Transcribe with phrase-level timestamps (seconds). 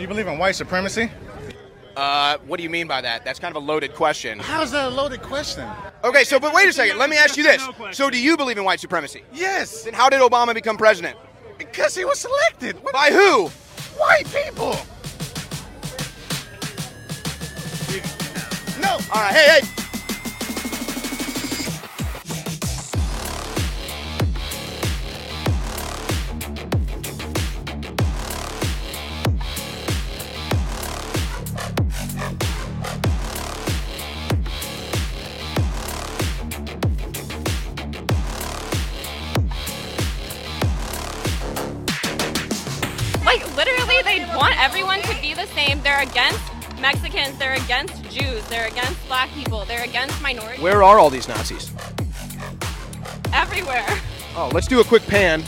[0.00, 1.10] Do you believe in white supremacy?
[1.94, 3.22] Uh, what do you mean by that?
[3.22, 4.38] That's kind of a loaded question.
[4.38, 5.68] How is that a loaded question?
[6.02, 6.96] Okay, so but wait a second.
[6.96, 7.68] Let me ask you this.
[7.90, 9.24] So do you believe in white supremacy?
[9.30, 11.18] Yes, Then how did Obama become president?
[11.58, 12.82] because he was selected.
[12.82, 13.48] What By who?
[13.98, 14.74] white people?
[18.80, 18.92] No.
[19.12, 19.79] All right, hey, hey.
[46.00, 47.36] They're against Mexicans.
[47.36, 48.42] They're against Jews.
[48.48, 49.66] They're against Black people.
[49.66, 50.62] They're against minorities.
[50.62, 51.70] Where are all these Nazis?
[53.34, 53.84] Everywhere.
[54.34, 55.44] Oh, let's do a quick pan.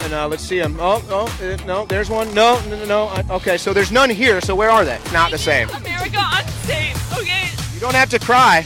[0.00, 0.78] And uh, let's see them.
[0.80, 2.32] Oh, oh, uh, no, there's one.
[2.32, 3.34] No, no, no, no.
[3.36, 4.40] Okay, so there's none here.
[4.40, 4.98] So where are they?
[5.12, 5.68] Not the same.
[5.68, 7.18] America unsafe.
[7.18, 7.50] Okay.
[7.74, 8.62] You don't have to cry,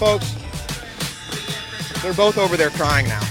[0.00, 0.34] folks.
[2.02, 3.27] They're both over there crying now.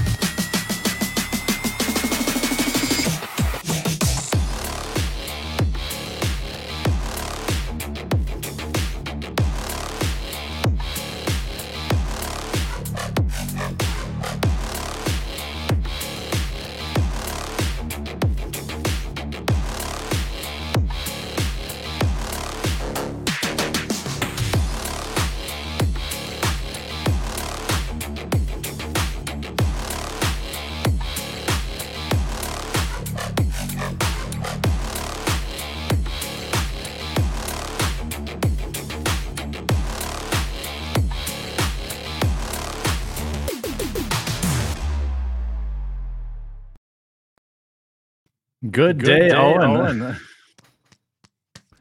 [48.77, 50.01] Good, Good day, day, Owen.
[50.01, 50.17] Owen.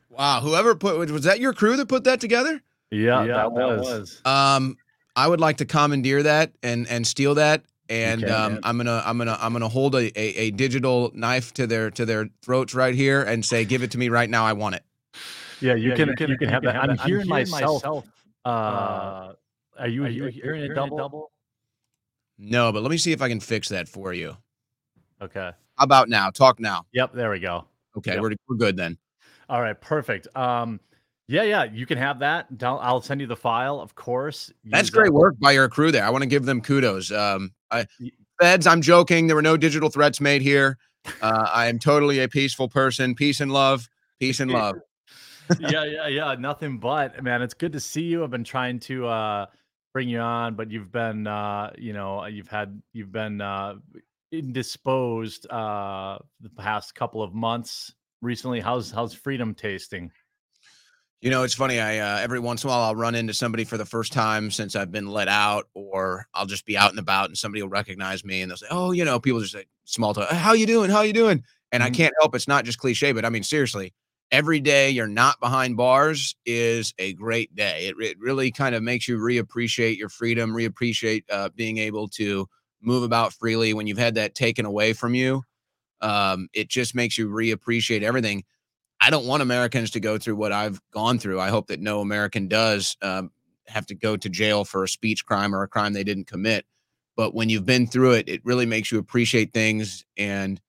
[0.08, 2.62] Wow, whoever put was that your crew that put that together?
[2.90, 4.22] Yeah, Yeah, that, was.
[4.24, 4.78] Um,
[5.14, 8.60] I would like to commandeer that and and steal that, and can, um.
[8.62, 12.06] I'm gonna I'm gonna I'm gonna hold a, a a digital knife to their to
[12.06, 14.46] their throats right here and say, "Give it to me right now.
[14.46, 14.84] I want it."
[15.60, 16.80] Yeah, you, Yeah, can, you can- you can have you that.
[16.80, 17.02] can I'm have that.
[17.04, 17.82] I'm hearing hearing myself.
[17.84, 18.06] myself.
[18.46, 18.48] Uh,
[19.78, 21.30] are you, Are you you hearing a double?
[22.38, 24.38] No, but let me see if I can fix that for you.
[25.20, 25.50] Okay.
[25.76, 26.30] How about now?
[26.30, 26.86] Talk now.
[26.92, 27.12] Yep.
[27.14, 27.64] There we go.
[27.96, 28.22] Okay, Yep.
[28.22, 28.96] we're we're good then.
[29.48, 29.78] All right.
[29.80, 30.26] Perfect.
[30.36, 30.80] Um,
[31.28, 31.64] yeah, yeah.
[31.64, 32.46] You can have that.
[32.62, 34.52] I'll send you the file, of course.
[34.64, 36.04] That's great that- work by your crew there.
[36.04, 37.10] I want to give them kudos.
[37.10, 37.86] Um, I,
[38.40, 39.26] feds, I'm joking.
[39.26, 40.78] There were no digital threats made here.
[41.22, 43.14] Uh, I am totally a peaceful person.
[43.14, 43.88] Peace and love.
[44.20, 44.76] Peace and love.
[45.60, 46.34] yeah, yeah, yeah.
[46.38, 48.24] Nothing but man, it's good to see you.
[48.24, 49.46] I've been trying to uh
[49.92, 53.74] bring you on, but you've been uh, you know, you've had you've been uh
[54.32, 58.60] indisposed uh the past couple of months recently.
[58.60, 60.10] How's how's freedom tasting?
[61.22, 61.80] You know, it's funny.
[61.80, 64.50] I uh, every once in a while I'll run into somebody for the first time
[64.50, 67.70] since I've been let out, or I'll just be out and about and somebody will
[67.70, 70.30] recognize me and they'll say, "Oh, you know," people just say small talk.
[70.30, 70.90] How you doing?
[70.90, 71.42] How you doing?
[71.72, 71.94] And I Mhm.
[71.94, 72.34] can't help.
[72.34, 73.94] It's not just cliche, but I mean seriously.
[74.30, 77.86] Every day you're not behind bars is a great day.
[77.88, 82.46] It, it really kind of makes you reappreciate your freedom, reappreciate uh, being able to
[82.80, 85.42] move about freely when you've had that taken away from you.
[86.00, 88.44] Um, it just makes you reappreciate everything.
[89.00, 91.40] I don't want Americans to go through what I've gone through.
[91.40, 93.30] I hope that no American does um,
[93.66, 96.64] have to go to jail for a speech crime or a crime they didn't commit.
[97.16, 100.60] But when you've been through it, it really makes you appreciate things, and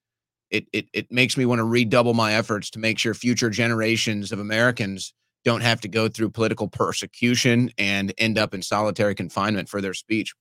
[0.50, 4.32] it it it makes me want to redouble my efforts to make sure future generations
[4.32, 5.12] of Americans
[5.44, 9.94] don't have to go through political persecution and end up in solitary confinement for their
[9.94, 10.34] speech.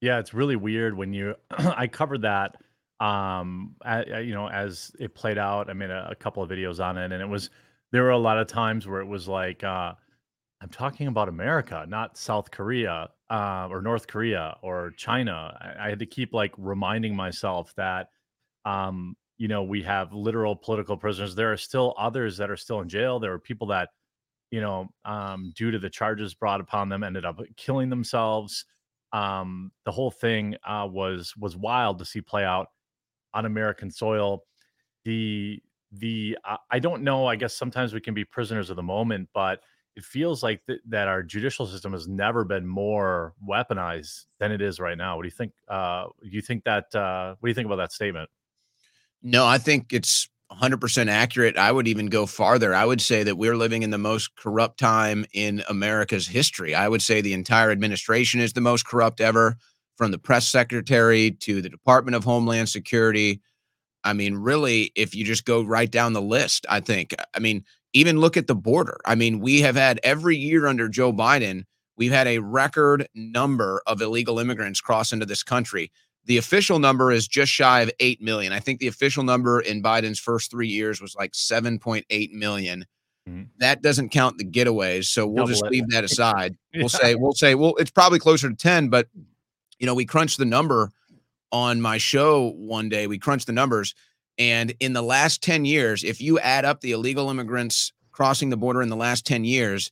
[0.00, 2.56] Yeah, it's really weird when you I covered that
[3.00, 3.76] um
[4.22, 5.70] you know as it played out.
[5.70, 7.50] I made a, a couple of videos on it and it was
[7.92, 9.94] there were a lot of times where it was like uh
[10.60, 15.56] I'm talking about America, not South Korea uh, or North Korea or China.
[15.60, 18.08] I, I had to keep like reminding myself that
[18.64, 21.34] um you know we have literal political prisoners.
[21.34, 23.18] There are still others that are still in jail.
[23.20, 23.90] There are people that
[24.50, 28.64] you know um due to the charges brought upon them ended up killing themselves
[29.12, 32.68] um the whole thing uh was was wild to see play out
[33.34, 34.44] on american soil.
[35.04, 35.62] The
[35.92, 39.30] the I- i don't know i guess sometimes we can be prisoners of the moment
[39.32, 39.62] but
[39.96, 44.62] it feels like th- that our judicial system has never been more weaponized than it
[44.62, 45.16] is right now.
[45.16, 47.92] What do you think uh you think that uh what do you think about that
[47.92, 48.30] statement?
[49.22, 51.56] No, I think it's 100% accurate.
[51.56, 52.74] I would even go farther.
[52.74, 56.74] I would say that we're living in the most corrupt time in America's history.
[56.74, 59.56] I would say the entire administration is the most corrupt ever,
[59.98, 63.40] from the press secretary to the Department of Homeland Security.
[64.04, 67.14] I mean, really, if you just go right down the list, I think.
[67.34, 68.98] I mean, even look at the border.
[69.04, 71.64] I mean, we have had every year under Joe Biden,
[71.96, 75.90] we've had a record number of illegal immigrants cross into this country.
[76.24, 78.52] The official number is just shy of 8 million.
[78.52, 82.84] I think the official number in Biden's first three years was like 7.8 million.
[83.28, 83.48] Mhm.
[83.58, 85.06] That doesn't count the getaways.
[85.06, 85.70] So we'll Double just it.
[85.70, 86.56] leave that aside.
[86.74, 86.80] Yeah.
[86.80, 89.08] We'll say, we'll say, well, it's probably closer to 10, but
[89.78, 90.90] you know, we crunched the number
[91.52, 93.06] on my show one day.
[93.06, 93.94] We crunched the numbers.
[94.36, 98.56] And in the last 10 years, if you add up the illegal immigrants crossing the
[98.56, 99.90] border in the last 10 years,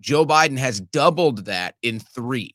[0.00, 2.54] Joe Biden has doubled that in three.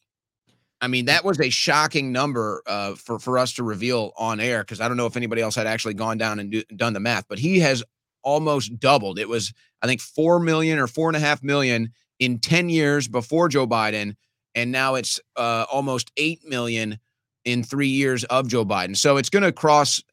[0.85, 4.59] I mean, that was a shocking number uh, for, for us to reveal on air
[4.59, 6.99] because I don't know if anybody else had actually gone down and do, done the
[6.99, 7.83] math, but he has
[8.21, 9.17] almost doubled.
[9.17, 9.51] It was,
[9.81, 11.89] I think, 4 million or four and a half million
[12.19, 14.15] in 10 years before Joe Biden.
[14.53, 16.99] And now it's uh, almost 8 million
[17.45, 18.95] in three years of Joe Biden.
[18.95, 20.03] So it's going to cross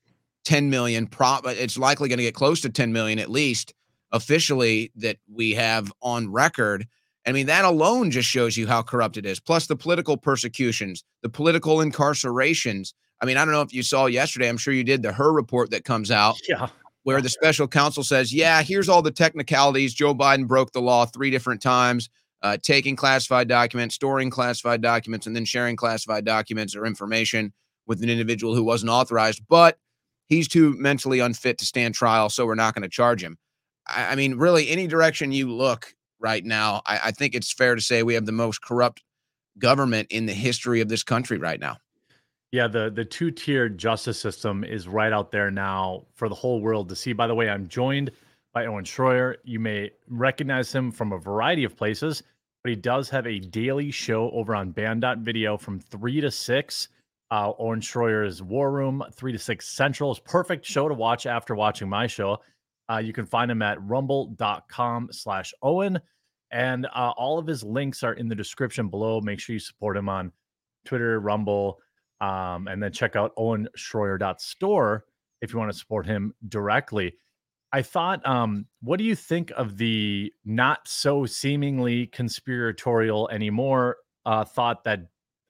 [0.46, 1.06] 10 million.
[1.06, 3.74] Pro- it's likely going to get close to 10 million at least
[4.10, 6.86] officially that we have on record.
[7.26, 9.38] I mean, that alone just shows you how corrupt it is.
[9.38, 12.92] Plus the political persecutions, the political incarcerations.
[13.20, 15.32] I mean, I don't know if you saw yesterday, I'm sure you did the Hur
[15.32, 16.68] report that comes out Yeah.
[17.04, 19.94] where the special counsel says, yeah, here's all the technicalities.
[19.94, 22.08] Joe Biden broke the law three different times,
[22.42, 27.52] uh, taking classified documents, storing classified documents, and then sharing classified documents or information
[27.86, 29.42] with an individual who wasn't authorized.
[29.48, 29.78] But
[30.28, 33.38] he's too mentally unfit to stand trial, so we're not going to charge him.
[33.86, 37.74] I, I mean, really, any direction you look right now, I, I think it's fair
[37.74, 39.02] to say we have the most corrupt
[39.58, 41.76] government in the history of this country right now.
[42.52, 46.60] Yeah, the the two tiered justice system is right out there now for the whole
[46.60, 47.14] world to see.
[47.14, 48.10] By the way, I'm joined
[48.52, 49.36] by Owen Shroyer.
[49.44, 52.22] You may recognize him from a variety of places,
[52.62, 56.88] but he does have a daily show over on Banned.video from three to six.
[57.30, 61.54] Uh, Owen Shroyer's War Room, three to six Central is perfect show to watch after
[61.54, 62.38] watching my show.
[62.90, 66.00] Uh, you can find him at rumble.com slash Owen.
[66.50, 69.20] And uh, all of his links are in the description below.
[69.20, 70.32] Make sure you support him on
[70.84, 71.78] Twitter, Rumble,
[72.20, 75.04] um, and then check out owenshroyer.store
[75.40, 77.14] if you want to support him directly.
[77.72, 83.96] I thought, um, what do you think of the not so seemingly conspiratorial anymore
[84.26, 85.00] uh, thought that,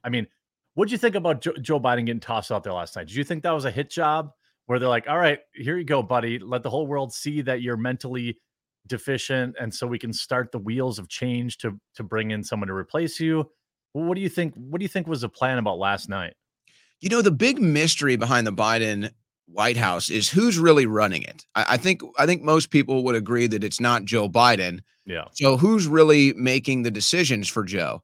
[0.05, 0.29] I mean,
[0.75, 3.09] what do you think about jo- Joe Biden getting tossed out there last night?
[3.09, 4.33] Did you think that was a hit job
[4.67, 6.39] where they're like, all right, here you go, buddy.
[6.39, 8.39] Let the whole world see that you're mentally
[8.87, 9.57] deficient.
[9.61, 12.75] And so we can start the wheels of change to, to bring in someone to
[12.75, 13.51] replace you.
[13.93, 14.55] What do you think?
[14.55, 16.35] What do you think was the plan about last night?
[17.01, 19.11] You know, the big mystery behind the Biden
[19.47, 21.45] White House is who's really running it.
[21.55, 24.81] I, I think I think most people would agree that it's not Joe Biden.
[25.05, 25.25] Yeah.
[25.33, 28.03] So who's really making the decisions for Joe?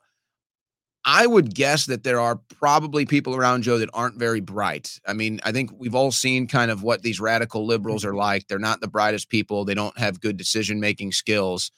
[1.05, 4.99] I would guess that there are probably people around Joe that aren't very bright.
[5.06, 8.47] I mean, I think we've all seen kind of what these radical liberals are like.
[8.47, 9.65] They're not the brightest people.
[9.65, 11.71] They don't have good decision making skills.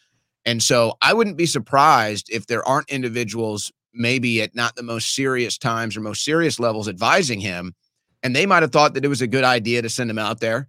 [0.45, 5.15] And so I wouldn't be surprised if there aren't individuals maybe at not the most
[5.15, 7.75] serious times or most serious levels advising him.
[8.23, 10.41] And they might have thought that it was a good idea to send him out
[10.41, 10.69] there.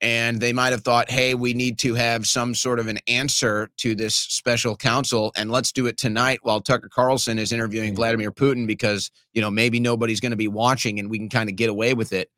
[0.00, 3.68] And they might have thought, hey, we need to have some sort of an answer
[3.78, 5.32] to this special counsel.
[5.36, 9.50] And let's do it tonight while Tucker Carlson is interviewing Vladimir Putin because, you know,
[9.50, 12.30] maybe nobody's going to be watching and we can kind of get away with it.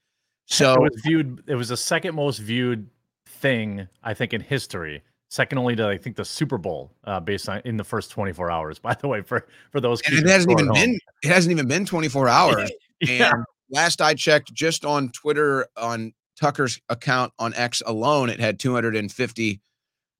[0.46, 1.44] So it was viewed.
[1.46, 2.88] It was the second most viewed
[3.26, 7.48] thing I think in history, second only to I think the Super Bowl, uh, based
[7.48, 8.78] on in the first 24 hours.
[8.78, 11.84] By the way, for for those and it hasn't even been it hasn't even been
[11.86, 12.70] 24 hours.
[13.00, 13.30] Yeah.
[13.32, 18.58] And last I checked, just on Twitter, on Tucker's account on X alone, it had
[18.58, 19.60] 250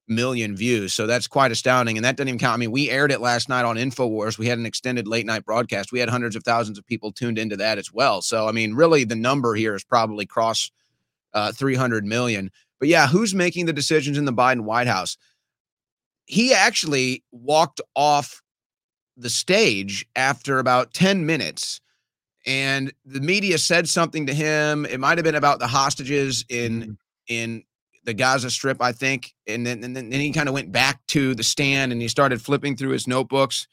[0.06, 0.92] million views.
[0.92, 1.96] So that's quite astounding.
[1.96, 2.54] And that doesn't even count.
[2.54, 4.38] I mean, we aired it last night on InfoWars.
[4.38, 5.92] We had an extended late night broadcast.
[5.92, 8.20] We had hundreds of thousands of people tuned into that as well.
[8.20, 10.70] So, I mean, really, the number here is probably cross
[11.32, 12.50] uh, 300 million.
[12.80, 15.16] But yeah, who's making the decisions in the Biden White House?
[16.26, 18.42] He actually walked off
[19.16, 21.80] the stage after about 10 minutes
[22.46, 24.86] and the media said something to him.
[24.86, 26.92] It might have been about the hostages in mm-hmm.
[27.28, 27.64] in
[28.04, 31.06] the gaza strip i think and then and then, then he kind of went back
[31.06, 33.66] to the stand and he started flipping through his notebooks.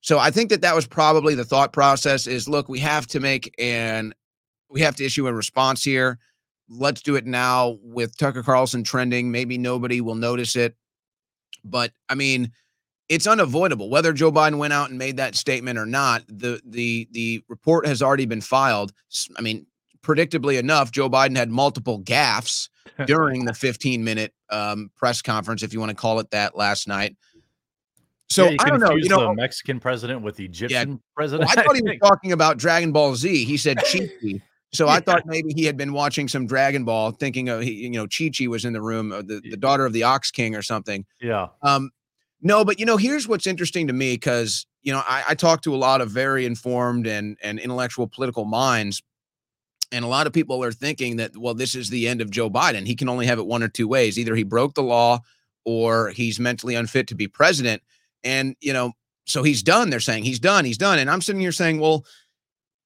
[0.00, 3.20] So i think that that was probably the thought process is look we have to
[3.20, 4.14] make an
[4.68, 6.18] we have to issue a response here.
[6.68, 9.30] Let's do it now with tucker carlson trending.
[9.30, 10.76] Maybe nobody will notice it.
[11.64, 12.52] But i mean
[13.08, 16.22] it's unavoidable whether Joe Biden went out and made that statement or not.
[16.28, 18.92] The the the report has already been filed.
[19.36, 19.66] I mean,
[20.02, 22.68] predictably enough, Joe Biden had multiple gaffes
[23.06, 26.88] during the 15 minute um, press conference, if you want to call it that, last
[26.88, 27.16] night.
[28.28, 28.96] So Yeah, I don't know.
[28.96, 31.50] You know, the Mexican president with the Egyptian well, president.
[31.56, 33.44] I thought he was talking about Dragon Ball Z.
[33.44, 34.08] He said Chi.
[34.22, 34.42] Chi.
[34.74, 37.90] So I thought maybe he had been watching some Dragon Ball, thinking of he, you
[37.90, 40.54] know Chi Chi was in the room, uh, the, the daughter of the Ox King
[40.54, 41.04] or something.
[41.20, 41.48] Yeah.
[41.60, 41.90] Um,
[42.42, 45.62] no, but you know, here's what's interesting to me because you know I, I talk
[45.62, 49.02] to a lot of very informed and and intellectual political minds,
[49.92, 52.50] and a lot of people are thinking that well, this is the end of Joe
[52.50, 52.86] Biden.
[52.86, 55.20] He can only have it one or two ways: either he broke the law,
[55.64, 57.80] or he's mentally unfit to be president.
[58.24, 58.92] And you know,
[59.24, 59.90] so he's done.
[59.90, 60.64] They're saying he's done.
[60.64, 60.98] He's done.
[60.98, 62.04] And I'm sitting here saying, well,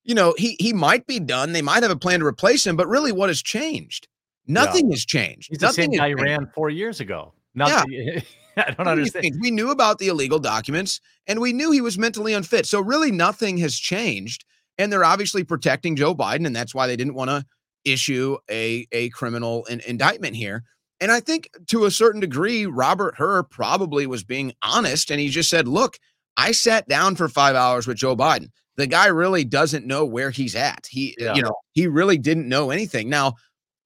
[0.05, 1.53] you know, he he might be done.
[1.53, 4.07] They might have a plan to replace him, but really, what has changed?
[4.47, 5.49] Nothing has changed.
[5.49, 7.33] He's the same guy ran four years ago.
[7.55, 8.23] Nothing.
[8.67, 9.37] I don't understand.
[9.41, 12.67] We knew about the illegal documents and we knew he was mentally unfit.
[12.67, 14.45] So really nothing has changed.
[14.79, 16.47] And they're obviously protecting Joe Biden.
[16.47, 17.45] And that's why they didn't want to
[17.85, 20.65] issue a, a criminal in, indictment here.
[21.01, 25.11] And I think to a certain degree, Robert Hur probably was being honest.
[25.11, 25.99] And he just said, look,
[26.37, 28.49] I sat down for five hours with Joe Biden.
[28.77, 30.87] The guy really doesn't know where he's at.
[30.91, 31.35] He, Yeah.
[31.35, 33.09] you know, he really didn't know anything.
[33.09, 33.35] Now,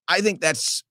[0.09, 0.83] I think that's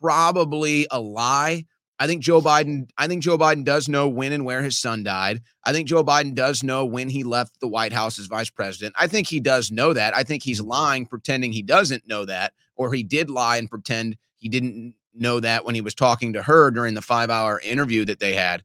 [0.00, 1.64] probably a lie.
[1.98, 5.02] I think Joe Biden, I think Joe Biden does know when and where his son
[5.02, 5.42] died.
[5.64, 8.94] I think Joe Biden does know when he left the White House as vice president.
[8.98, 10.16] I think he does know that.
[10.16, 14.16] I think he's lying, pretending he doesn't know that, or he did lie and pretend
[14.36, 18.04] he didn't know that when he was talking to Hur during the five hour interview
[18.04, 18.62] that they had.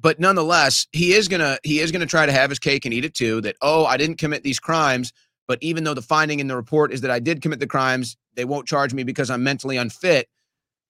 [0.00, 3.04] But nonetheless, he is gonna he is gonna try to have his cake and eat
[3.04, 3.40] it too.
[3.40, 5.12] That oh, I didn't commit these crimes,
[5.48, 8.16] but even though the finding in the report is that I did commit the crimes,
[8.34, 10.28] they won't charge me because I'm mentally unfit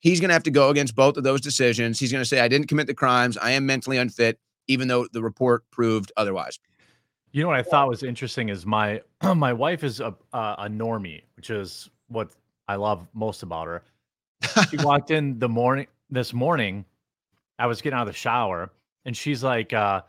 [0.00, 1.98] he's going to have to go against both of those decisions.
[1.98, 3.36] He's going to say, I didn't commit the crimes.
[3.36, 6.58] I am mentally unfit, even though the report proved otherwise.
[7.32, 9.02] You know what I thought was interesting is my
[9.36, 12.30] my wife is a a, a normie, which is what
[12.68, 13.82] I love most about her.
[14.70, 16.84] She walked in the morning this morning.
[17.58, 18.70] I was getting out of the shower,
[19.04, 20.02] and she's like, uh,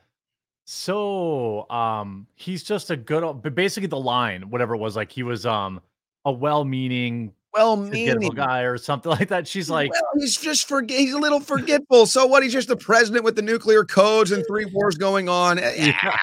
[0.66, 5.24] "So, um, he's just a good, but basically the line, whatever it was, like he
[5.24, 5.82] was um
[6.26, 8.36] a well-meaning, Well, forgettable meaning.
[8.36, 11.00] guy or something like that." She's like, well, he's just forget.
[11.00, 12.06] He's a little forgetful.
[12.06, 12.44] So what?
[12.44, 15.60] He's just the president with the nuclear codes and three wars going on.
[15.60, 16.18] Eh, yeah,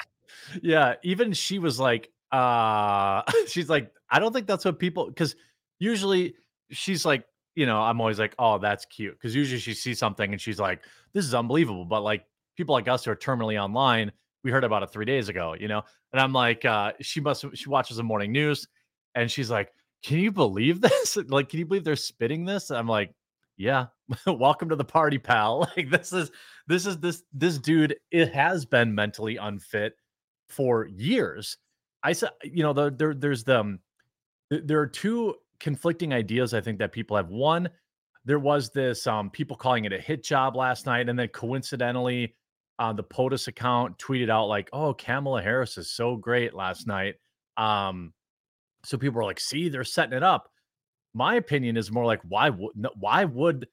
[0.61, 0.93] yeah.
[1.03, 5.35] Even she was like, uh, she's like, I don't think that's what people because
[5.79, 6.35] usually
[6.71, 9.13] she's like, you know, I'm always like, oh, that's cute.
[9.13, 11.85] Because usually she sees something and she's like, this is unbelievable.
[11.85, 14.11] But like people like us who are terminally online,
[14.43, 15.83] we heard about it three days ago, you know?
[16.13, 18.67] And I'm like, uh, she must she watches the morning news
[19.15, 19.73] and she's like,
[20.03, 21.17] Can you believe this?
[21.27, 22.71] like, can you believe they're spitting this?
[22.71, 23.13] I'm like,
[23.57, 23.87] Yeah,
[24.27, 25.69] welcome to the party, pal.
[25.77, 26.31] Like this is
[26.67, 29.93] this is this this dude, it has been mentally unfit
[30.49, 31.57] for years.
[32.03, 33.79] I said, you know, the, there there's the um,
[34.49, 37.29] there are two conflicting ideas I think that people have.
[37.29, 37.69] One,
[38.25, 42.35] there was this um people calling it a hit job last night, and then coincidentally,
[42.79, 47.15] uh, the POTUS account tweeted out like, "Oh, Kamala Harris is so great last night."
[47.57, 48.13] Um,
[48.87, 50.49] so people are like, "See, they're setting it up."
[51.13, 53.67] My opinion is more like, why would why would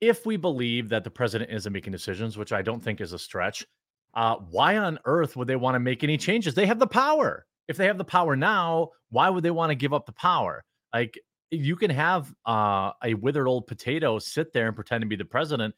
[0.00, 3.18] if we believe that the president isn't making decisions, which I don't think is a
[3.18, 3.66] stretch,
[4.14, 6.54] uh, why on earth would they want to make any changes?
[6.54, 7.46] They have the power.
[7.68, 10.62] If they have the power now, why would they want to give up the power?
[10.92, 11.18] Like
[11.50, 15.24] you can have uh, a withered old potato sit there and pretend to be the
[15.24, 15.74] president.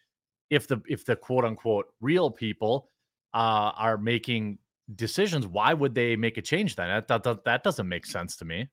[0.50, 2.90] If the if the quote unquote real people
[3.32, 4.58] uh, are making
[4.94, 6.88] decisions, why would they make a change then?
[7.08, 8.68] That, that, that, doesn't make sense to me.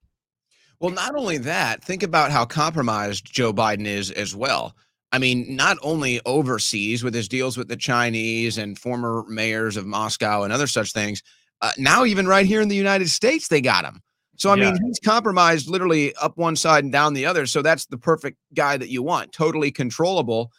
[0.79, 4.75] Well, not only that, think about how compromised Joe Biden is as well.
[5.11, 9.85] I mean, not only overseas with his deals with the Chinese and former mayors of
[9.85, 11.21] Moscow and other such things,
[11.61, 14.01] uh, now even right here in the United States, they got him.
[14.35, 17.45] So, I mean, he's compromised literally up one side and down the other.
[17.45, 20.51] So, that's the perfect guy that you want, totally controllable.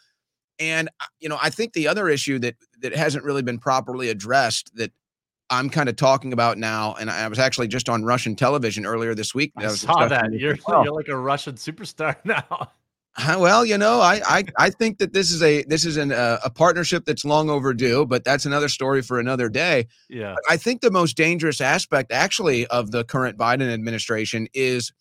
[0.59, 4.09] And, uh, you know, I think the other issue that that hasn't really been properly
[4.09, 4.93] addressed that
[5.49, 9.13] I'm kind of talking about now, and I was actually just on Russian television earlier
[9.13, 9.53] this week.
[9.57, 10.33] I was saw that.
[10.33, 10.83] You're well.
[10.85, 12.71] you're like a Russian superstar now.
[13.17, 16.11] Uh, Well, you know, I I, I think that this is a this is an,
[16.11, 19.87] uh, a partnership that's long overdue, but that's another story for another day.
[20.09, 20.35] Yeah.
[20.49, 24.91] I think the most dangerous aspect, actually, of the current Biden administration is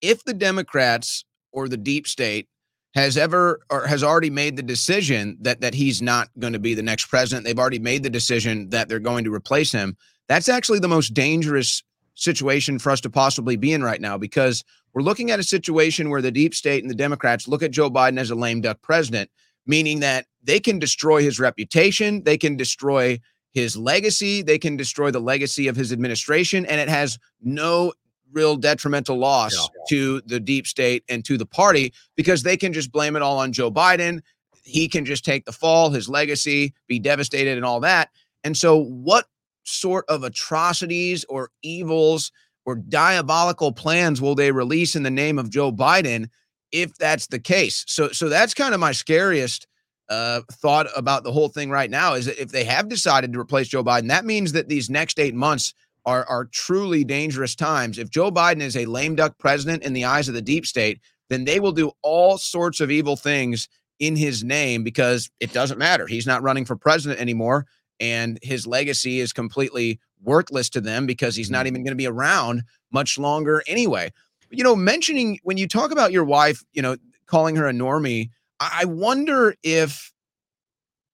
[0.00, 2.48] if the Democrats or the deep state
[2.94, 6.74] has ever or has already made the decision that that he's not going to be
[6.74, 7.44] the next president.
[7.44, 9.96] They've already made the decision that they're going to replace him.
[10.28, 11.82] That's actually the most dangerous
[12.14, 16.10] situation for us to possibly be in right now because we're looking at a situation
[16.10, 18.82] where the deep state and the Democrats look at Joe Biden as a lame duck
[18.82, 19.30] president,
[19.66, 23.20] meaning that they can destroy his reputation, they can destroy
[23.52, 27.92] his legacy, they can destroy the legacy of his administration, and it has no
[28.32, 29.66] real detrimental loss Yeah.
[29.90, 33.38] to the deep state and to the party because they can just blame it all
[33.38, 34.20] on Joe Biden.
[34.64, 38.10] He can just take the fall, his legacy, be devastated, and all that.
[38.44, 39.26] And so, what
[39.64, 42.30] sort of atrocities or evils
[42.66, 46.28] or diabolical plans will they release in the name of Joe Biden
[46.72, 47.84] if that's the case?
[47.88, 49.66] So so that's kind of my scariest
[50.10, 53.38] uh, thought about the whole thing right now is that if they have decided to
[53.40, 55.74] replace Joe Biden, that means that these next eight months
[56.08, 57.98] are are truly dangerous times.
[57.98, 61.00] If Joe Biden is a lame duck president in the eyes of the deep state,
[61.28, 65.78] then they will do all sorts of evil things in his name because it doesn't
[65.78, 66.06] matter.
[66.06, 67.66] He's not running for president anymore,
[68.00, 71.66] and his legacy is completely worthless to them because he's not mm-hmm.
[71.68, 74.10] even going to be around much longer anyway.
[74.50, 76.96] You know, mentioning when you talk about your wife, you know,
[77.26, 80.10] calling her a normie, I wonder if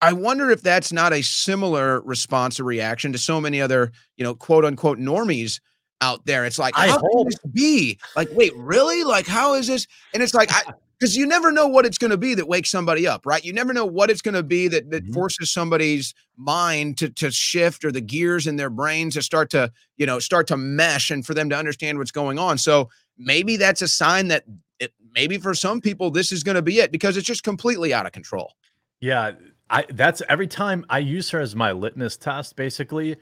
[0.04, 4.25] I wonder if that's not a similar response or reaction to so many other, you
[4.25, 5.61] know, quote unquote normies
[6.00, 6.44] out there.
[6.44, 7.99] It's like, I how can this be?
[8.14, 9.04] Like, wait, really?
[9.04, 9.87] Like, how is this?
[10.12, 12.70] And it's like, I because you never know what it's going to be that wakes
[12.70, 13.44] somebody up, right?
[13.44, 15.14] You never know what it's going to be that that Mhm.
[15.14, 19.73] forces somebody's mind to to shift or the gears in their brains to start to,
[19.96, 22.58] you know, start to mesh and for them to understand what's going on.
[22.58, 24.44] So maybe that's a sign that
[24.78, 27.94] it maybe for some people this is going to be it because it's just completely
[27.94, 28.52] out of control.
[29.00, 29.32] Yeah,
[29.75, 33.16] I that's every time I use her as my litmus test, basically.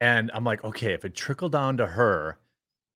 [0.00, 2.38] And I'm like, okay, if it trickled down to her,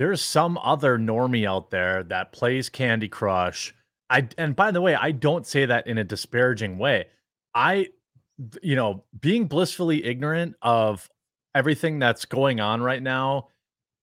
[0.00, 3.75] there's some other normie out there that plays Candy Crush.
[4.11, 7.07] I and by the way, I don't say that in a disparaging way.
[7.54, 7.88] I,
[8.62, 11.11] you know, being blissfully ignorant of
[11.54, 13.49] everything that's going on right now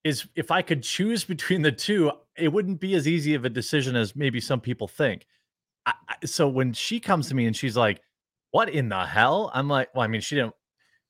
[0.04, 3.50] is if I could choose between the two, it wouldn't be as easy of a
[3.50, 5.25] decision as maybe some people think.
[5.86, 8.01] I, I- so when she comes to me and she's like,
[8.51, 10.53] "What in the hell?" I'm like, "Well, I mean, she didn't.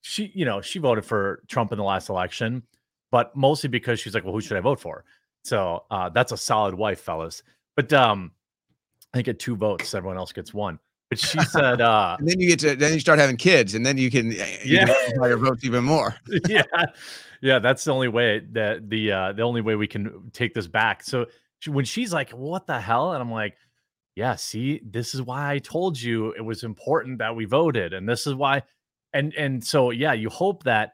[0.01, 2.63] She, you know, she voted for Trump in the last election,
[3.11, 5.03] but mostly because she's like, well, who should I vote for?"
[5.43, 7.43] So uh, that's a solid wife, fellas.
[7.75, 8.31] But um,
[9.13, 9.93] I get two votes.
[9.93, 10.79] Everyone else gets one.
[11.09, 13.85] But she said, uh, And then you get to then you start having kids, and
[13.85, 14.85] then you can you Yeah.
[14.85, 16.15] can your votes even more.
[16.47, 16.63] yeah,
[17.41, 20.67] yeah, that's the only way that the uh the only way we can take this
[20.67, 21.03] back.
[21.03, 21.25] So
[21.59, 23.57] she, when she's like, "What the hell?" and I'm like,
[24.15, 28.07] "Yeah, see, this is why I told you it was important that we voted, and
[28.07, 28.63] this is why."
[29.13, 30.91] And and so yeah, you hope that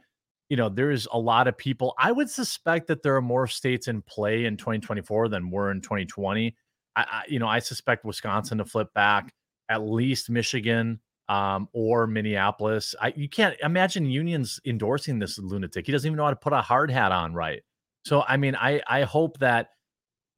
[0.50, 1.94] you know there's a lot of people.
[2.00, 5.82] I would suspect that there are more states in play in 2024 than were in
[5.82, 6.56] 2020.
[6.96, 9.34] I, I you know I suspect Wisconsin to flip back,
[9.70, 11.00] at least Michigan
[11.30, 12.96] um, or Minneapolis.
[13.02, 15.86] I you can't imagine unions endorsing this lunatic.
[15.86, 17.62] He doesn't even know how to put a hard hat on right.
[18.06, 19.70] So I mean, I I hope that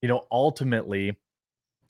[0.01, 1.17] you know ultimately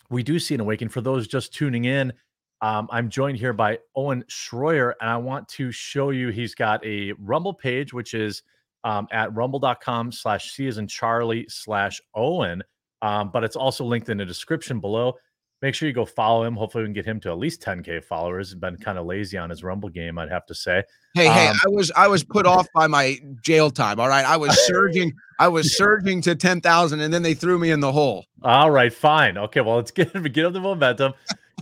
[0.09, 0.89] we do see an awakening.
[0.89, 2.13] For those just tuning in,
[2.61, 6.83] um, I'm joined here by Owen Shroyer, and I want to show you he's got
[6.85, 8.41] a Rumble page, which is
[8.83, 12.63] um, at rumble.com slash C as in Charlie slash Owen.
[13.01, 15.13] Um, but it's also linked in the description below.
[15.61, 16.55] Make sure you go follow him.
[16.55, 18.49] Hopefully, we can get him to at least 10k followers.
[18.49, 20.83] He's been kind of lazy on his Rumble game, I'd have to say.
[21.15, 23.99] Hey, hey, Um, I was I was put off by my jail time.
[23.99, 27.57] All right, I was surging, I was surging to ten thousand, and then they threw
[27.57, 28.25] me in the hole.
[28.43, 29.37] All right, fine.
[29.37, 31.13] Okay, well, let's get get up the momentum.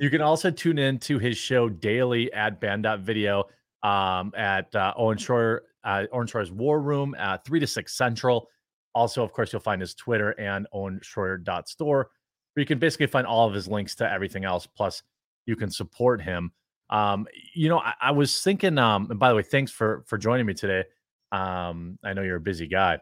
[0.01, 3.45] You can also tune in to his show daily at banned.video
[3.81, 8.49] um, at uh, Owen Shroyer, uh, Owen Shroyer's War Room at 3 to 6 Central.
[8.93, 12.09] Also, of course, you'll find his Twitter and owenshroyer.store,
[12.55, 14.65] where you can basically find all of his links to everything else.
[14.65, 15.03] Plus,
[15.45, 16.51] you can support him.
[16.89, 20.17] Um, you know, I, I was thinking, um, and by the way, thanks for for
[20.17, 20.83] joining me today.
[21.31, 22.99] Um, I know you're a busy guy,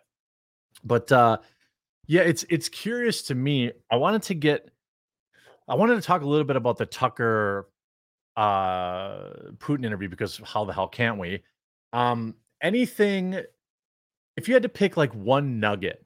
[0.83, 1.37] but uh
[2.07, 3.71] yeah, it's it's curious to me.
[3.89, 4.69] I wanted to get
[5.67, 7.69] I wanted to talk a little bit about the Tucker
[8.35, 11.43] uh Putin interview because how the hell can't we?
[11.93, 13.39] Um anything
[14.35, 16.05] if you had to pick like one nugget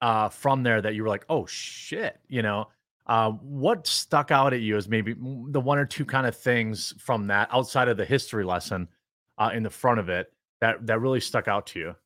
[0.00, 2.68] uh from there that you were like, "Oh shit," you know,
[3.10, 5.14] uh what stuck out at you as maybe
[5.48, 8.88] the one or two kind of things from that outside of the history lesson
[9.36, 11.96] uh in the front of it that that really stuck out to you?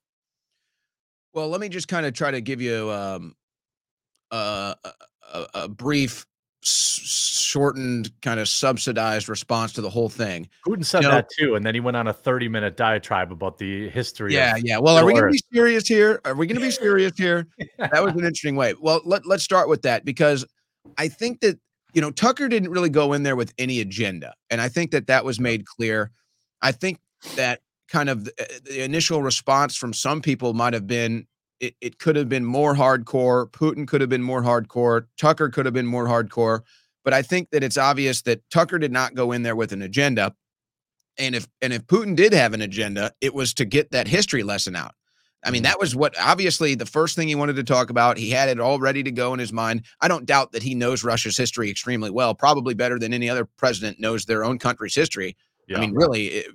[1.34, 3.34] Well, let me just kind of try to give you um,
[4.30, 4.92] a, a,
[5.34, 6.24] a- a brief,
[6.62, 10.48] shortened, kind of subsidized response to the whole thing.
[10.66, 13.32] Putin said You know- that too, and then he went on a 30 minute diatribe
[13.32, 14.32] about the history.
[14.34, 14.78] Yeah, of, yeah.
[14.78, 16.20] Well, are we going to be serious here?
[16.24, 17.48] Are we going to be serious here?
[17.78, 18.74] that was an interesting way.
[18.80, 20.44] Well, let, let's start with that because
[20.98, 21.58] I think that,
[21.92, 24.34] you know, Tucker didn't really go in there with any agenda.
[24.50, 26.10] And I think that that was made clear.
[26.62, 26.98] I think
[27.36, 31.26] that kind of the, uh, the initial response from some people might have been
[31.60, 33.50] it, it could have been more hardcore.
[33.50, 35.06] Putin could have been more hardcore.
[35.16, 36.60] Tucker could have been more hardcore.
[37.04, 39.82] But I think that it's obvious that Tucker did not go in there with an
[39.82, 40.34] agenda.
[41.18, 44.42] And if and if Putin did have an agenda, it was to get that history
[44.42, 44.94] lesson out.
[45.44, 48.16] I mean, that was what obviously the first thing he wanted to talk about.
[48.16, 49.84] He had it all ready to go in his mind.
[50.00, 53.44] I don't doubt that he knows Russia's history extremely well, probably better than any other
[53.44, 55.36] president knows their own country's history.
[55.68, 55.78] Yeah.
[55.78, 56.46] I mean, really, it,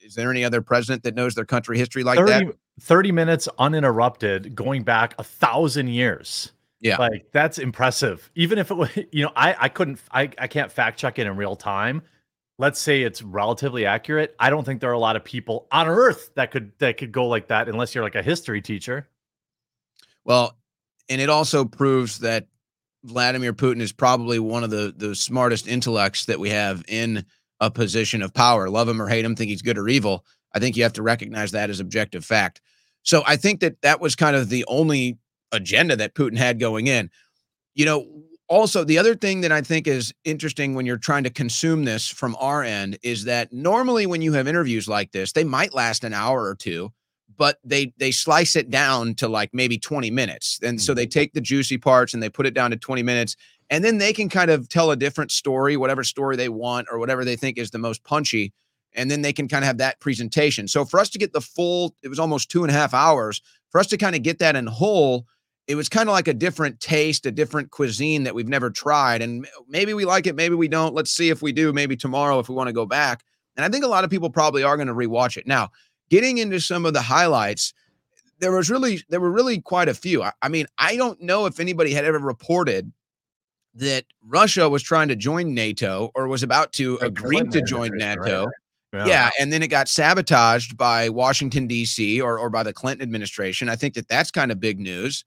[0.00, 2.54] is there any other president that knows their country history like 30, that?
[2.80, 6.52] 30 minutes uninterrupted, going back a thousand years.
[6.80, 6.96] Yeah.
[6.96, 8.30] Like that's impressive.
[8.34, 11.26] Even if it was, you know, I, I couldn't, I, I can't fact check it
[11.26, 12.02] in real time.
[12.60, 14.36] Let's say it's relatively accurate.
[14.38, 17.10] I don't think there are a lot of people on earth that could, that could
[17.10, 19.08] go like that unless you're like a history teacher.
[20.26, 20.58] Well,
[21.08, 22.48] and it also proves that
[23.04, 27.24] Vladimir Putin is probably one of the the smartest intellects that we have in
[27.60, 28.68] a position of power.
[28.68, 30.26] Love him or hate him, think he's good or evil.
[30.52, 32.60] I think you have to recognize that as objective fact.
[33.04, 35.16] So I think that that was kind of the only
[35.50, 37.10] agenda that Putin had going in.
[37.74, 38.06] You know,
[38.50, 42.06] also the other thing that I think is interesting when you're trying to consume this
[42.06, 46.04] from our end is that normally when you have interviews like this, they might last
[46.04, 46.92] an hour or two
[47.36, 50.58] but they they slice it down to like maybe 20 minutes.
[50.62, 51.18] And so they mm-hmm.
[51.18, 53.34] take the juicy parts and they put it down to 20 minutes
[53.70, 56.98] and then they can kind of tell a different story, whatever story they want or
[56.98, 58.52] whatever they think is the most punchy.
[58.92, 60.66] And then they can kind of have that presentation.
[60.66, 63.40] So for us to get the full, it was almost two and a half hours.
[63.70, 65.26] For us to kind of get that in whole,
[65.70, 69.22] it was kind of like a different taste, a different cuisine that we've never tried.
[69.22, 70.94] And maybe we like it, maybe we don't.
[70.96, 73.22] Let's see if we do, maybe tomorrow if we want to go back.
[73.56, 75.46] And I think a lot of people probably are going to rewatch it.
[75.46, 75.68] Now,
[76.08, 77.72] getting into some of the highlights,
[78.40, 80.24] there was really there were really quite a few.
[80.24, 82.92] I, I mean, I don't know if anybody had ever reported
[83.74, 87.92] that Russia was trying to join NATO or was about to The agree to join
[87.96, 88.46] NATO.
[88.92, 89.06] right?
[89.06, 89.30] Yeah.
[89.38, 92.20] and then it got sabotaged by Washington D.C.
[92.20, 93.68] or or by the Clinton administration.
[93.68, 95.24] I think that that's kind of big news.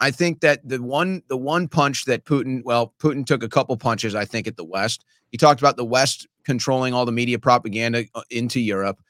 [0.00, 3.76] I think that the one the one punch that Putin, well, Putin took a couple
[3.76, 4.14] punches.
[4.14, 5.04] I think at the West.
[5.30, 9.00] He talked about the West controlling all the media propaganda uh, into Europe.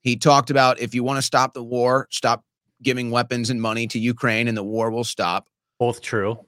[0.00, 2.44] He talked about if you want to stop the war, stop
[2.82, 5.48] giving weapons and money to Ukraine, and the war will stop.
[5.78, 6.38] Both true.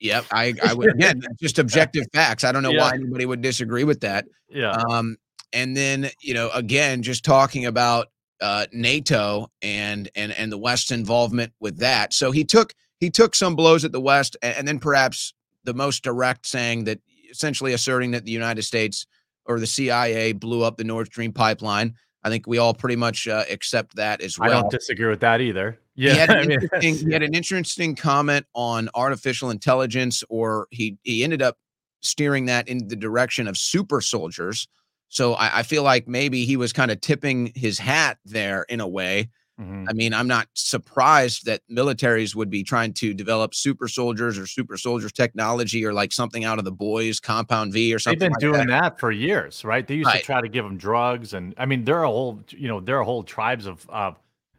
[0.00, 2.44] Yep, I, I would again just objective facts.
[2.44, 4.26] I don't know why anybody would disagree with that.
[4.48, 4.72] Yeah.
[4.72, 5.16] Um,
[5.52, 8.08] and then you know, again, just talking about
[8.40, 12.12] uh, NATO and and and the West's involvement with that.
[12.12, 16.02] So he took he took some blows at the West, and, then perhaps the most
[16.02, 19.06] direct saying that essentially asserting that the United States
[19.44, 21.94] or the CIA blew up the Nord Stream pipeline.
[22.24, 25.20] I think we all pretty much uh, accept that as well I don't disagree with
[25.20, 25.78] that either.
[25.94, 26.12] Yeah.
[26.12, 31.22] he had, an interesting, he had an interesting comment on artificial intelligence, or he he
[31.22, 31.56] ended up
[32.00, 34.66] steering that in the direction of super soldiers.
[35.08, 38.80] So I, I feel like maybe he was kind of tipping his hat there in
[38.80, 39.28] a way.
[39.60, 39.86] Mhm.
[39.88, 44.46] I mean, I'm not surprised that militaries would be trying to develop super soldiers or
[44.46, 48.18] super soldiers technology or like something out of the boys compound V or something.
[48.18, 48.82] They've been like doing that.
[48.82, 49.00] that.
[49.00, 49.86] for years, right?
[49.86, 50.20] They used Right.
[50.20, 52.98] to try to give them drugs, and I mean, there are whole, you know, there
[52.98, 54.12] are whole tribes of uh,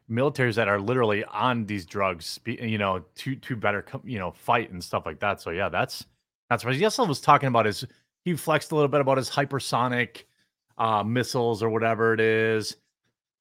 [0.10, 4.72] militaries that are literally on these drugs, you know, to to better, you know, fight
[4.72, 5.42] and stuff like that.
[5.42, 6.06] So yeah, that's
[6.50, 7.68] that's what also was talking about.
[7.68, 7.86] Is
[8.24, 10.24] he flexed a little bit about his hypersonic
[10.78, 12.78] uh, missiles or whatever it is?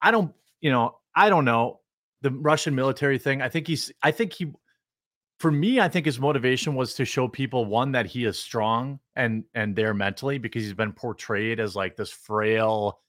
[0.03, 1.81] I don't, you know, I don't know
[2.22, 3.42] the Russian military thing.
[3.42, 4.52] I think he's, I think he
[5.38, 9.00] for me, I think his motivation was to show people one that he is strong
[9.14, 13.00] and and there mentally because he's been portrayed as like this frail.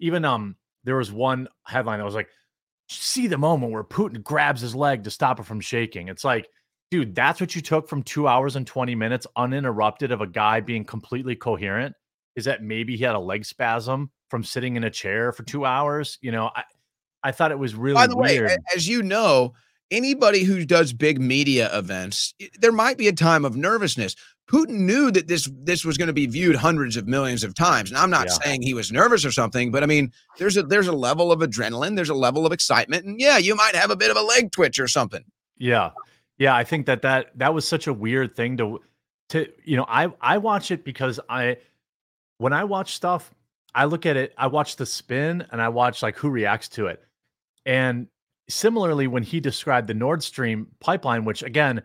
[0.00, 2.28] Even um, there was one headline that was like,
[2.88, 6.48] "See the moment where Putin grabs his leg to stop it from shaking." It's like,
[6.90, 10.60] dude, that's what you took from two hours and twenty minutes uninterrupted of a guy
[10.60, 11.94] being completely coherent.
[12.34, 15.64] Is that maybe he had a leg spasm from sitting in a chair for two
[15.64, 16.18] hours?
[16.20, 16.64] You know, I
[17.26, 18.50] I thought it was really By the way, weird.
[18.52, 19.54] a- as you know,
[19.90, 24.14] anybody who does big media events, there might be a time of nervousness.
[24.50, 27.90] Putin knew that this this was going to be viewed hundreds of millions of times.
[27.90, 28.34] And I'm not Yeah.
[28.44, 31.40] saying he was nervous or something, but I mean, there's a there's a level of
[31.40, 34.22] adrenaline, there's a level of excitement, and yeah, you might have a bit of a
[34.22, 35.24] leg twitch or something.
[35.58, 35.90] Yeah.
[36.38, 38.80] Yeah, I think that that that was such a weird thing to
[39.30, 41.56] to you know, I I watch it because I
[42.38, 43.34] when I watch stuff,
[43.74, 46.86] I look at it, I watch the spin and I watch like who reacts to
[46.86, 47.02] it.
[47.66, 48.06] And
[48.48, 51.82] similarly when he described the Nord Stream pipeline, which again,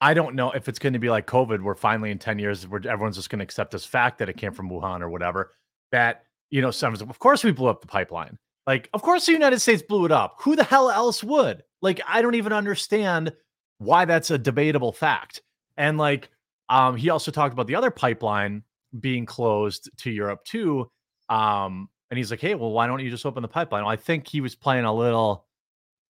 [0.00, 2.68] I don't know if it's going to be like COVID where finally in 10 years
[2.68, 5.52] where everyone's just going to accept this fact that it came from Wuhan or whatever,
[5.92, 8.38] that you know, someone's of course we blew up the pipeline.
[8.66, 10.36] Like, of course the United States blew it up.
[10.40, 11.62] Who the hell else would?
[11.80, 13.32] Like, I don't even understand
[13.78, 15.42] why that's a debatable fact.
[15.76, 16.28] And like,
[16.68, 18.62] um, he also talked about the other pipeline
[19.00, 20.90] being closed to Europe too.
[21.28, 23.82] Um, and he's like, hey, well, why don't you just open the pipeline?
[23.82, 25.46] Well, I think he was playing a little,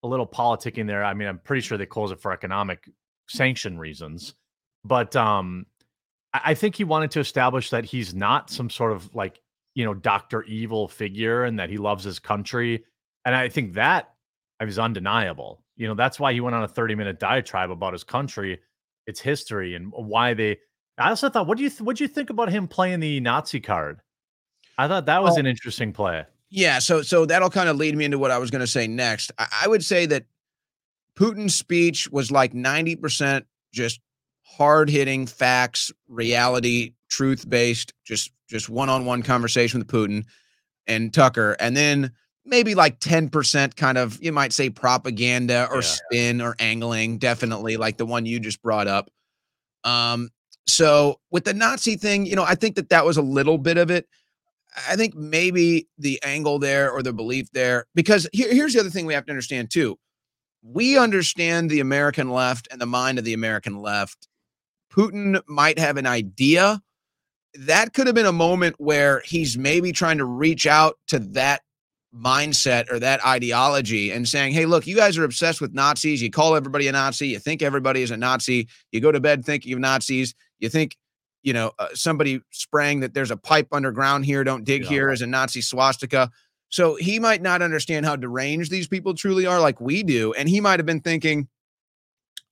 [0.02, 1.04] a little politicking there.
[1.04, 2.90] I mean, I'm pretty sure they closed it for economic
[3.28, 4.34] sanction reasons,
[4.84, 5.66] but um,
[6.32, 9.40] I, I think he wanted to establish that he's not some sort of like,
[9.74, 12.84] you know, Doctor Evil figure, and that he loves his country.
[13.24, 14.14] And I think that
[14.60, 15.64] is undeniable.
[15.76, 18.60] You know, that's why he went on a 30 minute diatribe about his country,
[19.06, 20.58] its history, and why they.
[20.96, 23.18] I also thought, what do you th- what do you think about him playing the
[23.20, 24.00] Nazi card?
[24.78, 25.40] I thought that was Oh.
[25.40, 26.24] an interesting play.
[26.50, 28.86] Yeah, so so that'll kind of lead me into what I was going to say
[28.86, 29.32] next.
[29.38, 30.24] I, I would say that
[31.18, 34.00] Putin's speech was like 90% just
[34.42, 40.24] hard hitting facts, reality, truth based, just just one on one conversation with Putin
[40.86, 42.12] and Tucker, and then
[42.44, 45.80] maybe like 10% kind of you might say propaganda or Yeah.
[45.80, 49.10] spin or angling, definitely like the one you just brought up.
[49.82, 50.28] Um,
[50.66, 53.76] so with the Nazi thing, you know, I think that that was a little bit
[53.78, 54.06] of it.
[54.88, 58.90] I think maybe the angle there or the belief there, because here, here's the other
[58.90, 59.98] thing we have to understand too.
[60.62, 64.28] We understand the American left and the mind of the American left.
[64.92, 66.80] Putin might have an idea.
[67.54, 71.62] That could have been a moment where he's maybe trying to reach out to that
[72.14, 76.22] mindset or that ideology and saying, hey, look, you guys are obsessed with Nazis.
[76.22, 77.28] You call everybody a Nazi.
[77.28, 78.68] You think everybody is a Nazi.
[78.92, 80.34] You go to bed thinking of Nazis.
[80.60, 80.96] You think,
[81.44, 84.42] you know, uh, somebody spraying that there's a pipe underground here.
[84.42, 84.88] Don't dig Yeah.
[84.88, 86.30] here as a Nazi swastika.
[86.70, 90.32] So he might not understand how deranged these people truly are like we do.
[90.32, 91.46] And he might have been thinking,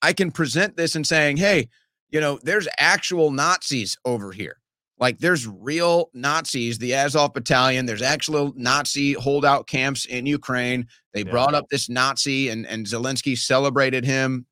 [0.03, 1.69] I can present this and saying, hey,
[2.11, 4.59] you know, there's actual Nazis over here.
[4.99, 7.87] Like there's real Nazis, the Azov battalion.
[7.87, 10.87] There's actual Nazi holdout camps in Ukraine.
[11.15, 11.31] They Yeah.
[11.31, 14.47] brought up this Nazi and, and Zelensky celebrated him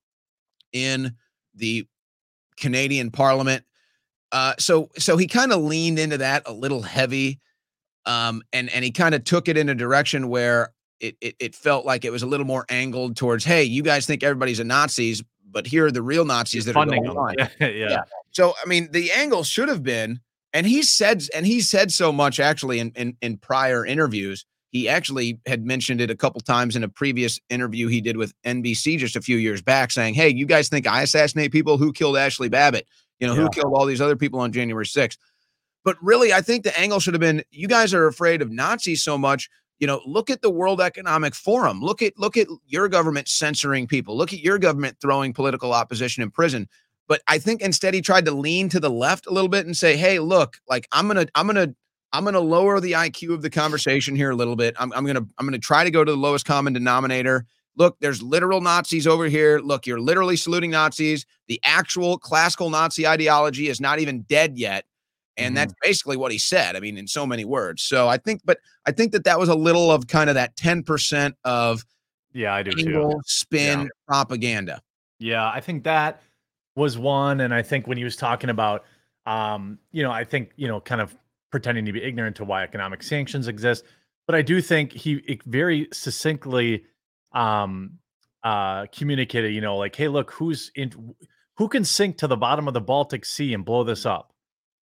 [0.72, 1.14] in
[1.54, 1.86] the
[2.56, 3.64] Canadian parliament.
[4.32, 7.40] Uh, so so he kind of leaned into that a little heavy.
[8.06, 11.54] Um, and and he kind of took it in a direction where it, it it
[11.54, 14.64] felt like it was a little more angled towards, hey, you guys think everybody's a
[14.64, 17.16] Nazis, but here are the real Nazis that are going them.
[17.16, 17.34] on.
[17.38, 17.68] Yeah, yeah.
[17.90, 18.02] Yeah.
[18.30, 20.20] So I mean, the angle should have been,
[20.52, 24.44] and he said, and he said so much actually in in, in prior interviews.
[24.70, 28.32] He actually had mentioned it a couple times in a previous interview he did with
[28.46, 31.76] NBC just a few years back, saying, "Hey, you guys think I assassinate people?
[31.76, 32.86] Who killed Ashli Babbitt?
[33.20, 33.42] You know, Yeah.
[33.42, 35.18] who killed all these other people on January 6th?"
[35.84, 39.02] But really, I think the angle should have been, "You guys are afraid of Nazis
[39.02, 41.80] so much." You know, look at the World Economic Forum.
[41.80, 44.16] Look at look at your government censoring people.
[44.16, 46.68] Look at your government throwing political opposition in prison
[47.08, 49.76] but I think instead he tried to lean to the left a little bit and
[49.76, 51.74] say, "Hey, look, like I'm gonna, I'm gonna,
[52.12, 54.76] I'm gonna lower the IQ of the conversation here a little bit.
[54.78, 57.46] I'm, I'm gonna, I'm gonna try to go to the lowest common denominator.
[57.76, 59.58] Look, there's literal Nazis over here.
[59.58, 61.24] Look, you're literally saluting Nazis.
[61.48, 64.84] The actual classical Nazi ideology is not even dead yet."
[65.36, 66.76] And that's basically what he said.
[66.76, 67.82] I mean, in so many words.
[67.82, 70.54] So I think, but I think that that was a little of kind of that
[70.56, 71.82] 10% of
[72.34, 73.18] Yeah, I do too.
[73.24, 73.86] spin, Yeah.
[74.06, 74.82] propaganda.
[75.18, 76.20] Yeah, I think that
[76.76, 77.40] was one.
[77.40, 78.84] And I think when he was talking about,
[79.24, 81.16] um, you know, I think, you know, kind of
[81.50, 83.84] pretending to be ignorant to why economic sanctions exist.
[84.26, 86.84] But I do think he it very succinctly
[87.32, 87.98] um,
[88.42, 91.14] uh, communicated, you know, like, hey, look, who's in,
[91.56, 94.32] who can sink to the bottom of the Baltic Sea and blow this up?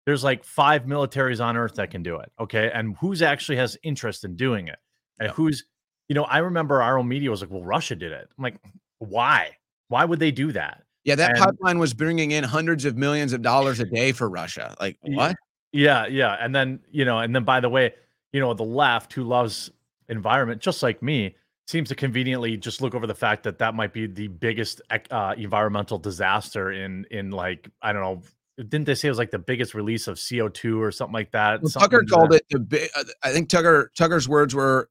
[0.05, 2.31] There's like five militaries on Earth that can do it.
[2.39, 2.71] Okay.
[2.73, 4.77] And who's actually has interest in doing it?
[5.19, 5.33] And Yeah.
[5.33, 5.65] who's,
[6.07, 8.29] you know, I remember our own media was like, well, Russia did it.
[8.37, 8.55] I'm like,
[8.99, 9.57] why?
[9.89, 10.83] Why would they do that?
[11.03, 14.29] Yeah, that And- pipeline was bringing in hundreds of millions of dollars a day for
[14.29, 14.75] Russia.
[14.79, 15.35] Like what?
[15.73, 16.37] Yeah, yeah.
[16.39, 17.93] And then, you know, and then by the way,
[18.31, 19.69] you know, the left who loves
[20.07, 21.35] environment, just like me,
[21.67, 25.35] seems to conveniently just look over the fact that that might be the biggest uh,
[25.37, 28.21] environmental disaster in, in like, I don't know,
[28.57, 31.61] didn't they say it was like the biggest release of CO2 or something like that?
[31.61, 32.89] Well, Something Tucker called it the big.
[33.21, 34.89] I think Tucker Tucker's words were,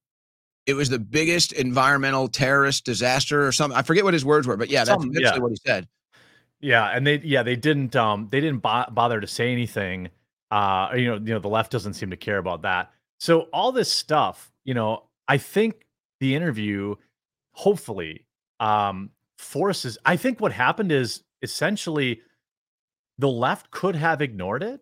[0.66, 3.76] it was the biggest environmental terrorist disaster or something.
[3.76, 5.38] I forget what his words were, but yeah, that's essentially yeah.
[5.38, 5.88] what he said.
[6.60, 10.10] Yeah, and they yeah they didn't um they didn't bo- bother to say anything.
[10.50, 12.92] Uh, you know you know the left doesn't seem to care about that.
[13.18, 15.85] So all this stuff, you know, I think
[16.20, 16.94] the interview,
[17.52, 18.26] hopefully,
[18.60, 19.98] um, forces.
[20.04, 22.20] I think what happened is essentially
[23.18, 24.80] the left could have ignored it,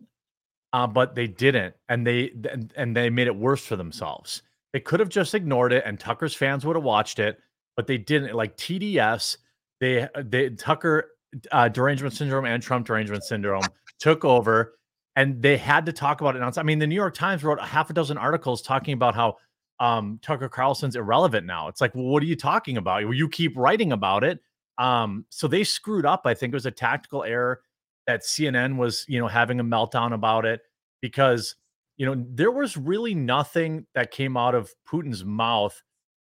[0.72, 2.32] uh, but they didn't, and they
[2.76, 4.42] and, they made it worse for themselves.
[4.72, 7.38] They could have just ignored it, and Tucker's fans would have watched it,
[7.76, 8.34] but they didn't.
[8.34, 9.36] Like TDS,
[9.80, 11.10] they they Tucker
[11.52, 13.62] uh, derangement syndrome and Trump derangement syndrome
[14.00, 14.74] took over,
[15.16, 16.58] and they had to talk about it.
[16.58, 19.36] I mean, the New York Times wrote a half a dozen articles talking about how
[19.80, 21.68] um, Tucker Carlson's irrelevant now.
[21.68, 23.02] It's like, well, what are you talking about?
[23.14, 24.40] You keep writing about it.
[24.78, 26.22] Um, so they screwed up.
[26.24, 27.60] I think it was a tactical error
[28.06, 30.60] that CNN was, you know, having a meltdown about it
[31.00, 31.56] because,
[31.96, 35.80] you know, there was really nothing that came out of Putin's mouth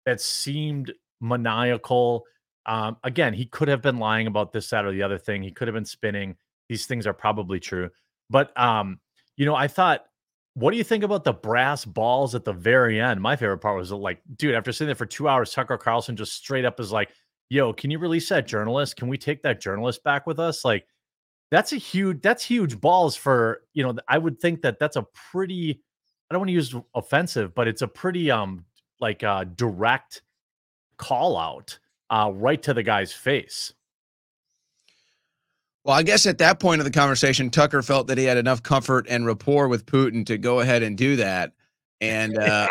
[0.06, 2.24] that seemed maniacal.
[2.66, 5.42] Um, again, he could have been lying about this, that, or the other thing.
[5.42, 6.36] He could have been spinning.
[6.68, 7.90] These things are probably true.
[8.30, 9.00] But um,
[9.36, 10.04] you know, I thought,
[10.60, 13.20] what do you think about the brass balls at the very end?
[13.20, 16.34] My favorite part was like, dude, after sitting there for two hours, Tucker Carlson just
[16.34, 17.10] straight up is like,
[17.48, 18.96] yo, can you release that journalist?
[18.96, 20.64] Can we take that journalist back with us?
[20.64, 20.86] Like,
[21.50, 25.06] that's a huge, that's huge balls for, you know, I would think that that's a
[25.32, 25.82] pretty
[26.30, 28.64] I don't want to use offensive, but it's a pretty um
[29.00, 30.22] like uh direct
[30.96, 31.78] call out
[32.10, 33.72] uh right to the guy's face.
[35.84, 38.62] Well, I guess at that point of the conversation, Tucker felt that he had enough
[38.62, 41.52] comfort and rapport with Putin to go ahead and do that.
[42.02, 42.68] And uh,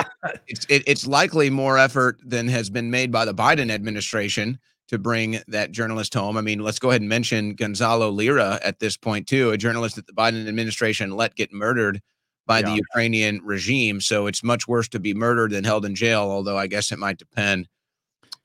[0.48, 4.98] it's it, it's likely more effort than has been made by the Biden administration to
[4.98, 6.36] bring that journalist home.
[6.38, 9.95] I mean, let's go ahead and mention Gonzalo Lira at this point too, a journalist
[9.95, 12.02] that the Biden administration let get murdered
[12.48, 12.72] by Yeah.
[12.72, 14.02] the Ukrainian regime.
[14.02, 16.22] So it's much worse to be murdered than held in jail.
[16.22, 17.67] Although I guess it might depend.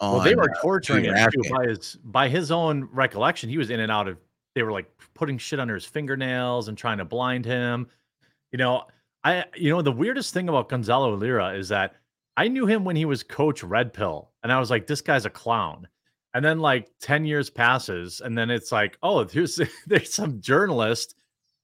[0.01, 3.49] On, Well, they were uh, torturing you're him too, by his by his own recollection.
[3.49, 4.19] He was in and out of.
[4.55, 7.89] They were like putting shit under his fingernails and trying to blind him.
[8.53, 8.85] You know,
[9.25, 11.97] I you know the weirdest thing about Gonzalo Lira is that
[12.37, 15.27] I knew him when he was Coach Red Pill, and I was like, this guy's
[15.27, 15.89] a clown.
[16.35, 21.15] And then like ten years passes, and then it's like, oh, there's there's some journalist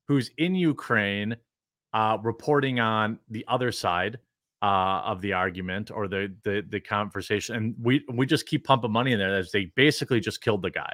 [0.08, 1.36] who's in Ukraine,
[1.92, 4.18] uh, reporting on the other side
[4.62, 8.92] uh, of the argument or the, the the conversation, and we we just keep pumping
[8.92, 10.92] money in there as they basically just killed the guy.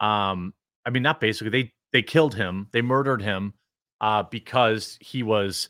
[0.00, 0.52] Um,
[0.86, 3.52] I mean, not basically they they killed him, they murdered him
[4.00, 5.68] uh, because he was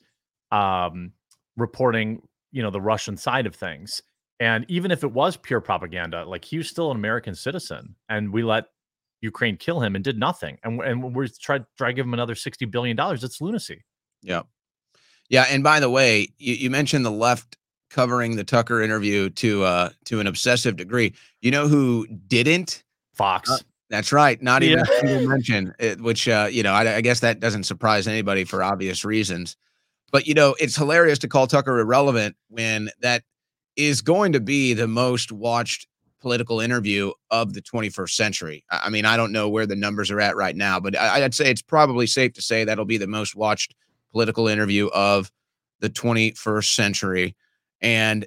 [0.53, 1.13] um,
[1.57, 4.03] reporting, you know, the Russian side of things.
[4.39, 8.33] And even if it was pure propaganda, like he was still an American citizen, and
[8.33, 8.67] we let
[9.23, 12.35] Ukraine kill him and did nothing, and and we're trying try to give him another
[12.35, 13.25] sixty billion dollars.
[13.25, 13.83] It's lunacy.
[14.23, 14.43] Yeah.
[15.31, 15.47] Yeah.
[15.49, 17.57] And by the way, you, you mentioned the left
[17.89, 21.15] covering the Tucker interview to uh to an obsessive degree.
[21.41, 22.85] You know who didn't?
[23.15, 23.51] Fox.
[23.51, 24.41] Uh, That's right.
[24.43, 24.85] Not even Yeah.
[24.95, 28.45] a single mention, it- which uh, you know, I, I guess that doesn't surprise anybody
[28.45, 29.57] for obvious reasons.
[30.13, 33.23] But you know, it's hilarious to call Tucker irrelevant when that
[33.77, 35.87] is going to be the most watched
[36.21, 38.65] political interview of the 21st century.
[38.71, 41.23] I I mean, I don't know where the numbers are at right now, but I,
[41.25, 43.75] I'd say it's probably safe to say that'll be the most watched
[44.13, 45.31] political interview of
[45.81, 47.37] the 21st century.
[47.83, 48.27] And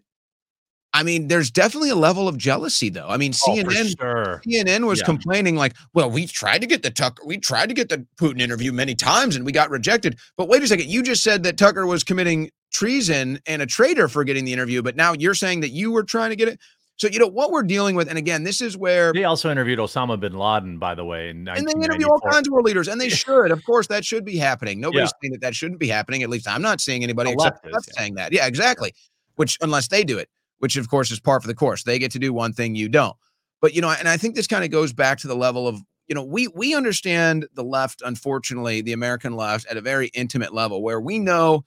[0.93, 3.07] I mean, there's definitely a level of jealousy, though.
[3.07, 4.41] I mean, Oh, CNN sure.
[4.45, 5.05] CNN was Yeah.
[5.05, 8.41] complaining like, well, we tried to get the Tucker, we tried to get the Putin
[8.41, 10.17] interview many times and we got rejected.
[10.35, 14.07] But wait a second, you just said that Tucker was committing treason and a traitor
[14.07, 16.59] for getting the interview, but now you're saying that you were trying to get it.
[16.97, 19.79] So you know what we're dealing with, and again, this is where They also interviewed
[19.79, 22.99] Osama bin Laden, by the way, and they interview all kinds of world leaders, and
[22.99, 23.51] they should.
[23.51, 24.81] Of course, that should be happening.
[24.81, 25.11] Nobody's Yeah.
[25.21, 26.23] saying that that shouldn't be happening.
[26.23, 27.77] At least I'm not seeing anybody except yeah.
[27.95, 28.33] saying that.
[28.33, 28.93] Yeah, exactly.
[29.35, 30.27] Which unless they do it,
[30.59, 31.83] which of course is par for the course.
[31.83, 33.15] They get to do one thing, you don't.
[33.61, 35.81] But you know, and I think this kind of goes back to the level of
[36.07, 40.53] you know we we understand the left, unfortunately, the American left at a very intimate
[40.53, 41.65] level where we know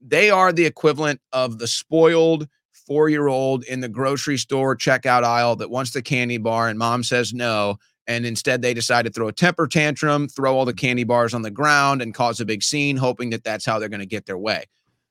[0.00, 2.48] they are the equivalent of the spoiled
[2.88, 6.78] four year old in the grocery store checkout aisle that wants the candy bar and
[6.78, 7.76] mom says no.
[8.06, 11.42] And instead, they decide to throw a temper tantrum, throw all the candy bars on
[11.42, 14.24] the ground, and cause a big scene, hoping that that's how they're going to get
[14.24, 14.64] their way.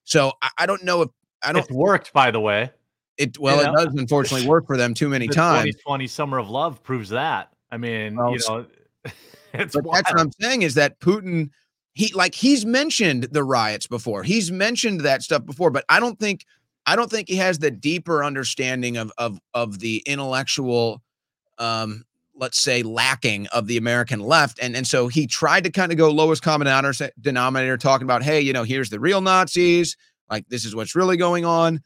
[0.04, 1.10] So I, I don't know if
[1.44, 1.62] I don't.
[1.62, 2.72] It's worked, by the way.
[3.18, 3.72] It well, know?
[3.72, 5.64] it does unfortunately work for them too many The times.
[5.66, 7.52] 2020 Summer of Love proves that.
[7.72, 8.66] I mean, Well, you know,
[9.54, 10.20] it's But that's what.
[10.20, 11.50] I'm saying is that Putin,
[11.94, 14.24] he like he's mentioned the riots before.
[14.24, 16.46] He's mentioned that stuff before, but I don't think
[16.86, 21.02] I don't think he has the deeper understanding of of of the intellectual
[21.58, 22.04] um
[22.40, 24.60] let's say lacking of the American left.
[24.62, 28.24] And and so he tried to kind of go lowest common denominator, denominator talking about,
[28.24, 29.98] hey, you know, here's the real Nazis,
[30.30, 31.82] like this is what's really going on,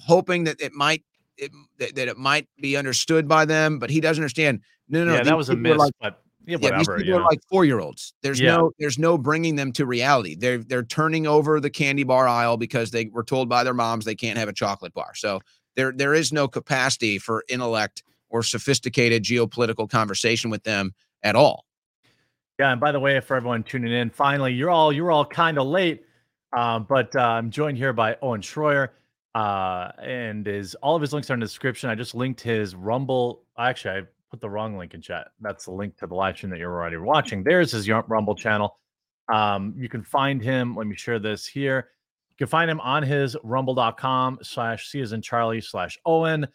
[0.00, 1.04] hoping that it might
[1.36, 4.60] it, that, that it might be understood by them, but he doesn't understand.
[4.88, 5.14] No, no, no.
[5.16, 7.64] yeah, that was a miss, like- but yeah, yeah, these people you are like four
[7.64, 8.14] year olds.
[8.22, 8.56] There's Yeah.
[8.56, 10.34] no there's no bringing them to reality.
[10.34, 14.04] They're they're turning over the candy bar aisle because they were told by their moms
[14.04, 15.14] they can't have a chocolate bar.
[15.14, 15.40] So
[15.76, 21.66] there there is no capacity for intellect or sophisticated geopolitical conversation with them at all.
[22.58, 25.58] Yeah, and by the way, for everyone tuning in, finally, you're all you're all kind
[25.58, 26.04] of late,
[26.56, 28.88] uh, but uh, I'm joined here by Owen Shroyer,
[29.34, 31.90] uh, and his all of his links are in the description.
[31.90, 33.44] I just linked his Rumble.
[33.58, 35.28] Actually, I put the wrong link in chat.
[35.40, 37.42] That's the link to the live stream that you're already watching.
[37.42, 38.78] There's his Rumble channel.
[39.32, 40.74] Um, you can find him.
[40.76, 41.90] Let me share this here.
[42.30, 46.46] You can find him on his rumble.com slash C as in Charlie slash Owen.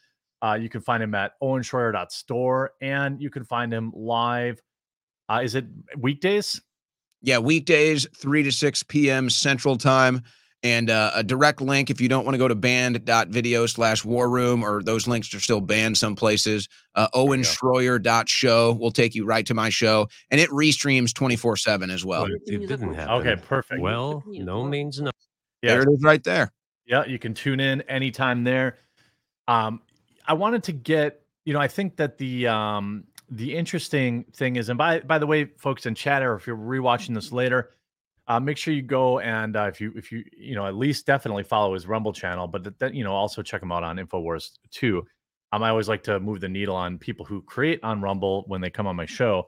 [0.42, 4.62] Uh, you can find him at owenshroyer.store and you can find him live.
[5.30, 5.66] Uh, is it
[5.98, 6.62] weekdays?
[7.22, 9.30] Yeah, weekdays, 3 to 6 p.m.
[9.30, 10.22] Central Time.
[10.64, 14.28] And uh, a direct link if you don't want to go to banned.video slash war
[14.30, 16.68] room, or those links are still banned some places.
[16.96, 20.08] Uh, owenshroyer.show will take you right to my show.
[20.32, 22.26] And it restreams 24 7 as well.
[22.26, 23.14] It, it didn't happen.
[23.28, 23.80] Okay, perfect.
[23.80, 25.12] Well, no means no.
[25.62, 25.74] Yeah.
[25.74, 26.52] There it is right there.
[26.86, 28.78] Yeah, you can tune in anytime there.
[29.48, 29.82] Um,
[30.28, 34.70] I wanted to get, you know, I think that the um the interesting thing is,
[34.70, 37.72] and by by the way, folks in chat, or if you're rewatching this later,
[38.28, 41.06] uh, make sure you go and uh, if you if you you know at least
[41.06, 43.98] definitely follow his Rumble channel, but that, that you know also check him out on
[43.98, 45.06] Infowars too.
[45.52, 48.62] Um, I always like to move the needle on people who create on Rumble when
[48.62, 49.48] they come on my show.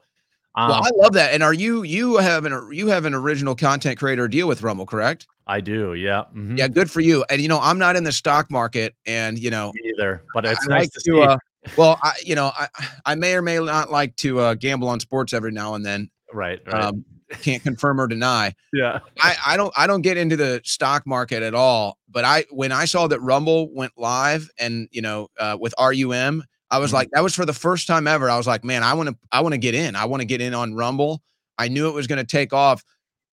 [0.54, 1.34] Um, well, I love that.
[1.34, 4.86] And are you you have an you have an original content creator deal with Rumble,
[4.86, 5.26] correct?
[5.46, 5.94] I do.
[5.94, 6.24] Yeah.
[6.34, 7.24] mhm, Yeah, good for you.
[7.30, 10.44] And you know, I'm not in the stock market, and you know, me either, but
[10.44, 11.22] it's I nice like to to, see.
[11.22, 11.38] uh,
[11.76, 12.68] well, I you know, I
[13.04, 16.10] I may or may not like to uh, gamble on sports every now and then.
[16.32, 16.60] right.
[16.66, 16.74] Right.
[16.74, 17.04] Um,
[17.42, 18.54] can't confirm or deny.
[18.72, 19.00] yeah.
[19.20, 21.98] I, I don't I don't get into the stock market at all.
[22.08, 26.42] But I when I saw that Rumble went live and you know uh, with RUM,
[26.70, 26.94] I was Mhm.
[26.94, 28.30] like that was for the first time ever.
[28.30, 29.94] I was like, man, I want to I want to get in.
[29.96, 31.22] I want to get in on Rumble.
[31.58, 32.82] I knew it was going to take off.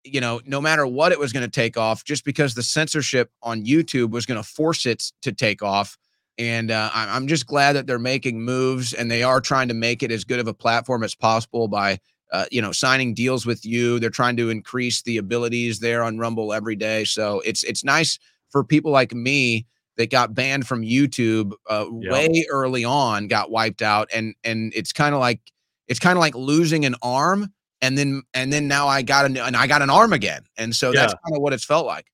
[0.03, 3.30] You know, no matter what it was going to take off, just because the censorship
[3.43, 5.99] on YouTube was going to force it to take off.
[6.38, 10.03] And uh, I'm just glad that they're making moves and they are trying to make
[10.03, 11.99] it as good of a platform as possible by
[12.33, 13.99] uh, you know, signing deals with you.
[13.99, 17.05] They're trying to increase the abilities there on Rumble every day.
[17.05, 18.18] So it's it's nice
[18.51, 19.66] for people like me
[19.97, 22.12] that got banned from YouTube uh, Yeah.
[22.12, 25.41] way early on, got wiped out, and and it's kind of like
[25.89, 27.53] it's kind of like losing an arm,
[27.83, 30.74] and then and then now I got an and I got an arm again, and
[30.74, 32.07] so that's kind of what it's felt like.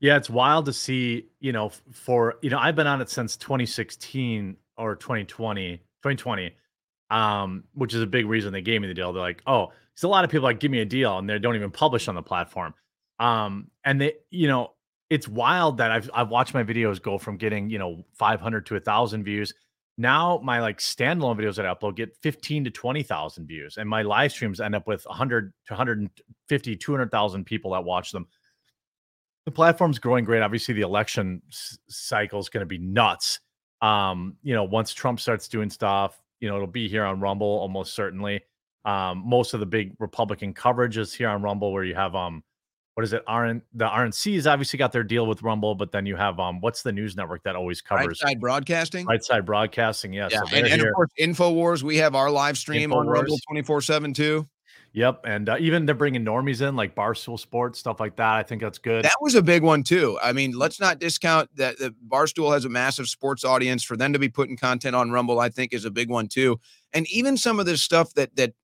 [0.00, 3.36] Yeah, it's wild to see, you know, for, you know, I've been on it since
[3.36, 6.54] 2016 or 2020, 2020,
[7.10, 9.12] um, which is a big reason they gave me the deal.
[9.12, 11.38] They're like, oh, there's a lot of people like give me a deal and they
[11.38, 12.74] don't even publish on the platform.
[13.18, 14.72] Um, and they, you know,
[15.10, 18.76] it's wild that I've I've watched my videos go from getting, you know, 500 to
[18.76, 19.54] a thousand views.
[19.96, 24.02] Now my like standalone videos that I upload get 15 to 20,000 views, and my
[24.02, 28.28] live streams end up with 100 to 150, 200,000 people that watch them
[29.48, 30.42] the platform's growing great.
[30.42, 33.40] Obviously, the election s- cycle is going to be nuts.
[33.80, 37.46] Um, you know, once Trump starts doing stuff, you know, it'll be here on Rumble
[37.46, 38.42] almost certainly.
[38.84, 42.42] Um, most of the big Republican coverage is here on Rumble, where you have um,
[42.94, 43.22] what is it?
[43.28, 46.82] RN the RNC's obviously got their deal with Rumble, but then you have um, what's
[46.82, 49.06] the news network that always covers Right side broadcasting.
[49.06, 50.12] Right Side Broadcasting?
[50.12, 51.82] Yeah, Yeah, so and, and of course, Infowars.
[51.82, 54.48] We have our live stream on Rumble twenty four seven too.
[54.92, 58.34] Yep, and uh, even they're bringing normies in like Barstool Sports stuff like that.
[58.34, 59.04] I think that's good.
[59.04, 60.18] That was a big one too.
[60.22, 63.84] I mean, let's not discount that the Barstool has a massive sports audience.
[63.84, 66.58] For them to be putting content on Rumble, I think is a big one too.
[66.92, 68.54] And even some of this stuff that that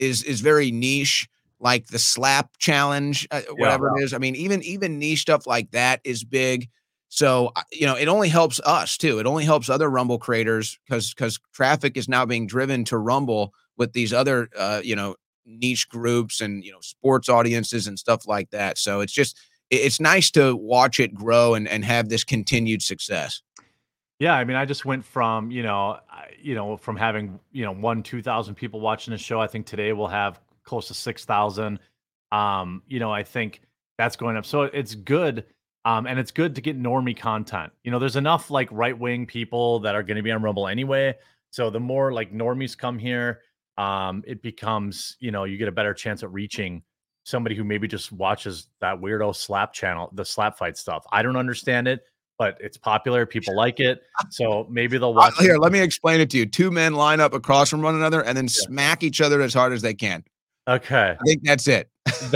[0.00, 1.28] is is very niche,
[1.60, 4.12] like the slap challenge, uh, whatever it is.
[4.12, 6.68] I mean, even even niche stuff like that is big.
[7.08, 9.20] So you know, it only helps us too.
[9.20, 13.54] It only helps other Rumble creators because because traffic is now being driven to Rumble
[13.76, 15.14] with these other uh, you know
[15.46, 18.78] niche groups and you know sports audiences and stuff like that.
[18.78, 19.38] So it's just
[19.70, 23.42] it's nice to watch it grow and and have this continued success.
[24.18, 25.98] Yeah, I mean, I just went from you know,
[26.40, 29.40] you know, from having you know one two thousand people watching the show.
[29.40, 31.78] I think today we'll have close to six thousand.
[32.30, 33.62] Um, you know, I think
[33.98, 34.44] that's going up.
[34.44, 35.46] So it's good,
[35.84, 37.72] um, and it's good to get normie content.
[37.82, 40.68] You know, there's enough like right wing people that are going to be on Rumble
[40.68, 41.16] anyway.
[41.50, 43.40] So the more like normies come here,
[43.80, 46.82] um, it becomes you know you get a better chance at reaching
[47.24, 51.04] somebody who maybe just watches that weirdo slap channel, the slap fight stuff.
[51.12, 52.00] I don't understand it,
[52.38, 53.26] but it's popular.
[53.36, 55.34] People like it, so maybe they'll Uh, watch.
[55.40, 55.44] it.
[55.44, 56.46] Here, let me explain it to you.
[56.46, 59.72] Two men line up across from one another and then smack each other as hard
[59.72, 60.24] as they can.
[60.68, 61.16] Okay.
[61.18, 61.88] I think that's it.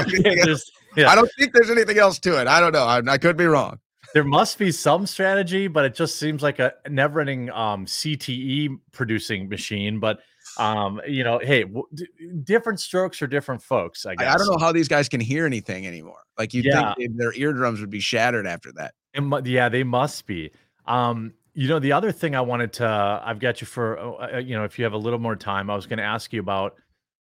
[0.00, 0.54] okay.
[0.96, 2.46] Yeah, I don't think there's anything else to it.
[2.46, 2.84] I don't know.
[2.84, 3.78] I, I could be wrong.
[4.14, 9.48] there must be some strategy, but it just seems like a never-ending um, CTE producing
[9.48, 10.00] machine.
[10.00, 10.20] But
[10.58, 12.06] um, you know, hey, w- d-
[12.44, 14.06] different strokes for different folks.
[14.06, 14.34] I I, guess.
[14.34, 16.22] I don't know how these guys can hear anything anymore.
[16.38, 16.94] Like you Yeah.
[16.94, 18.94] think their eardrums would be shattered after that.
[19.18, 20.50] Mu- yeah, they must be.
[20.86, 24.38] Um, you know, the other thing I wanted to, I've got you for, uh, uh,
[24.38, 26.40] you know, if you have a little more time, I was going to ask you
[26.40, 26.74] about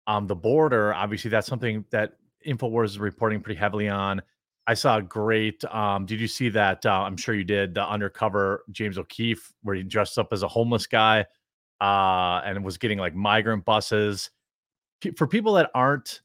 [0.07, 0.93] um, the border.
[0.93, 2.13] Obviously, that's something that
[2.45, 4.21] Infowars is reporting pretty heavily on.
[4.67, 5.63] I saw a great.
[5.65, 6.86] Um, did you see that?
[6.86, 7.75] Uh, I'm sure you did.
[7.75, 11.25] The undercover James O'Keefe, where he dressed up as a homeless guy,
[11.82, 14.30] uh, and was getting like migrant buses.
[15.17, 16.21] For people that aren't,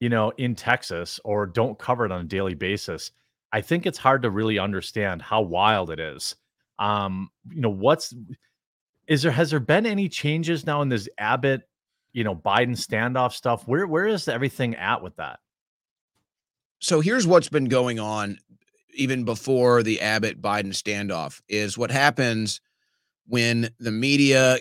[0.00, 3.10] you know, in Texas or don't cover it on a daily basis,
[3.52, 6.36] I think it's hard to really understand how wild it is.
[6.78, 8.14] Um, you know, what's
[9.08, 11.62] is there has there been any changes now in this Abbott,
[12.12, 13.66] you know, Biden standoff stuff?
[13.66, 15.40] Where where is everything at with that?
[16.80, 18.38] so here's what's been going on
[18.94, 22.60] even before the Abbott Biden standoff is what happens
[23.26, 24.58] when the media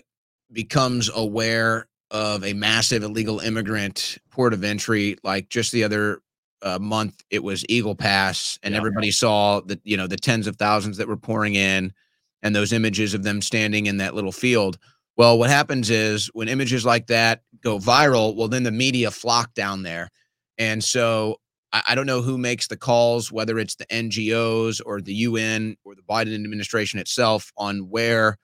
[0.51, 6.21] becomes aware of a massive illegal immigrant port of entry like just the other
[6.63, 8.79] uh, month it was Eagle Pass and Yeah.
[8.79, 11.93] everybody saw the you know the tens of thousands that were pouring in
[12.41, 14.77] and those images of them standing in that little field
[15.17, 19.53] well what happens is when images like that go viral well then the media flock
[19.53, 20.09] down there
[20.57, 21.37] and so
[21.71, 25.77] I, I don't know who makes the calls, whether it's the NGOs or the UN
[25.85, 28.37] or the Biden administration itself, on where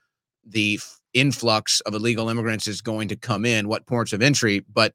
[0.46, 0.80] the
[1.16, 4.94] influx of illegal immigrants is going to come in, what ports of entry, but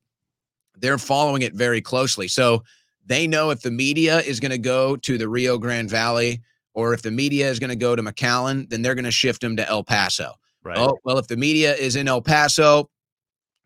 [0.77, 2.29] they're following it very closely.
[2.29, 2.62] So
[3.05, 6.43] they know if the media is going to go to the Rio Grande Valley
[6.75, 9.41] or if the media is going to go to McAllen, then they're going to shift
[9.41, 10.35] them to El Paso.
[10.62, 10.79] Right.
[10.79, 12.89] Oh, well, if the media is in El Paso,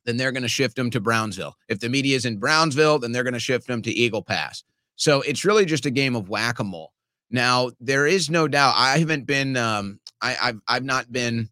[0.05, 1.57] then they're going to shift them to Brownsville.
[1.69, 4.63] If the media is in Brownsville, then they're going to shift them to Eagle Pass.
[4.97, 6.93] So it's really just a game of whack a mole.
[7.31, 8.75] Now, there is no doubt.
[8.77, 11.49] I haven't been, um, I, I've, I've not been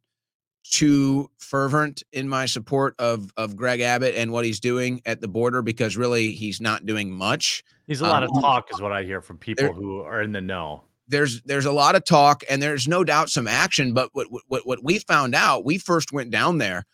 [0.73, 5.29] too fervent in my support of of Greg Abbott and what he's doing at the
[5.29, 7.63] border because really he's not doing much.
[7.87, 10.23] He's a lot um, of talk, is what I hear from people there- who are
[10.23, 10.83] in the know.
[11.09, 14.67] there's there's a lot of talk and there's no doubt some action but what what
[14.67, 16.85] what we found out we first went down there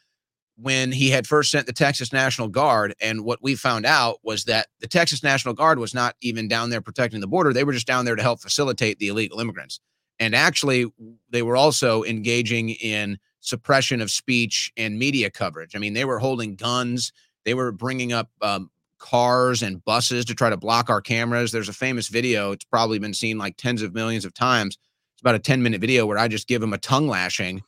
[0.57, 4.43] when he had first sent the Texas National Guard and what we found out was
[4.45, 7.73] that the Texas National Guard was not even down there protecting the border they were
[7.73, 9.79] just down there to help facilitate the illegal immigrants
[10.19, 10.87] and actually
[11.31, 13.19] they were also engaging in
[13.49, 17.13] suppression of speech and media coverage i mean they were holding guns
[17.45, 21.53] they were bringing up um, cars and buses to try to block our cameras.
[21.53, 22.51] There's a famous video.
[22.51, 24.77] It's probably been seen like tens of millions of times.
[25.15, 27.63] It's about a 10 minute video where I just give them a tongue lashing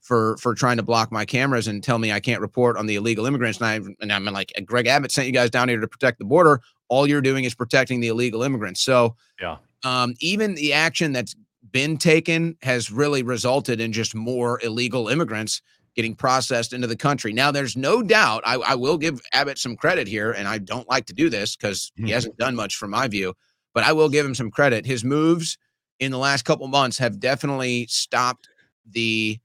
[0.00, 2.94] for for trying to block my cameras and tell me I can't report on the
[2.94, 3.58] illegal immigrants.
[3.60, 6.24] And, I, and I'm like, Greg Abbott sent you guys down here to protect the
[6.24, 6.60] border.
[6.88, 8.80] All you're doing is protecting the illegal immigrants.
[8.80, 9.56] So Yeah.
[9.84, 11.34] um, even the action that's
[11.76, 15.60] been taken has really resulted in just more illegal immigrants
[15.94, 17.34] getting processed into the country.
[17.34, 20.88] Now, there's no doubt, I, I will give Abbott some credit here, and I don't
[20.88, 22.12] like to do this because he Mhm.
[22.12, 23.34] hasn't done much from my view,
[23.74, 24.86] but I will give him some credit.
[24.86, 25.58] His moves
[26.00, 28.48] in the last couple months have definitely stopped
[28.90, 29.38] the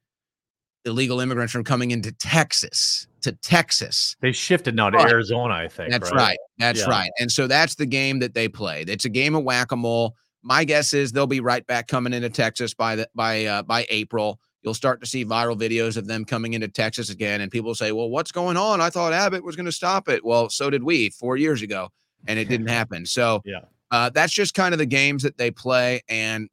[0.86, 4.16] illegal immigrants from coming into Texas to Texas.
[4.22, 5.12] They shifted now to Right.
[5.12, 5.92] Arizona, I think.
[5.92, 6.38] That's right.
[6.60, 6.90] That's Yeah.
[6.90, 7.12] right.
[7.20, 8.86] And so that's the game that they play.
[8.88, 10.16] It's a game of whack a mole.
[10.44, 13.86] My guess is they'll be right back coming into Texas by the by uh, by
[13.90, 14.40] April.
[14.64, 17.92] You'll start to see viral videos of them coming into Texas again, and people say,
[17.92, 18.80] "Well, what's going on?
[18.82, 21.90] I thought Abbott was going to stop it." Well, so did we four years ago,
[22.28, 23.06] and it didn't happen.
[23.06, 23.62] So Yeah.
[23.92, 26.02] uh, that's just kind of the games that they play.
[26.10, 26.50] And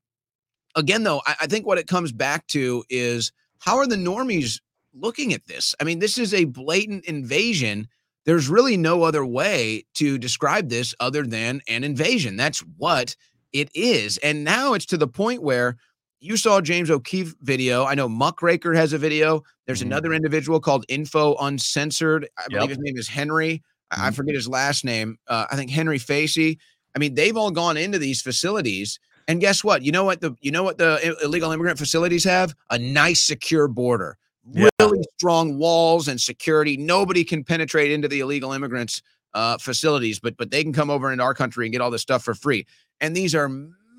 [0.74, 4.60] again, though, I, I think what it comes back to is how are the normies
[4.94, 5.74] looking at this?
[5.80, 7.88] I mean, this is a blatant invasion.
[8.24, 12.36] There's really no other way to describe this other than an invasion.
[12.36, 13.16] That's what
[13.52, 14.18] it is.
[14.18, 15.76] And now it's to the point where
[16.20, 17.84] you saw James O'Keefe video.
[17.84, 19.42] I know Muckraker has a video.
[19.66, 19.86] There's Mhm.
[19.86, 22.28] another individual called Info Uncensored.
[22.36, 22.68] I believe Yep.
[22.70, 23.62] his name is Henry.
[23.90, 25.18] I I forget his last name.
[25.28, 26.58] Uh, I think Henry Facey.
[26.94, 28.98] I mean, they've all gone into these facilities.
[29.28, 29.82] And guess what?
[29.82, 32.54] You know what the you know what the illegal immigrant facilities have?
[32.70, 34.16] A nice secure border.
[34.52, 34.68] Yeah.
[34.80, 36.76] Really strong walls and security.
[36.76, 39.02] Nobody can penetrate into the illegal immigrants
[39.34, 42.02] uh, facilities, but but they can come over into our country and get all this
[42.02, 42.66] stuff for free.
[43.00, 43.48] And these are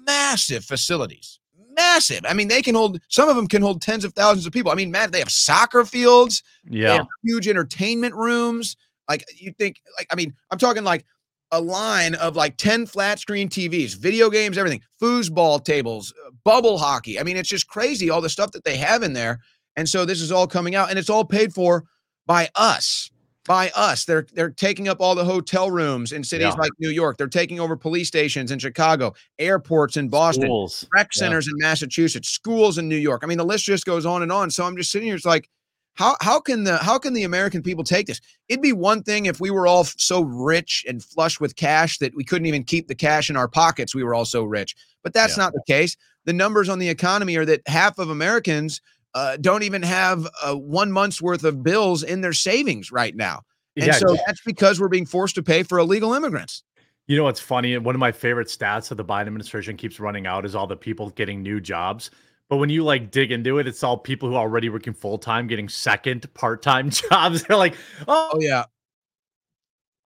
[0.05, 1.39] massive facilities.
[1.75, 2.21] Massive.
[2.27, 4.71] I mean, they can hold some of them can hold tens of thousands of people.
[4.71, 6.43] I mean, Matt, they have soccer fields.
[6.69, 7.03] Yeah.
[7.23, 8.75] huge entertainment rooms.
[9.07, 11.05] Like you think, like I mean, I'm talking like
[11.51, 17.19] a line of like 10 flat screen TVs, video games, everything, foosball tables, bubble hockey.
[17.19, 19.39] I mean, it's just crazy all the stuff that they have in there.
[19.75, 21.85] And so this is all coming out and it's all paid for
[22.25, 23.09] by us.
[23.45, 24.05] By us.
[24.05, 26.53] They're they're taking up all the hotel rooms in cities Yeah.
[26.53, 27.17] like New York.
[27.17, 30.85] They're taking over police stations in Chicago, airports in Boston Schools.
[30.93, 31.19] rec Yeah.
[31.21, 33.21] centers in Massachusetts, schools in New York.
[33.23, 34.51] I mean, the list just goes on and on.
[34.51, 35.15] So I'm just sitting here.
[35.15, 35.49] It's like,
[35.95, 38.21] how how can the how can the American people take this?
[38.49, 42.13] It'd be one thing if we were all so rich and flush with cash that
[42.15, 43.95] we couldn't even keep the cash in our pockets.
[43.95, 45.43] We were all so rich, but that's Yeah.
[45.45, 45.95] not the case.
[46.25, 48.81] The numbers on the economy are that half of Americans
[49.13, 53.41] uh, don't even have uh, one month's worth of bills in their savings right now,
[53.75, 56.63] and Yeah, so that's because we're being forced to pay for illegal immigrants.
[57.07, 57.75] You know what's funny?
[57.77, 60.77] One of my favorite stats that the Biden administration keeps running out is all the
[60.77, 62.11] people getting new jobs.
[62.49, 65.17] But when you like dig into it, it's all people who are already working full
[65.17, 67.43] time getting second part time jobs.
[67.43, 67.75] They're like,
[68.07, 68.65] oh, Oh yeah.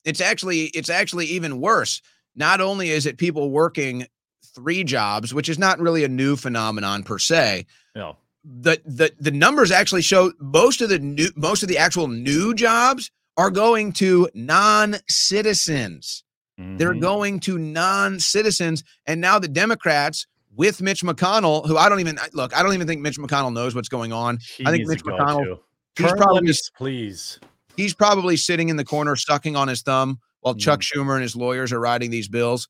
[0.06, 2.02] It's actually it's actually even worse.
[2.36, 4.08] Not only is it people working
[4.56, 9.32] three jobs, which is not really a new phenomenon per se, no, the the the
[9.32, 13.92] numbers actually show most of the new most of the actual new jobs are going
[13.94, 16.24] to non-citizens.
[16.58, 17.02] They're Mhm.
[17.02, 22.56] going to non-citizens and now the Democrats with Mitch McConnell, who I don't even look,
[22.56, 24.38] I don't even think Mitch McConnell knows what's going on.
[24.66, 25.60] I think Mitch McConnell-
[25.98, 27.40] he's probably- limits, please.
[27.76, 31.02] he's probably sitting in the corner sucking on his thumb while Chuck Mm-hmm.
[31.02, 32.68] Schumer and his lawyers are writing these bills.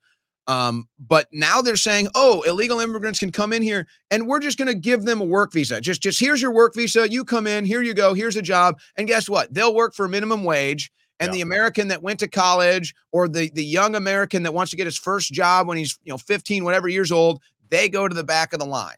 [0.47, 4.57] Um, but now they're saying, oh, illegal immigrants can come in here and we're just
[4.57, 5.79] going to give them a work visa.
[5.79, 7.09] Just, just here's your work visa.
[7.09, 8.79] You come in, here you go, here's a job.
[8.97, 9.53] And guess what?
[9.53, 11.35] They'll work for minimum wage And Yeah.
[11.35, 14.85] the American that went to college or the the young American that wants to get
[14.85, 18.23] his first job when he's, you know, 15 whatever years old, they go to the
[18.23, 18.97] back of the line.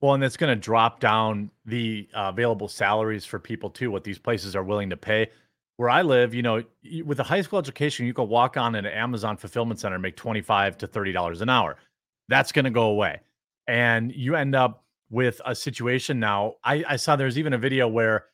[0.00, 3.90] Well, and it's going to drop down the uh, available salaries for people too.
[3.90, 5.28] What these places are willing to pay.
[5.78, 6.62] Where I live, you know,
[7.04, 10.16] with a high school education, you could walk on an Amazon fulfillment center and make
[10.16, 11.76] twenty five to thirty dollars an hour.
[12.28, 13.20] That's going to go away,
[13.68, 16.54] and you end up with a situation now.
[16.64, 18.26] I, I saw there's even a video where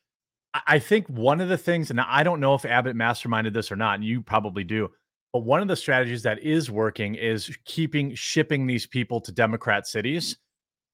[0.65, 3.75] I think one of the things, and I don't know if Abbott masterminded this or
[3.75, 4.89] not, and you probably do,
[5.31, 9.85] but one of the strategies that is working is keeping shipping these people to Democrat
[9.85, 10.37] cities.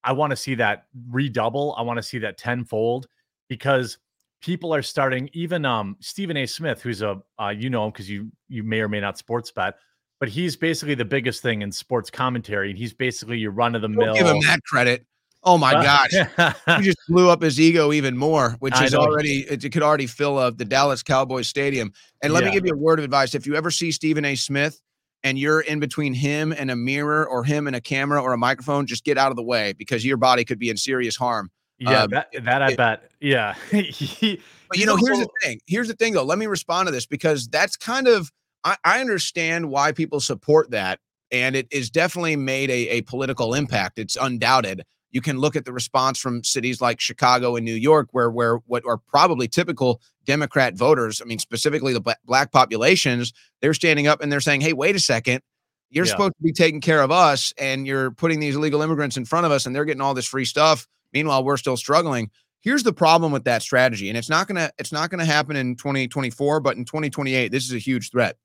[0.04, 1.74] I want to see that redouble.
[1.78, 3.06] I want to see that tenfold
[3.48, 3.96] because
[4.42, 5.30] people are starting.
[5.32, 6.46] Even um, Stephen A.
[6.46, 9.50] Smith, who's a uh, you know him because you you may or may not sports
[9.50, 9.74] bet,
[10.20, 13.82] but he's basically the biggest thing in sports commentary, and he's basically your run of
[13.82, 14.14] the mill.
[14.14, 15.06] give him that credit.
[15.44, 16.12] Oh my gosh.
[16.12, 19.00] You just blew up his ego even more, which I is know.
[19.00, 21.92] already it, it could already fill up the Dallas Cowboys stadium.
[22.22, 24.36] And let me give you a word of advice: if you ever see Stephen A.
[24.36, 24.80] Smith
[25.24, 28.38] and you're in between him and a mirror or him and a camera or a
[28.38, 31.50] microphone, just get out of the way because your body could be in serious harm.
[31.90, 33.10] Yeah, um, that that I it- bet.
[33.20, 35.60] Yeah, But you know, here's the thing.
[35.66, 36.24] Here's the thing, though.
[36.24, 38.30] Let me respond to this because that's kind of
[38.64, 40.98] I, I understand why people support that,
[41.30, 43.98] and it is definitely made a, a political impact.
[43.98, 44.82] It's undoubted.
[45.10, 48.56] You can look at the response from cities like Chicago and New York, where where
[48.66, 51.20] what are probably typical Democrat voters.
[51.20, 53.32] I mean, specifically the black populations.
[53.60, 55.42] They're standing up and they're saying, "Hey, wait a second.
[55.90, 56.12] You're Yeah.
[56.12, 59.44] supposed to be taking care of us, and you're putting these illegal immigrants in front
[59.44, 60.86] of us, and they're getting all this free stuff.
[61.12, 62.30] Meanwhile, we're still struggling."
[62.62, 65.56] here's the problem with that strategy and it's not going to it's not to happen
[65.56, 68.36] in 2024 but in 2028 this is a huge threat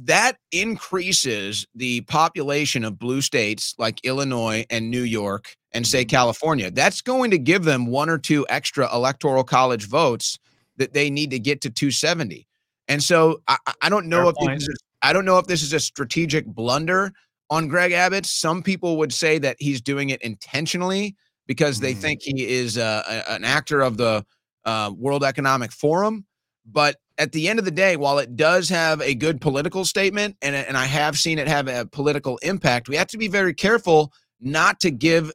[0.00, 6.10] that increases the population of blue states like Illinois and New York and say mm-hmm.
[6.10, 10.38] California that's going to give them one or two extra electoral college votes
[10.76, 12.46] that they need to get to 270
[12.88, 14.58] and so i, I- I don't know Fair if point.
[14.60, 17.12] this is, i don't know if this is a strategic blunder
[17.50, 21.98] on Greg Abbott some people would say that he's doing it intentionally because they Mhm.
[21.98, 24.24] think he is uh, a, an actor of the
[24.64, 26.26] uh, World Economic Forum.
[26.66, 30.36] But at the end of the day, while it does have a good political statement,
[30.42, 33.54] and, and I have seen it have a political impact, we have to be very
[33.54, 35.32] careful not to give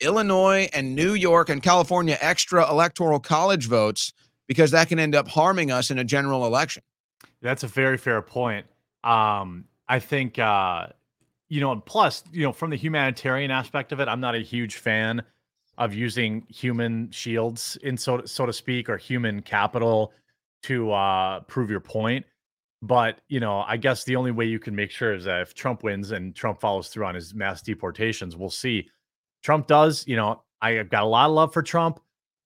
[0.00, 4.12] Illinois and New York and California extra electoral college votes
[4.46, 6.82] because that can end up harming us in a general election.
[7.42, 8.66] That's a very fair point.
[9.02, 10.86] Um, I think uh,
[11.50, 14.38] you know, and plus, you know, from the humanitarian aspect of it, I'm not a
[14.38, 15.22] huge fan
[15.76, 20.12] of using human shields in so so to speak or human capital
[20.62, 22.24] to uh prove your point.
[22.82, 25.54] But you know, I guess the only way you can make sure is that if
[25.54, 28.88] Trump wins and Trump follows through on his mass deportations, we'll see.
[29.42, 32.00] Trump does, you know, I've got a lot of love for Trump,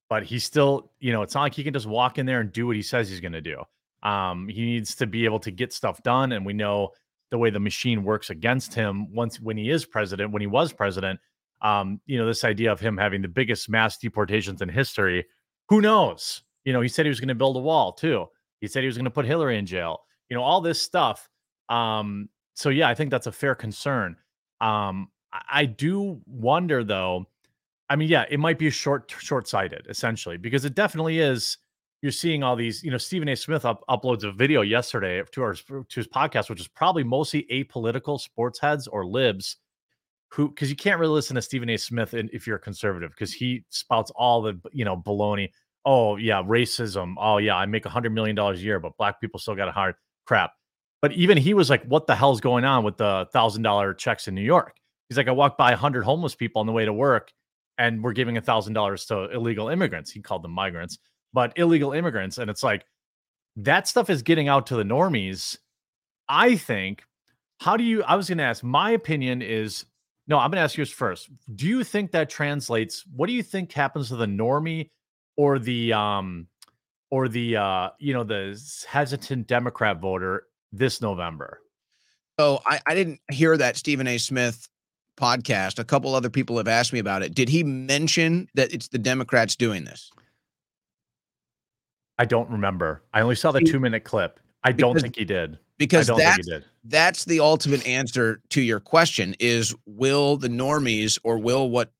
[0.09, 2.51] but he's still, you know, it's not like he can just walk in there and
[2.51, 3.61] do what he says he's going to do.
[4.01, 6.91] Um, he needs to be able to get stuff done, and we know
[7.31, 10.71] the way the machine works against him once when he is president, when he was
[10.71, 11.19] president.
[11.61, 15.25] Um, you know, this idea of him having the biggest mass deportations in history.
[15.69, 16.43] Who knows?
[16.63, 18.27] You know, he said he was going to build a wall too.
[18.61, 20.01] He said he was going to put Hillary in jail.
[20.29, 21.29] You know, all this stuff.
[21.69, 24.15] Um, so yeah, I think that's a fair concern.
[24.61, 25.09] Um,
[25.49, 27.25] I, do wonder though.
[27.89, 31.57] I mean, yeah, it might be short short-sighted essentially because it definitely is.
[32.01, 33.35] You're seeing all these, you know, Stephen A.
[33.35, 37.47] Smith up, uploads a video yesterday to our to his podcast, which is probably mostly
[37.51, 39.57] apolitical sports heads or libs
[40.35, 41.77] who because you can't really listen to Stephen A.
[41.77, 45.49] Smith if you're a conservative because he spouts all the you know baloney.
[45.85, 47.15] Oh yeah, racism.
[47.17, 49.67] Oh yeah, I make a hundred million dollars a year, but black people still got
[49.69, 50.51] a hard crap.
[51.01, 54.27] But even he was like, "What the hell's going on with the thousand dollar checks
[54.27, 54.75] in New York?"
[55.09, 57.31] He's like, "I walked by a hundred homeless people on the way to work,
[57.77, 60.97] and we're giving a thousand dollars to illegal immigrants." He called them migrants,
[61.35, 62.85] but illegal immigrants, and it's like
[63.57, 65.57] that stuff is getting out to the normies.
[66.27, 67.03] I think.
[67.59, 68.03] How do you?
[68.03, 68.63] I was going to ask.
[68.63, 69.85] My opinion is
[70.27, 71.29] no, I'm going to ask yours first.
[71.55, 73.03] Do you think that translates?
[73.15, 74.89] What do you think happens to the normie
[75.37, 76.47] or the um
[77.11, 81.59] or the uh you know the hesitant Democrat voter this November?
[82.39, 84.17] So I, I didn't hear that Stephen A.
[84.17, 84.67] Smith
[85.17, 85.79] podcast.
[85.79, 87.33] A couple other people have asked me about it.
[87.33, 90.11] Did he mention that it's the Democrats doing this?
[92.17, 93.03] I don't remember.
[93.13, 94.39] I only saw the two minute clip.
[94.63, 95.57] I don't think he did.
[95.77, 96.65] Because I don't that's think he did.
[96.85, 101.91] that's the ultimate answer to your question is will the normies or will what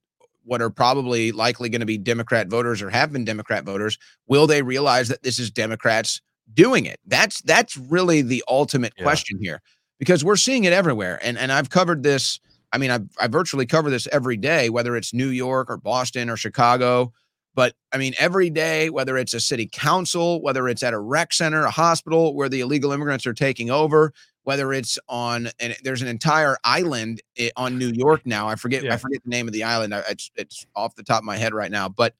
[0.46, 3.98] what are probably likely going to be democrat voters or have been democrat voters
[4.28, 6.22] will they realize that this is democrats
[6.54, 9.04] doing it that's that's really the ultimate Yeah.
[9.04, 9.62] question here
[10.00, 12.40] because we're seeing it everywhere and and i've covered this
[12.72, 16.30] i mean i i virtually cover this every day whether it's new york or boston
[16.30, 17.12] or chicago
[17.56, 21.34] But I mean, every day, whether it's a city council, whether it's at a rec
[21.34, 26.02] center, a hospital where the illegal immigrants are taking over, whether it's on and there's
[26.02, 27.22] an entire island
[27.56, 28.48] on New York now.
[28.48, 29.94] I forget I forget the name of the island.
[30.10, 32.14] It's it's off the top of my head right now, but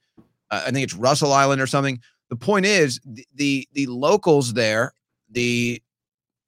[0.50, 2.00] uh, I think it's Russell Island or something.
[2.30, 4.94] The point is the the, the locals there,
[5.30, 5.82] the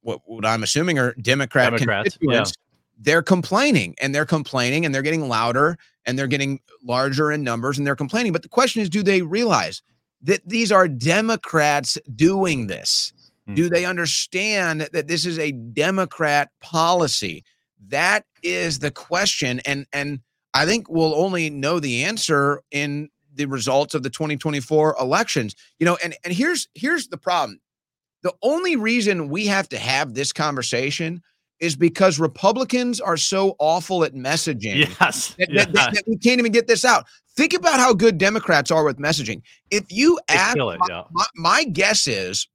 [0.00, 2.28] what, what I'm assuming are Democrat Democrats, yeah.
[2.28, 2.54] constituents,
[2.98, 5.78] they're complaining and they're complaining and they're getting louder
[6.08, 8.32] and they're getting larger in numbers and they're complaining.
[8.32, 9.82] But the question is, do they realize
[10.22, 13.12] that these are Democrats doing this?
[13.46, 13.54] Hmm.
[13.54, 17.44] Do they understand that this is a Democrat policy?
[17.88, 19.60] That is the question.
[19.66, 20.20] And and
[20.54, 25.54] I think we'll only know the answer in the results of the 2024 elections.
[25.78, 27.60] You know, and and here's here's the problem.
[28.22, 31.22] The only reason we have to have this conversation
[31.60, 35.34] is because Republicans are so awful at messaging Yes.
[35.38, 35.64] that, yeah.
[35.64, 37.06] that- that- we can't even get this out.
[37.36, 39.42] Think about how good Democrats are with messaging.
[39.70, 41.04] If you ask, it, my, yeah.
[41.12, 42.48] my, my guess is,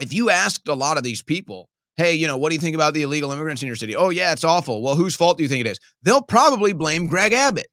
[0.00, 2.74] if you asked a lot of these people, hey, you know, what do you think
[2.74, 3.94] about the illegal immigrants in your city?
[3.94, 4.82] Oh, yeah, it's awful.
[4.82, 5.78] Well, whose fault do you think it is?
[6.02, 7.68] They'll probably blame Greg Abbott.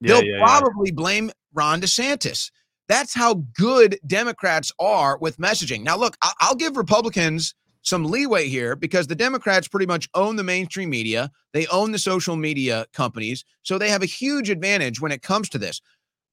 [0.00, 0.44] Yeah, They'll yeah, yeah.
[0.44, 2.50] probably blame Ron DeSantis.
[2.88, 5.82] That's how good Democrats are with messaging.
[5.82, 10.44] Now, look, I'll give Republicans some leeway here because the Democrats pretty much own the
[10.44, 11.30] mainstream media.
[11.52, 15.48] They own the social media companies, so they have a huge advantage when it comes
[15.50, 15.80] to this.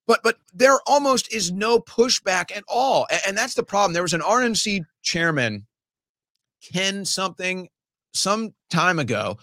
[0.06, 3.92] But but there almost is no pushback at all, A- and that's the problem.
[3.92, 5.66] There was an RNC chairman,
[6.62, 7.68] Ken something,
[8.14, 9.38] some time ago,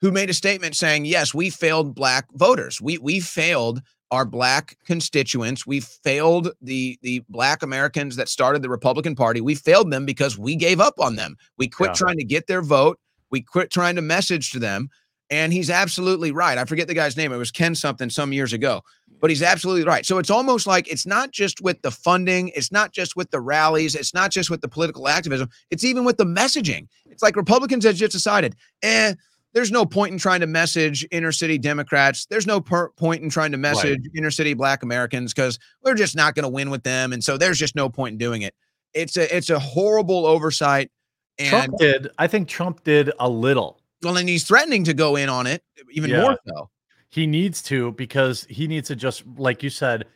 [0.00, 2.80] who made a statement saying, "Yes, we failed black voters.
[2.80, 5.66] We we failed our black constituents.
[5.66, 9.40] We failed the the black Americans that started the Republican Party.
[9.40, 11.36] We failed them because we gave up on them.
[11.58, 11.94] We quit Yeah.
[11.94, 12.98] trying to get their vote.
[13.30, 14.88] We quit trying to message to them."
[15.32, 16.58] And he's absolutely right.
[16.58, 17.32] I forget the guy's name.
[17.32, 18.82] It was Ken something some years ago,
[19.20, 20.04] but he's absolutely right.
[20.04, 23.40] So it's almost like it's not just with the funding, it's not just with the
[23.40, 26.88] rallies, it's not just with the political activism, it's even with the messaging.
[27.08, 29.14] It's like Republicans have just decided, eh,
[29.52, 32.26] there's no point in trying to message inner city Democrats.
[32.26, 36.14] There's no per- point in trying to message inner city Black Americans because we're just
[36.16, 38.54] not going to win with them, and so there's just no point in doing it.
[38.94, 40.90] It's a it's a horrible oversight,
[41.38, 42.08] and Trump did.
[42.18, 43.80] I think Trump did a little.
[44.02, 46.22] well, and he's threatening to go in on it even Yeah.
[46.22, 46.70] more so.
[47.08, 50.06] He needs to because he needs to just, like you said,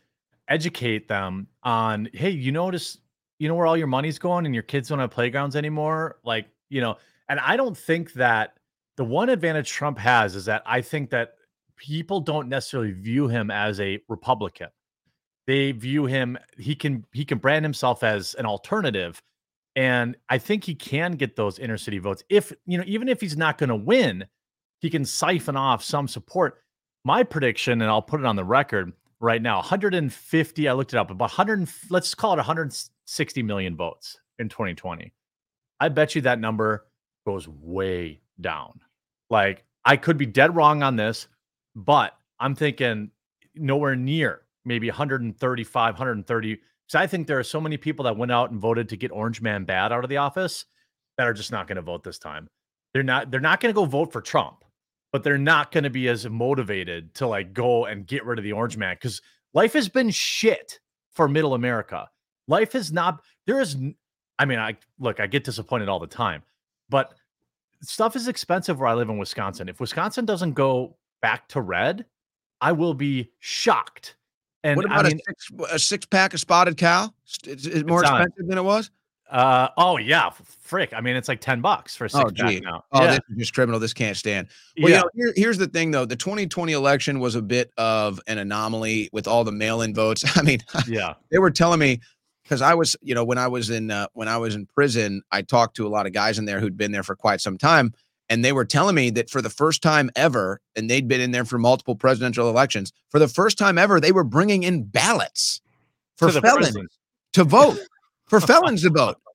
[0.48, 2.98] educate them on, hey, you notice,
[3.38, 6.18] you know where all your money's going and your kids don't have playgrounds anymore?
[6.24, 6.96] Like, you know,
[7.28, 8.58] and I don't think that
[8.96, 11.34] the one advantage Trump has is that I think that
[11.76, 14.68] people don't necessarily view him as a Republican.
[15.46, 19.20] They view him, he can he can brand himself as an alternative.
[19.76, 22.22] And I think he can get those inner city votes.
[22.28, 24.24] If, you know, even if he's not going to win,
[24.80, 26.62] he can siphon off some support.
[27.04, 30.98] My prediction, and I'll put it on the record right now 150, I looked it
[30.98, 35.12] up, about 100, let's call it 160 million votes in 2020.
[35.80, 36.86] I bet you that number
[37.26, 38.80] goes way down.
[39.30, 41.28] Like, I could be dead wrong on this,
[41.74, 43.10] but I'm thinking
[43.54, 46.60] nowhere near maybe 135, 130.
[46.86, 49.12] So I think there are so many people that went out and voted to get
[49.12, 50.64] Orange Man bad out of the office
[51.16, 52.48] that are just not going to vote this time.
[52.92, 53.30] They're not.
[53.30, 54.64] They're not going to go vote for Trump,
[55.12, 58.44] but they're not going to be as motivated to like go and get rid of
[58.44, 59.20] the Orange Man because
[59.52, 60.78] life has been shit
[61.12, 62.08] for Middle America.
[62.46, 63.22] Life has not.
[63.46, 63.76] There is.
[64.38, 65.18] I mean, I look.
[65.20, 66.42] I get disappointed all the time,
[66.88, 67.14] but
[67.84, 69.68] stuff is expensive where I live in Wisconsin.
[69.68, 72.04] If Wisconsin doesn't go back to red,
[72.60, 74.16] I will be shocked.
[74.62, 77.12] And what about I mean, a six a six pack of spotted cow?
[77.46, 78.22] Is it more It's on.
[78.22, 78.90] expensive than it was?
[79.30, 80.30] uh, oh yeah,
[80.60, 80.92] frick.
[80.94, 82.60] I mean, it's like ten bucks for a Oh, six pack gee.
[82.60, 82.84] now.
[82.92, 83.80] Oh, yeah, this is just criminal.
[83.80, 84.48] This can't stand.
[84.80, 84.96] Well, yeah.
[84.98, 86.04] you know, here, here's the thing though.
[86.06, 90.24] The 2020 election was a bit of an anomaly with all the mail-in votes.
[90.38, 91.14] I mean, yeah.
[91.30, 92.00] they were telling me
[92.44, 95.22] because I was, you know, when I was in uh, when I was in prison,
[95.32, 97.58] I talked to a lot of guys in there who'd been there for quite some
[97.58, 97.92] time,
[98.28, 101.32] and they were telling me that for the first time ever, and they'd been in
[101.32, 105.60] there for multiple presidential elections, for the first time ever, they were bringing in ballots
[106.16, 106.86] for felons prison.
[107.32, 107.78] to vote,
[108.26, 109.16] for felons to vote.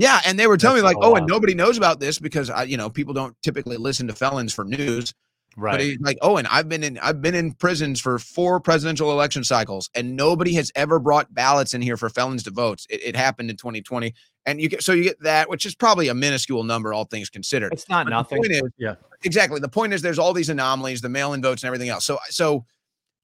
[0.00, 2.62] Yeah, and they were telling me like, oh, and nobody knows about this because I,
[2.62, 5.12] you know, people don't typically listen to felons for news.
[5.58, 5.80] But Right.
[5.80, 9.42] he's like, oh, Owen, I've been in I've been in prisons for four presidential election
[9.42, 12.84] cycles, and nobody has ever brought ballots in here for felons to vote.
[12.88, 14.14] It, it happened in 2020,
[14.46, 17.28] and you get so you get that, which is probably a minuscule number, all things
[17.28, 17.72] considered.
[17.72, 18.44] It's not But nothing.
[18.44, 18.94] is- yeah.
[19.24, 19.58] exactly.
[19.58, 22.04] The point is, there's all these anomalies, the mail-in votes, and everything else.
[22.04, 22.64] So, so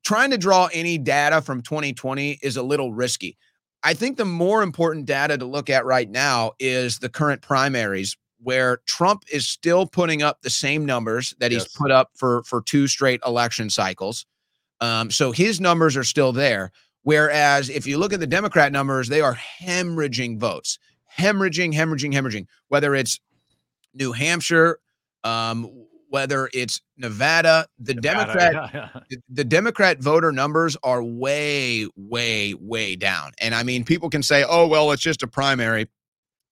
[0.05, 3.39] trying to draw any data from 2020 is a little risky.
[3.83, 8.17] I think the more important data to look at right now is the current primaries,
[8.45, 12.63] where Trump is still putting up the same numbers that he's put up for for
[12.63, 14.25] two straight election cycles.
[14.81, 16.71] Um, so his numbers are still there.
[17.03, 20.79] Whereas if you look at the Democrat numbers, they are hemorrhaging votes,
[21.19, 22.47] hemorrhaging, hemorrhaging, hemorrhaging.
[22.69, 23.19] Whether it's
[23.95, 24.79] New Hampshire,
[25.23, 25.71] um,
[26.09, 29.01] whether it's Nevada, the Nevada, Democrat yeah, yeah.
[29.11, 33.33] the- the Democrat voter numbers are way, way, way down.
[33.41, 35.89] And I mean, people can say, "Oh, well, it's just a primary."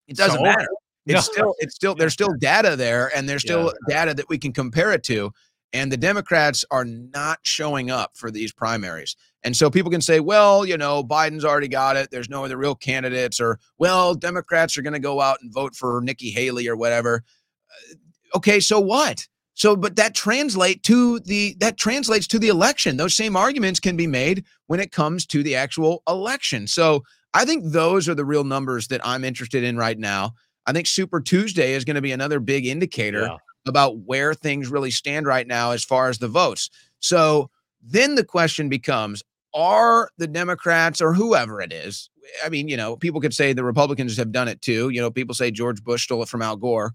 [0.09, 0.43] It doesn't So?
[0.43, 0.67] matter.
[1.07, 1.33] It's No.
[1.33, 4.93] still, it's still, there's still data there, and there's still data that we can compare
[4.93, 5.33] it to.
[5.73, 9.17] And the Democrats are not showing up for these primaries.
[9.43, 12.11] And so people can say, well, you know, Biden's already got it.
[12.11, 15.75] There's no other real candidates, or well, Democrats are going to go out and vote
[15.75, 17.25] for Nikki Haley or whatever.
[17.71, 19.27] Uh, okay, so what?
[19.55, 22.97] So, but that translate to the that translates to the election.
[22.97, 26.67] Those same arguments can be made when it comes to the actual election.
[26.67, 27.03] So,
[27.35, 30.35] I think those are the real numbers that I'm interested in right now.
[30.67, 33.37] I think Super Tuesday is going to be another big indicator Yeah.
[33.67, 36.71] about where things really stand right now as far as the votes.
[37.01, 37.51] So
[37.83, 39.23] then the question becomes
[39.55, 42.09] are the Democrats or whoever it is?
[42.45, 44.89] I mean, you know, people could say the Republicans have done it too.
[44.89, 46.93] You know, people say George Bush stole it from Al Gore.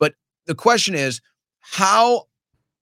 [0.00, 0.14] But
[0.46, 1.20] the question is
[1.60, 2.24] how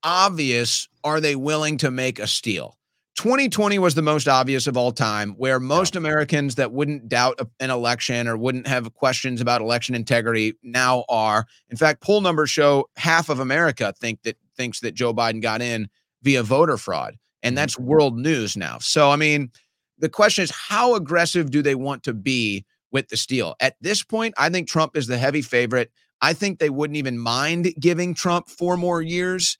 [0.03, 2.78] obvious are they willing to make a steal?
[3.19, 7.69] 2020 was the most obvious of all time, where most Americans that wouldn't doubt an
[7.69, 11.45] election or wouldn't have questions about election integrity now are.
[11.69, 15.61] In fact, poll numbers show half of America think that thinks that Joe Biden got
[15.61, 15.89] in
[16.23, 17.57] via voter fraud, and mm-hmm.
[17.57, 18.79] that's world news now.
[18.79, 19.51] So, I mean,
[19.99, 23.57] the question is, how aggressive do they want to be with the steal?
[23.59, 25.91] At this point, I think Trump is the heavy favorite.
[26.23, 29.59] I think they wouldn't even mind giving Trump four more years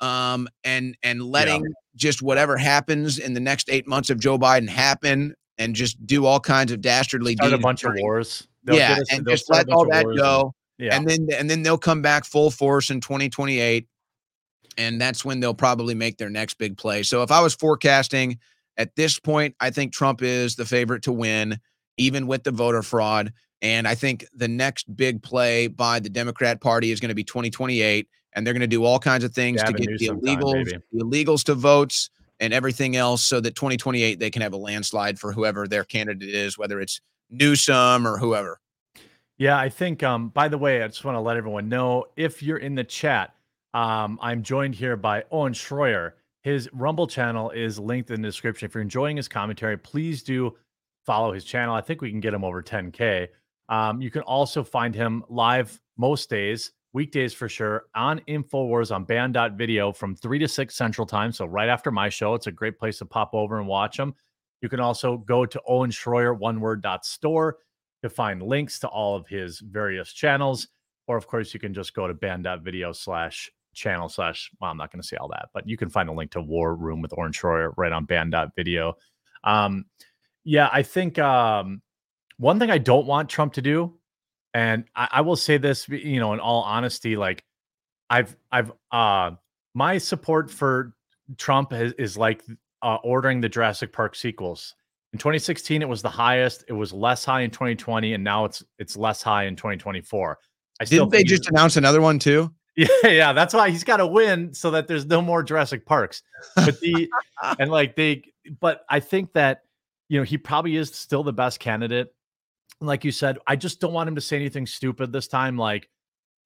[0.00, 4.68] um, and and letting just whatever happens in the next eight months of Joe Biden
[4.68, 8.48] happen and just do all kinds of dastardly Start a bunch of wars.
[8.64, 10.96] They'll yeah, us- and just let all that go, and- yeah.
[10.96, 13.86] and then and then they'll come back full force in 2028,
[14.78, 17.02] and that's when they'll probably make their next big play.
[17.02, 18.38] So if I was forecasting
[18.76, 21.60] at this point, I think Trump is the favorite to win,
[21.98, 23.32] even with the voter fraud.
[23.62, 27.24] And I think the next big play by the Democrat Party is going to be
[27.24, 31.04] 2028, and they're going to do all kinds of things to get the illegals, the
[31.04, 35.32] illegals to votes and everything else, so that 2028 they can have a landslide for
[35.32, 37.00] whoever their candidate is, whether it's
[37.30, 38.60] Newsom or whoever.
[39.38, 40.02] Yeah, I think.
[40.02, 42.84] Um, by the way, I just want to let everyone know if you're in the
[42.84, 43.34] chat,
[43.72, 46.12] um, I'm joined here by Owen Shroyer.
[46.42, 48.66] His Rumble channel is linked in the description.
[48.66, 50.56] If you're enjoying his commentary, please do
[51.06, 51.74] follow his channel.
[51.74, 53.28] I think we can get him over 10k.
[53.68, 59.04] Um, you can also find him live most days, weekdays for sure, on Infowars on
[59.04, 61.32] banned.video from 3 to 6 Central Time.
[61.32, 64.14] So right after my show, it's a great place to pop over and watch them.
[64.60, 67.58] You can also go to Owen Shroyer, one word dot store
[68.02, 70.68] to find links to all of his various channels.
[71.06, 74.92] Or, of course, you can just go to banned.video slash channel slash, well, I'm not
[74.92, 77.12] going to say all that, but you can find a link to War Room with
[77.16, 78.94] Orange Shroyer right on banned.video.
[79.44, 79.86] Um,
[80.44, 81.82] yeah, I think um,
[82.38, 83.94] one thing I don't want Trump to do,
[84.54, 87.44] and I, I will say this, you know, in all honesty, like
[88.08, 89.32] I've, I've, uh,
[89.74, 90.94] my support for
[91.36, 92.42] Trump is, is like
[92.82, 94.74] uh, ordering the Jurassic Park sequels.
[95.12, 96.64] In 2016, it was the highest.
[96.68, 100.38] It was less high in 2020, and now it's it's less high in 2024.
[100.78, 102.52] I still Didn't they just announce another one too?
[102.76, 106.22] yeah, yeah, that's why he's got to win so that there's no more Jurassic Parks.
[106.54, 107.08] But the
[107.58, 108.22] and like they,
[108.60, 109.62] but I think that
[110.08, 112.14] you know he probably is still the best candidate.
[112.80, 115.56] Like you said, I just don't want him to say anything stupid this time.
[115.56, 115.88] Like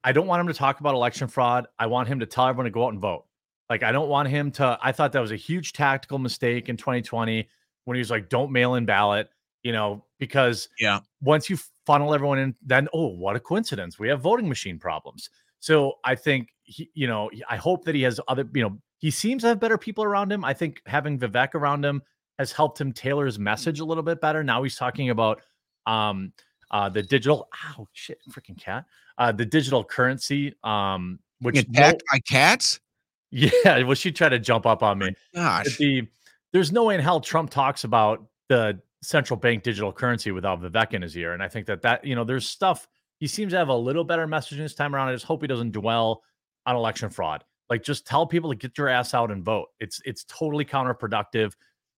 [0.03, 1.67] I don't want him to talk about election fraud.
[1.79, 3.25] I want him to tell everyone to go out and vote.
[3.71, 4.79] Like I don't want him to.
[4.83, 7.49] I thought that was a huge tactical mistake in 2020
[7.87, 9.31] when he was like, "Don't mail in ballot,"
[9.63, 11.01] you know, because Yeah.
[11.23, 15.31] once you funnel everyone in, then oh, what a coincidence, we have voting machine problems.
[15.61, 19.11] So I think he, you know, I hope that he has other, you know, he
[19.11, 20.45] seems to have better people around him.
[20.45, 22.03] I think having Vivek around him
[22.39, 23.85] has helped him tailor his message mm-hmm.
[23.85, 24.45] a little bit better.
[24.45, 25.43] Now he's talking about
[25.87, 26.33] um
[26.71, 28.85] uh the digital ow shit freaking cat
[29.19, 32.81] uh the digital currency um which no- Attacked by cats?
[33.31, 35.77] yeah well she tried to jump up on me but Gosh.
[35.79, 36.07] the
[36.53, 40.95] there's no way in hell Trump talks about the central bank digital currency without Vivek
[40.95, 41.33] in his ear.
[41.33, 42.87] And I think that that, you know, there's stuff
[43.19, 45.09] he seems to have a little better message this time around.
[45.09, 46.23] I just hope he doesn't dwell
[46.67, 47.45] on election fraud.
[47.71, 49.69] Like just tell people to get your ass out and vote.
[49.81, 51.53] It's it's totally counterproductive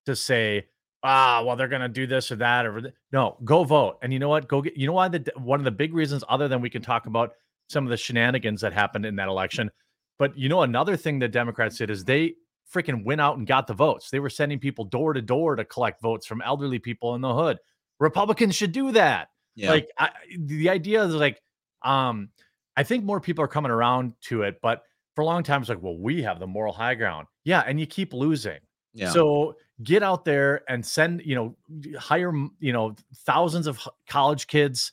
[0.07, 0.66] to say,
[1.03, 3.99] ah, well, they're gonna do this or that or th-" no, go vote.
[4.03, 4.49] And you know what?
[4.49, 6.82] Go get you know why the one of the big reasons, other than we can
[6.82, 7.32] talk about
[7.68, 9.70] some of the shenanigans that happened in that election.
[10.18, 12.34] But you know, another thing that Democrats did is they
[12.72, 14.11] freaking went out and got the votes.
[14.11, 17.34] They were sending people door to door to collect votes from elderly people in the
[17.34, 17.59] hood.
[18.01, 19.28] Republicans should do that.
[19.55, 19.70] Yeah.
[19.70, 21.40] Like I, the idea is like,
[21.82, 22.28] um,
[22.76, 24.82] I think more people are coming around to it, but
[25.14, 27.26] for a long time it's like, well, we have the moral high ground.
[27.44, 28.59] Yeah, and you keep losing.
[28.97, 29.11] Yeah.
[29.11, 31.57] So get out there and send, you know,
[31.99, 33.78] hire, you know, thousands of
[34.09, 34.92] college kids,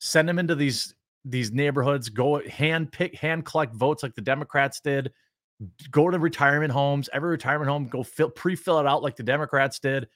[0.00, 0.94] send them into these
[1.24, 5.12] these neighborhoods, go hand pick, hand collect votes like the Democrats did.
[5.92, 9.78] Go to retirement homes, every retirement home, go fill pre-fill it out like the Democrats
[9.78, 10.08] did.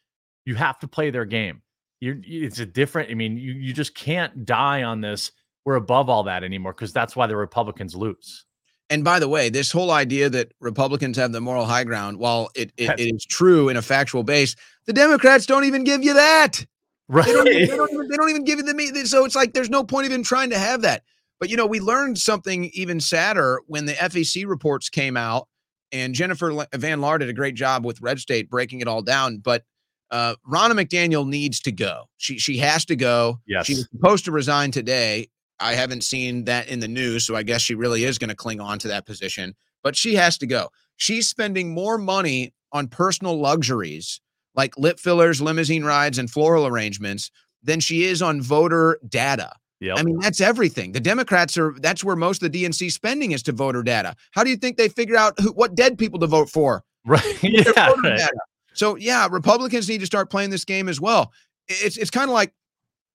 [0.44, 1.62] You have to play their game.
[2.00, 3.10] You're, it's a different.
[3.10, 5.30] I mean, you you just can't die on this.
[5.64, 8.44] We're above all that anymore because that's why the Republicans lose.
[8.88, 12.50] And by the way, this whole idea that Republicans have the moral high ground, while
[12.54, 14.54] it, it, it is true in a factual base,
[14.86, 16.64] the Democrats don't even give you that.
[17.08, 17.26] Right.
[17.26, 18.94] They don't, even, they, don't even, they don't even give you the meat.
[19.06, 21.02] So it's like there's no point even trying to have that.
[21.38, 25.48] But you know, we learned something even sadder when the FEC reports came out,
[25.92, 29.38] and Jennifer Van Laar did a great job with Red State breaking it all down.
[29.38, 29.64] But
[30.10, 32.08] uh, Ronna McDaniel needs to go.
[32.16, 33.40] She she has to go.
[33.46, 33.66] Yes.
[33.66, 35.28] She was supposed to resign today.
[35.60, 38.36] I haven't seen that in the news, so I guess she really is going to
[38.36, 39.54] cling on to that position.
[39.82, 40.70] But she has to go.
[40.96, 44.20] She's spending more money on personal luxuries
[44.56, 47.30] like lip fillers, limousine rides, and floral arrangements
[47.62, 49.52] than she is on voter data.
[49.80, 49.98] Yep.
[49.98, 50.92] I mean, that's everything.
[50.92, 54.16] The Democrats are that's where most of the DNC spending is to voter data.
[54.30, 56.82] How do you think they figure out who, what dead people to vote for?
[57.04, 57.38] right.
[57.42, 57.92] Yeah.
[58.02, 58.30] right.
[58.72, 61.32] So yeah, Republicans need to start playing this game as well.
[61.68, 62.54] It's it's kind of like,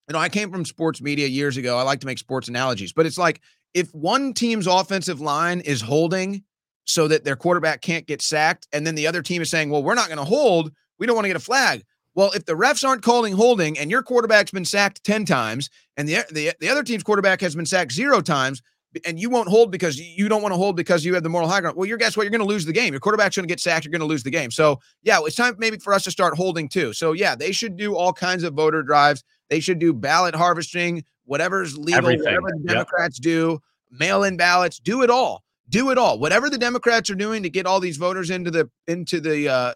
[0.08, 1.78] you know, I came from sports media years ago.
[1.78, 3.42] I like to make sports analogies, but it's like
[3.74, 6.44] if one team's offensive line is holding
[6.86, 9.84] so that their quarterback can't get sacked, and then the other team is saying, "Well,
[9.84, 10.72] we're not going to hold.
[11.00, 11.84] We don't want to get a flag."
[12.14, 16.08] Well, if the refs aren't calling holding and your quarterback's been sacked 10 times and
[16.08, 18.62] the, the, the other team's quarterback has been sacked zero times,
[19.06, 21.48] and you won't hold because you don't want to hold because you have the moral
[21.48, 21.78] high ground.
[21.78, 22.24] Well, you're guess what?
[22.24, 22.94] You're going to lose the game.
[22.94, 23.86] Your quarterback's going to get sacked.
[23.86, 24.52] You're going to lose the game.
[24.52, 26.94] So yeah, it's time maybe for us to start holding too.
[26.94, 29.24] So yeah, they should do all kinds of voter drives.
[29.50, 32.24] They should do ballot harvesting, whatever's legal, Everything.
[32.26, 32.74] whatever the Yep.
[32.74, 33.60] Democrats do,
[33.92, 35.44] mail-in ballots, do it all.
[35.70, 36.20] Do it all.
[36.20, 39.74] Whatever the Democrats are doing to get all these voters into the into the uh,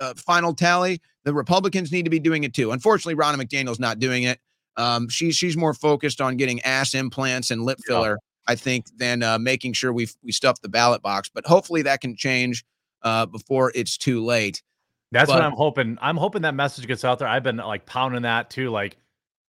[0.00, 2.70] uh, final tally, the Republicans need to be doing it too.
[2.70, 4.38] Unfortunately, Ronna McDaniel's not doing it.
[4.76, 9.22] Um, she's she's more focused on getting ass implants and lip filler, I think, than
[9.22, 11.30] uh, making sure we we stuff the ballot box.
[11.32, 12.64] But hopefully that can change
[13.02, 14.62] uh, before it's too late.
[15.10, 15.98] That's But- what I'm hoping.
[16.00, 17.28] I'm hoping that message gets out there.
[17.28, 18.70] I've been like pounding that too.
[18.70, 18.96] Like,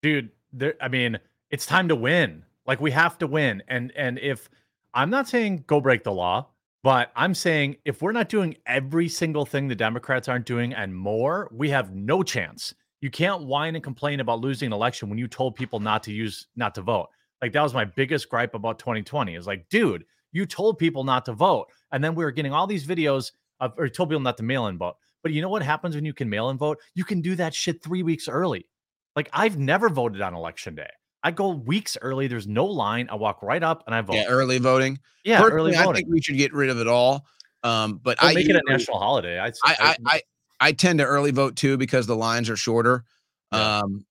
[0.02, 0.76] dude, there.
[0.82, 1.18] I mean,
[1.50, 2.44] it's time to win.
[2.68, 3.64] Like, we have to win.
[3.68, 4.50] And and if
[4.94, 6.48] I'm not saying go break the law,
[6.84, 10.96] but I'm saying if we're not doing every single thing the Democrats aren't doing and
[10.96, 12.74] more, we have no chance.
[13.02, 16.12] You can't whine and complain about losing an election when you told people not to
[16.12, 17.10] use not to vote.
[17.42, 19.36] Like that was my biggest gripe about 2020.
[19.36, 22.68] Is like, dude, you told people not to vote, and then we were getting all
[22.68, 24.96] these videos of or told people not to mail in vote.
[25.24, 26.80] But you know what happens when you can mail in vote?
[26.94, 28.68] You can do that shit three weeks early.
[29.16, 30.90] Like I've never voted on election day.
[31.24, 32.28] I go weeks early.
[32.28, 33.08] There's no line.
[33.10, 34.16] I walk right up and I vote.
[34.16, 35.00] Yeah, early voting.
[35.24, 37.26] Yeah, early Personally, I think we should get rid of it all.
[37.64, 39.40] Um, but Don't I make it a national holiday.
[39.40, 40.22] I'd, I, I, I,
[40.60, 43.06] I tend to early vote too because the lines are shorter.
[43.52, 43.80] Yeah.
[43.80, 44.06] Um,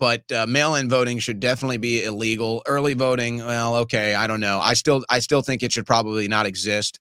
[0.00, 2.62] but uh, mail-in voting should definitely be illegal.
[2.66, 4.58] Early voting, well, okay, I don't know.
[4.58, 6.98] I still, I still think it should probably not exist.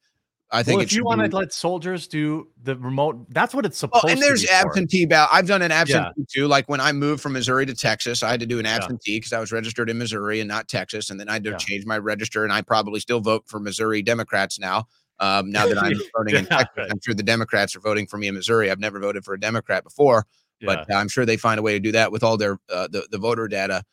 [0.51, 3.77] I think well, if you want to let soldiers do the remote, that's what it's
[3.77, 5.29] supposed Well, and there's to be absentee ballot.
[5.31, 6.47] I've done an absentee too.
[6.47, 9.31] Like when I moved from Missouri to Texas, I had to do an absentee because
[9.31, 11.57] I was registered in Missouri and not Texas, and then I had to Yeah.
[11.57, 12.43] change my register.
[12.43, 14.87] And I probably still vote for Missouri Democrats now.
[15.19, 16.87] Um, now that I'm voting in Texas.
[16.89, 18.71] I'm sure the Democrats are voting for me in Missouri.
[18.71, 20.25] I've never voted for a Democrat before,
[20.61, 20.83] Yeah.
[20.87, 23.07] but I'm sure they find a way to do that with all their uh, the
[23.11, 23.83] the voter data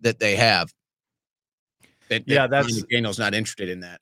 [0.00, 0.72] that they have.
[2.08, 4.00] That, Yeah, that's- Daniel's not interested in that.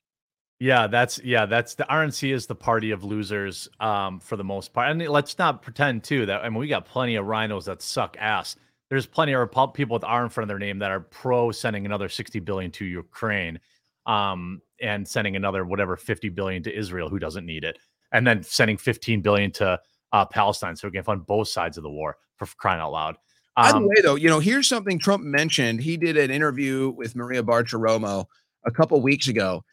[0.59, 4.71] Yeah, that's yeah, that's the RNC is the party of losers um for the most
[4.73, 4.89] part.
[4.89, 8.15] And let's not pretend too that I mean we got plenty of rhinos that suck
[8.19, 8.55] ass.
[8.89, 11.51] There's plenty of Repu- people with R in front of their name that are pro
[11.51, 13.59] sending another 60 billion to Ukraine
[14.05, 17.77] um and sending another whatever 50 billion to Israel who doesn't need it.
[18.13, 19.77] And then sending 15 billion to
[20.11, 23.15] uh Palestine so we can fund both sides of the war for crying out loud.
[23.55, 25.81] By the Um, way, though, you know, here's something Trump mentioned.
[25.81, 28.25] He did an interview with Maria Bartiromo
[28.65, 29.63] a couple weeks ago,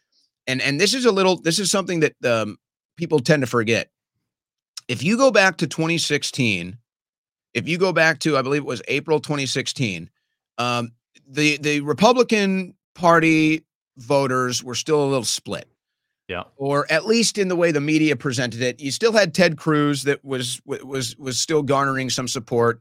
[0.46, 1.40] and and this is a little.
[1.40, 2.58] This is something that um,
[2.96, 3.90] people tend to forget.
[4.88, 6.78] If you go back to 2016,
[7.54, 10.10] if you go back to I believe it was April 2016,
[10.58, 10.92] um,
[11.26, 13.64] the the Republican Party
[13.96, 15.68] voters were still a little split
[16.32, 16.42] yeah.
[16.56, 18.80] or at least in the way the media presented it.
[18.80, 22.80] You still had Ted Cruz that was was was still garnering some support.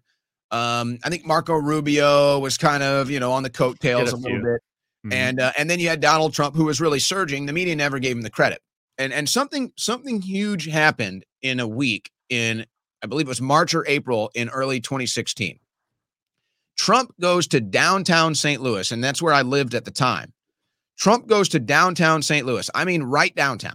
[0.52, 4.18] Um, I think Marco Rubio was kind of you know on the coattails a a
[4.18, 4.62] little bit,
[5.06, 5.14] Mhm.
[5.14, 7.46] and uh, and then you had Donald Trump who was really surging.
[7.46, 8.62] The media never gave him the credit,
[8.98, 12.66] and and something something huge happened in a week in
[13.04, 15.60] I believe it was March or April in early 2016.
[16.78, 18.62] Trump goes to downtown St.
[18.62, 20.34] Louis, and that's where I lived at the time.
[21.02, 22.46] Trump goes to downtown St.
[22.46, 22.70] Louis.
[22.76, 23.74] I mean, right downtown.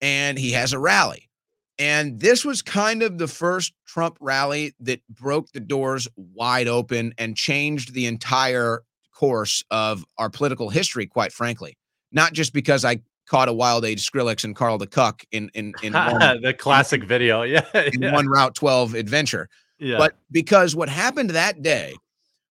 [0.00, 1.28] And he has a rally.
[1.76, 7.12] And this was kind of the first Trump rally that broke the doors wide open
[7.18, 11.76] and changed the entire course of our political history, quite frankly.
[12.12, 15.74] Not just because I caught a wild age Skrillex and Carl the Cuck in in
[15.82, 17.42] in one, the classic video.
[17.42, 17.66] Yeah.
[17.92, 18.14] in yeah.
[18.14, 19.48] one Route 12 adventure,
[19.80, 19.98] yeah.
[19.98, 21.96] but because what happened that day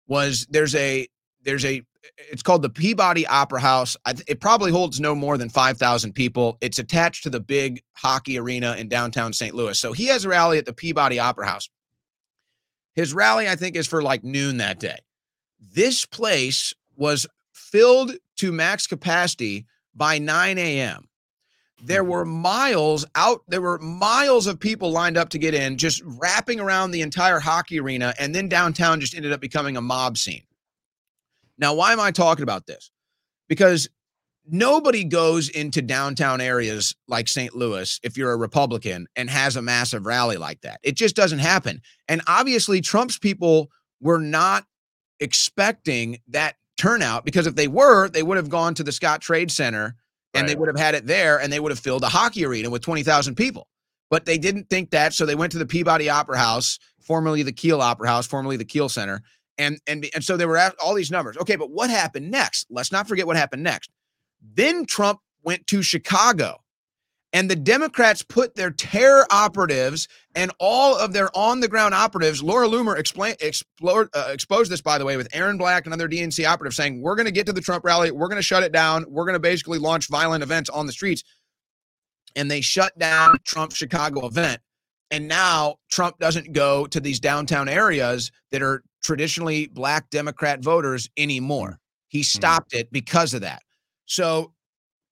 [0.06, 1.08] was there's a
[1.44, 1.82] there's a
[2.18, 3.98] it's called the Peabody Opera House.
[4.28, 6.58] It probably holds no more than 5,000 people.
[6.62, 9.56] It's attached to the big hockey arena in downtown St.
[9.56, 9.80] Louis.
[9.80, 11.70] So he has a rally at the Peabody Opera House.
[12.94, 14.98] His rally, I think, is for like noon that day.
[15.60, 21.08] This place was filled to max capacity by 9 a.m.
[21.84, 22.10] There hmm.
[22.10, 26.60] were miles out, there were miles of people lined up to get in, just wrapping
[26.60, 28.14] around the entire hockey arena.
[28.20, 30.44] And then downtown just ended up becoming a mob scene.
[31.58, 32.92] Now, why am I talking about this?
[33.48, 33.88] Because
[34.48, 37.56] nobody goes into downtown areas like St.
[37.56, 40.80] Louis if you're a Republican and has a massive rally like that.
[40.84, 41.82] It just doesn't happen.
[42.08, 43.70] And obviously, Trump's people
[44.02, 44.66] were not
[45.20, 49.96] expecting that turnout because if they were, they would have gone to the Scottrade Center
[50.34, 52.70] and they would have had it there and they would have filled a hockey arena
[52.70, 53.68] with 20,000 people.
[54.12, 55.14] But they didn't think that.
[55.14, 58.66] So they went to the Peabody Opera House, formerly the Kiel Opera House, formerly the
[58.66, 59.22] Kiel Center.
[59.58, 61.38] And, and, and so they were all these numbers.
[61.38, 62.68] Okay, but what happened next?
[62.70, 63.90] Let's not forget what happened next.
[64.54, 66.60] Then Trump went to Chicago
[67.36, 72.42] and the Democrats put their terror operatives and all of their on the ground operatives.
[72.42, 76.08] Laura Loomer explain, explored, uh, exposed this, by the way, with Aaron Black and other
[76.08, 78.10] DNC operatives saying, We're going to get to the Trump rally.
[78.10, 79.04] We're going to shut it down.
[79.10, 81.26] We're going to basically launch violent events on the streets.
[82.38, 84.62] And they shut down Trump's Chicago event.
[85.12, 91.10] And now Trump doesn't go to these downtown areas that are traditionally black Democrat voters
[91.18, 91.80] anymore.
[92.08, 92.24] He hmm.
[92.24, 93.62] stopped it because of that.
[94.06, 94.54] So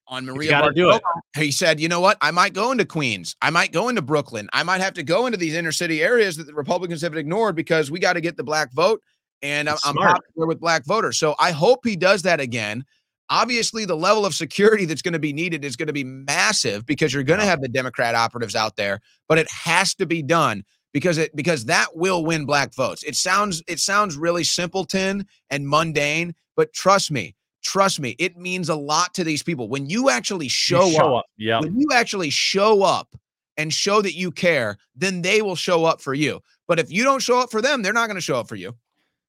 [0.08, 1.02] on Maria gotta do it.
[1.02, 2.18] Bartiromo, he said, you know what?
[2.22, 3.36] I might go into Queens.
[3.42, 4.50] I might go into Brooklyn.
[4.54, 7.56] I might have to go into these inner city areas that the Republicans have ignored
[7.56, 9.02] because we got to get the black vote.
[9.42, 10.16] And I'm, That's I'm smart.
[10.16, 11.18] popular with black voters.
[11.18, 12.84] So I hope he does that again.
[13.30, 16.86] Obviously, the level of security that's going to be needed is going to be massive
[16.86, 20.22] because you're going to have the Democrat operatives out there, but it has to be
[20.22, 20.64] done
[20.94, 23.04] because it because that will win black votes.
[23.04, 28.70] It sounds it sounds really simpleton and mundane, but trust me, trust me, it means
[28.70, 31.20] a lot to these people when you actually You show, show up.
[31.20, 31.26] up.
[31.38, 31.60] Yeah.
[31.60, 33.16] When you actually show up
[33.58, 36.42] and show that you care, then they will show up for you.
[36.68, 38.56] But if you don't show up for them, they're not going to show up for
[38.56, 38.76] you.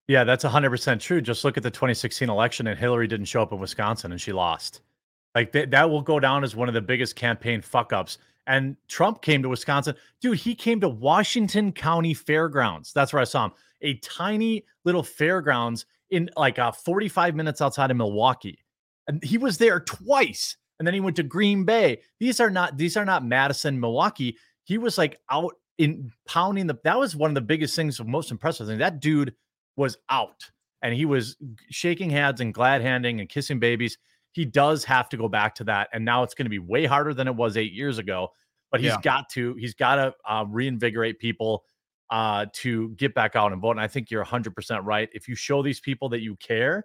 [0.06, 1.20] Yeah, that's 100% true.
[1.20, 4.32] Just look at the 2016 election and Hillary didn't show up in Wisconsin and she
[4.32, 4.82] lost.
[5.34, 8.18] Like th- that will go down as one of the biggest campaign fuck ups.
[8.46, 9.94] And Trump came to Wisconsin.
[10.20, 12.92] Dude, he came to Washington County Fairgrounds.
[12.92, 13.52] That's where I saw him.
[13.82, 18.58] A tiny little fairgrounds in like uh, 45 minutes outside of Milwaukee.
[19.08, 20.56] And he was there twice.
[20.78, 22.00] And then he went to Green Bay.
[22.20, 24.36] These are not these are not Madison, Milwaukee.
[24.64, 28.30] He was like out in pounding the that was one of the biggest things, most
[28.30, 28.78] impressive thing.
[28.78, 29.34] That dude
[29.76, 30.50] was out
[30.82, 31.36] and he was
[31.70, 33.98] shaking hands and glad handing and kissing babies.
[34.34, 35.88] He does have to go back to that.
[35.92, 38.28] And now it's going to be way harder than it was eight years ago.
[38.70, 39.00] But he's Yeah.
[39.02, 41.64] got to, he's got to uh, reinvigorate people
[42.10, 43.70] uh, to get back out and vote.
[43.72, 45.08] And I think you're 100% right.
[45.12, 46.84] If you show these people that you care,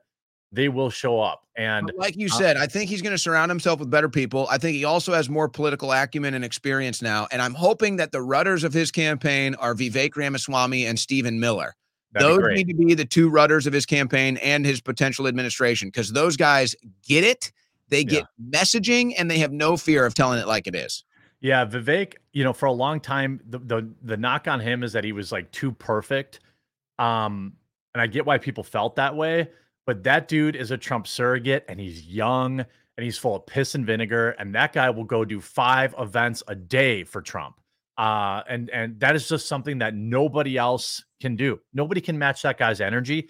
[0.51, 1.41] they will show up.
[1.57, 4.47] And like you uh, said, I think he's going to surround himself with better people.
[4.49, 7.27] I think he also has more political acumen and experience now.
[7.31, 11.75] And I'm hoping that the rudders of his campaign are Vivek Ramaswamy and Stephen Miller.
[12.12, 15.89] That'd those need to be the two rudders of his campaign and his potential administration
[15.89, 16.76] because those guys
[17.07, 17.51] get it.
[17.89, 21.03] They get messaging and they have no fear of telling it like it is.
[21.41, 24.93] Yeah, Vivek, you know, for a long time, the, the the knock on him is
[24.93, 26.41] that he was like too perfect.
[26.99, 27.53] Um,
[27.94, 29.49] and I get why people felt that way,
[29.86, 33.76] but that dude is a Trump surrogate and he's young and he's full of piss
[33.76, 37.59] and vinegar, and that guy will go do five events a day for Trump.
[37.99, 41.59] Uh, and and that is just something that nobody else can do.
[41.73, 43.27] Nobody can match that guy's energy.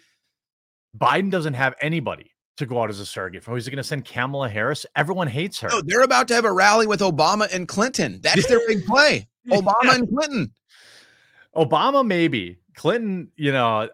[0.96, 3.56] Biden doesn't have anybody to go out as a surrogate for.
[3.56, 4.86] He's going to send Kamala Harris.
[4.96, 5.70] Everyone hates her.
[5.70, 8.20] No, they're about to have a rally with Obama and Clinton.
[8.22, 9.28] That's their big play.
[9.50, 9.96] Obama Yeah.
[9.96, 10.54] and Clinton.
[11.56, 13.32] Obama, maybe Clinton.
[13.38, 13.90] You know,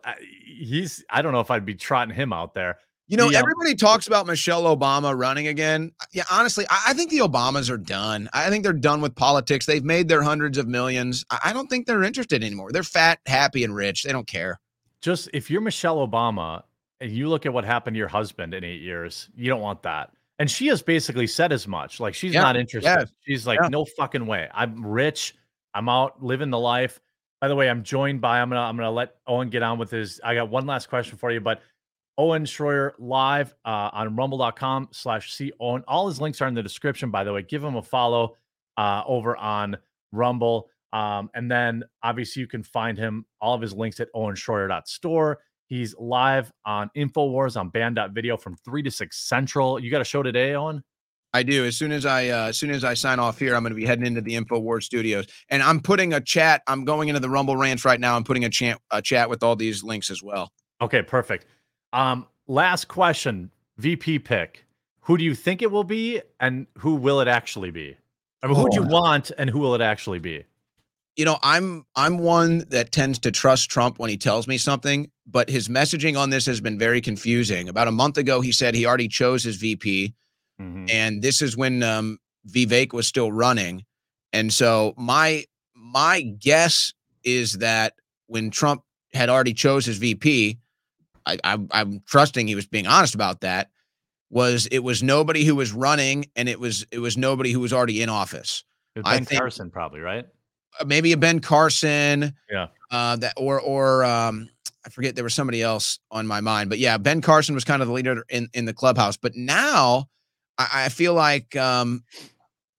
[0.45, 1.05] he's.
[1.09, 2.79] I don't know if I'd be trotting him out there.
[3.07, 5.91] You know, um, everybody talks about Michelle Obama running again.
[6.11, 8.29] Yeah, honestly, I, I think the Obamas are done.
[8.33, 9.65] I think they're done with politics.
[9.67, 11.23] They've made their hundreds of millions.
[11.29, 12.71] I, I don't think they're interested anymore.
[12.71, 14.03] They're fat, happy, and rich.
[14.03, 14.59] They don't care.
[15.01, 16.63] Just if you're Michelle Obama
[16.99, 19.83] and you look at what happened to your husband in eight years, you don't want
[19.83, 20.09] that.
[20.39, 21.99] And she has basically said as much.
[21.99, 22.89] Like she's Yeah, not interested.
[22.89, 23.67] yes, She's like, yeah.
[23.69, 24.49] no fucking way.
[24.51, 25.35] I'm rich.
[25.75, 26.99] I'm out living the life.
[27.39, 28.41] By the way, I'm joined by.
[28.41, 28.61] I'm gonna.
[28.61, 30.19] I'm gonna let Owen get on with his.
[30.23, 31.61] I got one last question for you, but
[32.17, 35.83] Owen Shroyer live uh, on rumble.com slash C Owen.
[35.87, 37.41] All his links are in the description, by the way.
[37.41, 38.35] Give him a follow
[38.77, 39.77] uh, over on
[40.11, 40.69] Rumble.
[40.93, 45.39] Um, and then obviously you can find him all of his links at owenshroyer.store.
[45.67, 49.79] He's live on InfoWars on banned.video from three to six central.
[49.79, 50.83] You got a show today, Owen?
[51.33, 51.65] I do.
[51.65, 53.75] As soon as I uh, as soon as I sign off here, I'm going to
[53.75, 56.61] be heading into the InfoWars studios, and I'm putting a chat.
[56.65, 58.15] I'm going into the Rumble Ranch right now.
[58.15, 60.53] I'm putting a chat a chat with all these links as well.
[60.81, 61.45] Okay, perfect.
[61.95, 64.65] Um, last question, VP pick.
[65.01, 67.95] Who do you think it will be, and who will it actually be?
[68.43, 68.87] I mean, who do you Oh.
[68.89, 70.43] want, and who will it actually be?
[71.15, 75.09] You know, I'm I'm one that tends to trust Trump when he tells me something,
[75.25, 77.69] but his messaging on this has been very confusing.
[77.69, 80.13] About a month ago, he said he already chose his VP,
[80.61, 80.91] Mhm.
[80.91, 82.19] and this is when um,
[82.49, 83.85] Vivek was still running.
[84.33, 86.93] And so my my guess
[87.23, 87.93] is that
[88.27, 88.81] when Trump
[89.13, 90.57] had already chose his VP,
[91.25, 93.69] I, I, I'm trusting he was being honest about that.
[94.29, 97.71] Was it was nobody who was running, and it was it was nobody who was
[97.73, 98.63] already in office.
[98.95, 100.25] It's I Ben think- Carson, probably, right?
[100.79, 102.67] Uh, Maybe a Ben Carson, Yeah.
[102.91, 104.49] uh, that or or um,
[104.85, 107.81] I forget there was somebody else on my mind, but yeah, Ben Carson was kind
[107.81, 109.15] of the leader in in the clubhouse.
[109.15, 110.09] But now
[110.57, 112.03] I, I feel like um,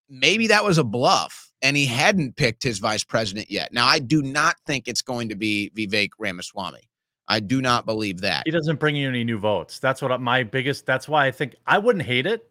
[0.09, 3.73] maybe that was a bluff, and he hadn't picked his vice president yet.
[3.73, 6.86] Now I do not think it's going to be Vivek Ramaswamy.
[7.27, 8.43] I do not believe that.
[8.45, 9.79] He doesn't bring you any new votes.
[9.79, 10.85] That's what my biggest.
[10.85, 12.49] That's why I think I wouldn't hate it,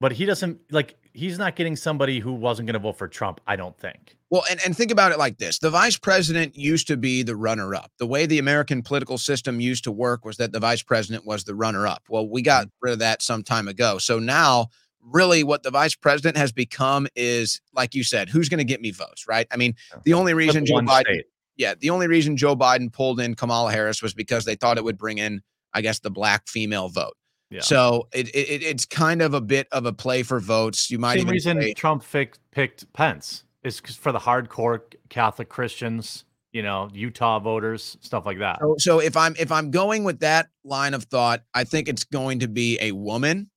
[0.00, 0.96] but he doesn't like.
[1.12, 3.40] He's not getting somebody who wasn't going to vote for Trump.
[3.46, 4.16] I don't think.
[4.30, 7.36] Well, and, and think about it like this the vice president used to be the
[7.36, 7.92] runner up.
[7.98, 11.44] The way the American political system used to work was that the vice president was
[11.44, 12.02] the runner up.
[12.08, 12.70] Well, we got mm.
[12.80, 13.98] rid of that some time ago.
[13.98, 14.68] So now,
[15.00, 18.80] really, what the vice president has become is, like you said, who's going to get
[18.80, 19.46] me votes, right?
[19.52, 21.26] I mean, the only reason Joe Biden, state.
[21.56, 24.84] Yeah, the only reason Joe Biden pulled in Kamala Harris was because they thought it
[24.84, 25.40] would bring in,
[25.72, 27.14] I guess, the black female vote.
[27.50, 27.60] Yeah.
[27.60, 30.90] So it, it it- it's kind of a bit of a play for votes.
[30.90, 36.24] You might Same reason say, Trump picked, picked Pence is for the hardcore Catholic Christians,
[36.52, 38.58] you know, Utah voters, stuff like that.
[38.60, 42.04] So, so if I'm if I'm going with that line of thought, I think it's
[42.04, 43.50] going to be a woman,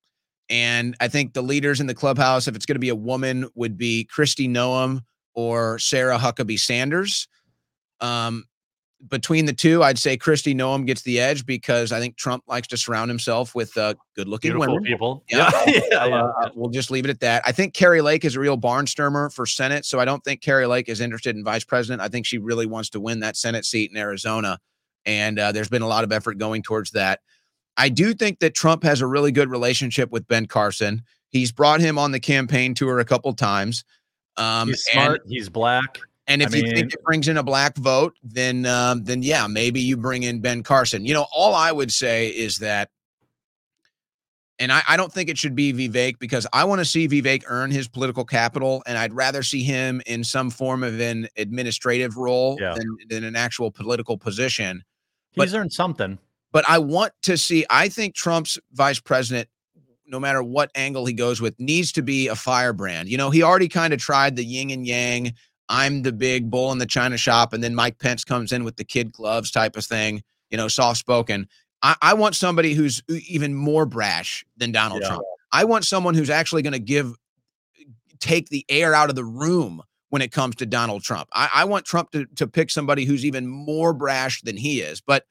[0.48, 3.48] and I think the leaders in the clubhouse, if it's going to be a woman,
[3.54, 5.00] would be Kristi Noem
[5.34, 7.26] or Sarah Huckabee Sanders.
[8.00, 8.44] Um,
[9.08, 12.66] between the two, I'd say Kristi Noem gets the edge because I think Trump likes
[12.68, 14.84] to surround himself with uh, good-looking Beautiful women.
[14.84, 15.22] people.
[15.30, 15.50] Yeah.
[15.68, 16.24] yeah, yeah, yeah.
[16.24, 17.42] uh, we'll just leave it at that.
[17.46, 20.66] I think Kari Lake is a real barnstormer for Senate, so I don't think Kari
[20.66, 22.02] Lake is interested in vice president.
[22.02, 24.58] I think she really wants to win that Senate seat in Arizona,
[25.06, 27.20] and uh, there's been a lot of effort going towards that.
[27.76, 31.02] I do think that Trump has a really good relationship with Ben Carson.
[31.30, 33.84] He's brought him on the campaign tour a couple times.
[34.36, 35.22] Um, He's smart.
[35.28, 35.98] he's black.
[36.28, 39.22] And if I you mean- think it brings in a black vote, then um, then
[39.22, 41.04] yeah, maybe you bring in Ben Carson.
[41.04, 42.90] You know, all I would say is that,
[44.60, 47.44] and I, I don't think it should be Vivek because I want to see Vivek
[47.46, 52.16] earn his political capital, and I'd rather see him in some form of an administrative
[52.16, 52.74] role Yeah.
[52.74, 54.84] than than an actual political position.
[55.36, 56.18] But- He's earned something.
[56.50, 57.66] But I want to see.
[57.68, 59.48] I think Trump's vice president,
[60.06, 63.10] no matter what angle he goes with, needs to be a firebrand.
[63.10, 65.34] You know, he already kind of tried the yin and yang.
[65.68, 68.76] I'm the big bull in the china shop, and then Mike Pence comes in with
[68.76, 70.22] the kid gloves type of thing.
[70.50, 71.48] You know, soft spoken.
[71.82, 75.08] I, I want somebody who's even more brash than Donald Yeah.
[75.08, 75.22] Trump.
[75.52, 77.14] I want someone who's actually going to give
[78.20, 81.28] take the air out of the room when it comes to Donald Trump.
[81.32, 85.00] I, I want Trump to to pick somebody who's even more brash than he is.
[85.00, 85.24] But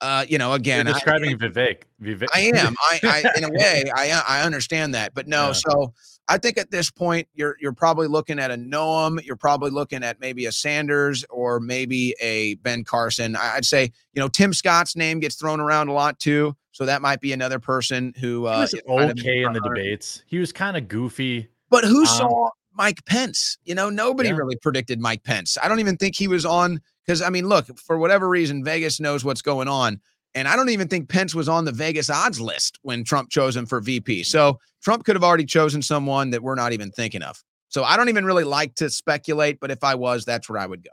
[0.00, 1.82] uh, you know, You're again, I- describing Vivek.
[2.02, 2.26] Vivek.
[2.34, 2.74] I am.
[2.80, 5.46] I, I in a way, I I understand that, but no.
[5.48, 5.52] Yeah.
[5.52, 5.92] So
[6.28, 9.24] I think at this point, you're you're probably looking at a Noem.
[9.24, 13.34] You're probably looking at maybe a Sanders or maybe a Ben Carson.
[13.36, 16.84] I- I'd say you know Tim Scott's name gets thrown around a lot too, so
[16.86, 20.22] that might be another person who uh, was okay in the debates.
[20.26, 21.48] He was kind of goofy.
[21.70, 23.58] But who Um, saw Mike Pence?
[23.64, 24.36] You know, nobody Yeah.
[24.36, 25.56] really predicted Mike Pence.
[25.62, 29.00] I don't even think he was on because I mean, look, for whatever reason, Vegas
[29.00, 30.00] knows what's going on.
[30.38, 33.56] And I don't even think Pence was on the Vegas odds list when Trump chose
[33.56, 34.22] him for VP.
[34.22, 37.42] So Trump could have already chosen someone that we're not even thinking of.
[37.68, 40.66] So I don't even really like to speculate, but if I was, that's where I
[40.66, 40.90] would go.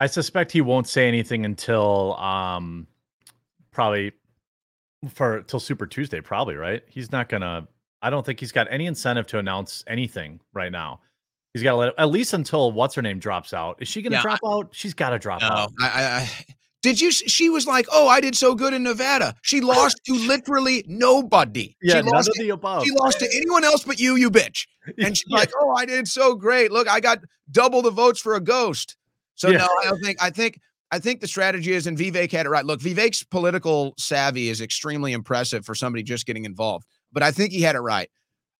[0.00, 2.88] I suspect he won't say anything until um
[3.70, 4.12] probably
[5.08, 6.82] for till Super Tuesday, probably, right?
[6.88, 7.68] He's not gonna
[8.02, 11.00] I don't think he's got any incentive to announce anything right now.
[11.54, 13.80] He's got to let at least until what's her name drops out.
[13.80, 14.68] Is she gonna Yeah, drop out?
[14.72, 15.72] She's gotta drop No, out.
[15.80, 16.30] I, I, I
[16.82, 17.10] did you?
[17.10, 21.76] She was like, "Oh, I did so good in Nevada." She lost to literally nobody.
[21.82, 22.84] Yeah, she none lost of to- the above.
[22.84, 24.66] She lost to anyone else but you, you bitch.
[24.98, 25.38] And she's Yeah.
[25.38, 26.72] like, "Oh, I did so great.
[26.72, 27.18] Look, I got
[27.50, 28.96] double the votes for a ghost."
[29.34, 29.58] So Yeah.
[29.58, 30.22] no, I don't think.
[30.22, 30.60] I think.
[30.90, 32.64] I think the strategy is, and Vivek had it right.
[32.64, 36.86] Look, Vivek's political savvy is extremely impressive for somebody just getting involved.
[37.12, 38.08] But I think he had it right.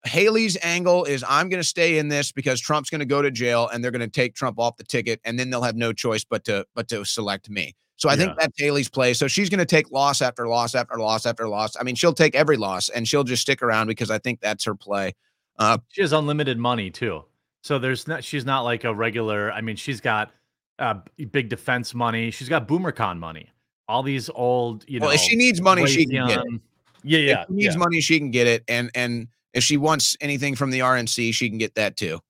[0.04, 3.30] Haley's angle is I'm going to stay in this because Trump's going to go to
[3.30, 5.92] jail and they're going to take Trump off the ticket and then they'll have no
[5.94, 7.74] choice but to but to select me.
[7.98, 8.34] So I think Yeah.
[8.40, 9.12] that's Haley's play.
[9.12, 11.76] So she's going to take loss after loss after loss after loss.
[11.78, 14.64] I mean, she'll take every loss and she'll just stick around because I think that's
[14.64, 15.14] her play.
[15.58, 17.24] Uh, She has unlimited money too.
[17.62, 19.52] So there's not she's not like a regular.
[19.52, 20.30] I mean, she's got
[20.78, 20.94] uh,
[21.32, 22.30] big defense money.
[22.30, 23.50] She's got BoomerCon money.
[23.88, 25.06] All these old, you know.
[25.06, 26.60] well, if she needs money, she can get it.
[27.02, 27.78] Yeah, yeah, if she needs yeah.
[27.78, 28.62] money, she can get it.
[28.68, 32.20] And and if she wants anything from the RNC, she can get that too.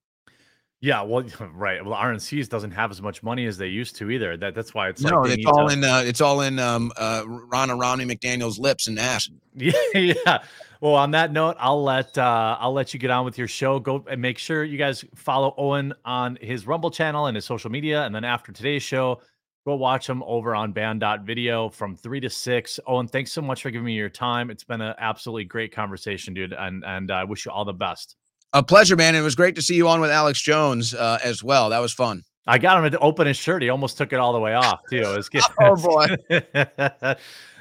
[0.81, 1.25] Yeah, well,
[1.55, 1.85] right.
[1.85, 4.37] Well, RNCs doesn't have as much money as they used to either.
[4.37, 6.93] That that's why it's no, like it's all to- in uh, it's all in um
[6.97, 9.29] uh Ronna Romney McDaniel's lips and ass.
[9.61, 10.39] Yeah, yeah.
[10.81, 13.81] Well, on that note, I'll let uh, I'll let you get on with your show.
[13.81, 17.69] Go and make sure you guys follow Owen on his Rumble channel and his social
[17.69, 18.05] media.
[18.05, 19.21] And then after today's show,
[19.67, 22.79] go watch him over on Banned.video from three to six.
[22.87, 24.49] Owen, thanks so much for giving me your time.
[24.49, 26.53] It's been an absolutely great conversation, dude.
[26.53, 28.15] And and I wish you all the best.
[28.55, 29.15] A pleasure, man.
[29.15, 31.71] It was great to see you on with Alex Jones uh, as well.
[31.71, 32.25] That was fun.
[32.47, 33.61] I got him to open his shirt.
[33.63, 35.03] He almost took it all the way off too.
[35.03, 35.43] It was good.
[35.61, 36.07] Oh, boy.
[36.31, 37.17] all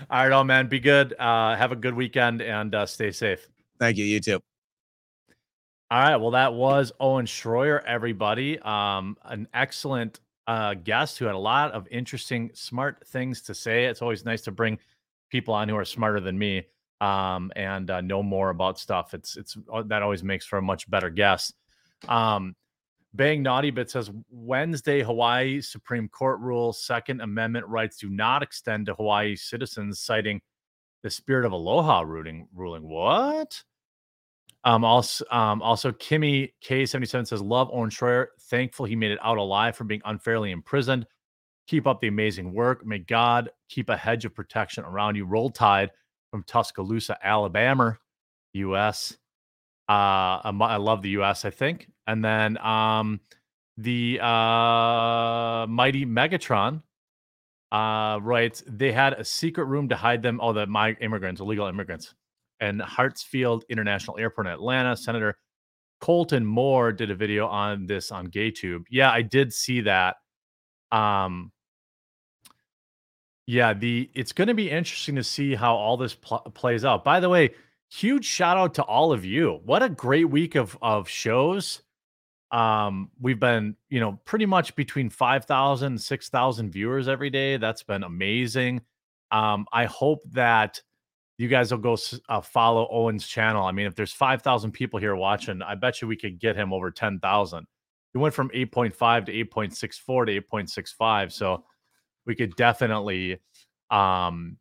[0.10, 1.14] right, oh man, be good.
[1.20, 3.50] Uh, have a good weekend and uh, stay safe.
[3.80, 4.06] Thank you.
[4.06, 4.40] You too.
[5.92, 6.16] All right.
[6.16, 8.60] Well, that was Owen Shroyer, everybody.
[8.60, 13.86] Um, an excellent uh, guest who had a lot of interesting, smart things to say.
[13.86, 14.80] It's always nice to bring
[15.30, 16.66] people on who are smarter than me
[17.02, 19.14] um, and uh, know more about stuff.
[19.14, 21.54] It's it's uh, that always makes for a much better guess.
[22.08, 22.56] Um,
[23.14, 28.86] Bang Naughty Bit says Wednesday Hawaii Supreme Court rule Second Amendment rights do not extend
[28.88, 30.42] to Hawaii citizens, citing
[31.04, 32.48] the spirit of aloha ruling.
[32.54, 33.64] Ruling what?
[34.64, 38.28] Um, also, um, also Kimmy K77 says, Love Owen Shroyer.
[38.42, 41.08] Thankful he made it out alive from being unfairly imprisoned.
[41.68, 42.86] Keep up the amazing work.
[42.86, 45.26] May God keep a hedge of protection around you.
[45.26, 45.92] Roll Tide
[46.38, 47.98] from Tuscaloosa, Alabama,
[48.54, 49.18] U.S.
[49.90, 51.46] Uh, I'm- love the U.S.
[51.46, 53.20] I think, and then um,
[53.78, 56.84] the uh, mighty Megatron
[57.72, 60.40] uh, writes they had a secret room to hide them.
[60.44, 62.14] Oh, the my immigrants, illegal immigrants,
[62.60, 64.96] and Hartsfield International Airport in Atlanta.
[64.96, 65.40] Senator
[66.02, 68.84] Colton Moore did a video on this on GayTube.
[68.92, 70.18] Yeah, I did see that.
[70.92, 71.52] Um,
[73.48, 77.06] yeah, the it's going to be interesting to see how all this pl- plays out.
[77.06, 77.56] By the way,
[77.90, 79.62] huge shout out to all of you.
[79.64, 81.82] What a great week of of shows.
[82.52, 87.58] Um, we've been, you know, pretty much between 5,000 and 6,000 viewers every day.
[87.58, 88.82] That's been amazing.
[89.32, 90.82] Um, I hope that
[91.38, 91.98] you guys will go
[92.30, 93.66] uh, follow Owen's channel.
[93.66, 96.72] I mean, if there's 5,000 people here watching, I bet you we could get him
[96.72, 97.68] over 10,000.
[98.14, 101.32] He went from 8.5 to 8.64 to 8.65.
[101.34, 101.66] So
[102.28, 103.40] we could definitely,
[103.90, 104.58] um,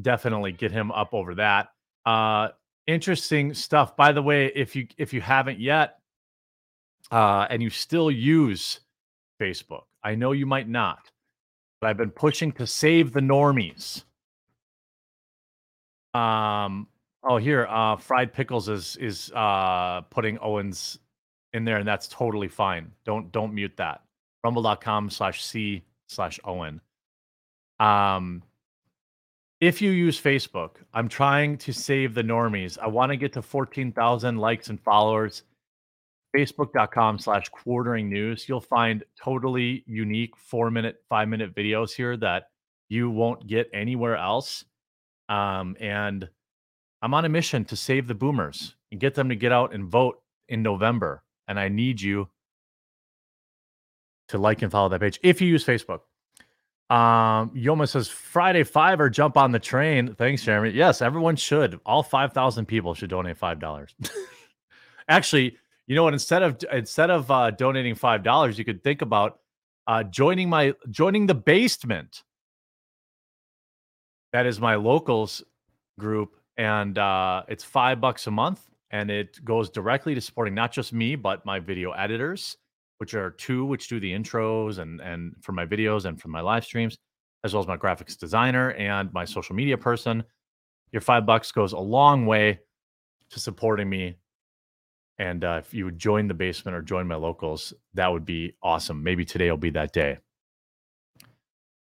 [0.00, 1.68] definitely get him up over that.
[2.06, 2.48] Uh,
[2.86, 3.96] interesting stuff.
[3.96, 5.98] By the way, if you if you haven't yet,
[7.10, 8.80] uh, and you still use
[9.40, 11.10] Facebook, I know you might not,
[11.80, 14.04] but I've been pushing to save the normies.
[16.14, 16.88] Um.
[17.24, 20.98] Oh, here, uh, fried pickles is is uh putting Owens
[21.52, 22.92] in there, and that's totally fine.
[23.04, 24.02] Don't don't mute that.
[24.44, 26.80] Rumble.com slash c slash Owen.
[27.78, 28.42] Um,
[29.60, 32.78] if you use Facebook, I'm trying to save the normies.
[32.78, 35.42] I want to get to 14,000 likes and followers.
[36.36, 38.48] Facebook.com slash quartering news.
[38.48, 42.50] You'll find totally unique four minute, five minute videos here that
[42.88, 44.64] you won't get anywhere else.
[45.28, 46.28] Um, and
[47.02, 49.84] I'm on a mission to save the boomers and get them to get out and
[49.84, 51.22] vote in November.
[51.48, 52.28] And I need you
[54.28, 56.00] to like and follow that page if you use Facebook.
[56.90, 60.14] Um, Yoma says Friday five or jump on the train.
[60.14, 60.70] Thanks, Jeremy.
[60.70, 61.78] Yes, everyone should.
[61.84, 63.94] All five thousand people should donate five dollars.
[65.08, 65.56] Actually,
[65.86, 66.14] you know what?
[66.14, 69.40] Instead of instead of uh, donating five dollars, you could think about
[69.86, 72.22] uh, joining my joining the basement.
[74.32, 75.42] That is my locals
[75.98, 78.60] group, and uh, it's five bucks a month,
[78.90, 82.56] and it goes directly to supporting not just me but my video editors
[82.98, 86.40] which are two which do the intros and and for my videos and for my
[86.40, 86.96] live streams
[87.44, 90.22] as well as my graphics designer and my social media person
[90.92, 92.60] your five bucks goes a long way
[93.30, 94.16] to supporting me.
[95.18, 98.54] And uh, if you would join the basement or join my locals that would be
[98.62, 99.02] awesome.
[99.02, 100.18] Maybe today will be that day.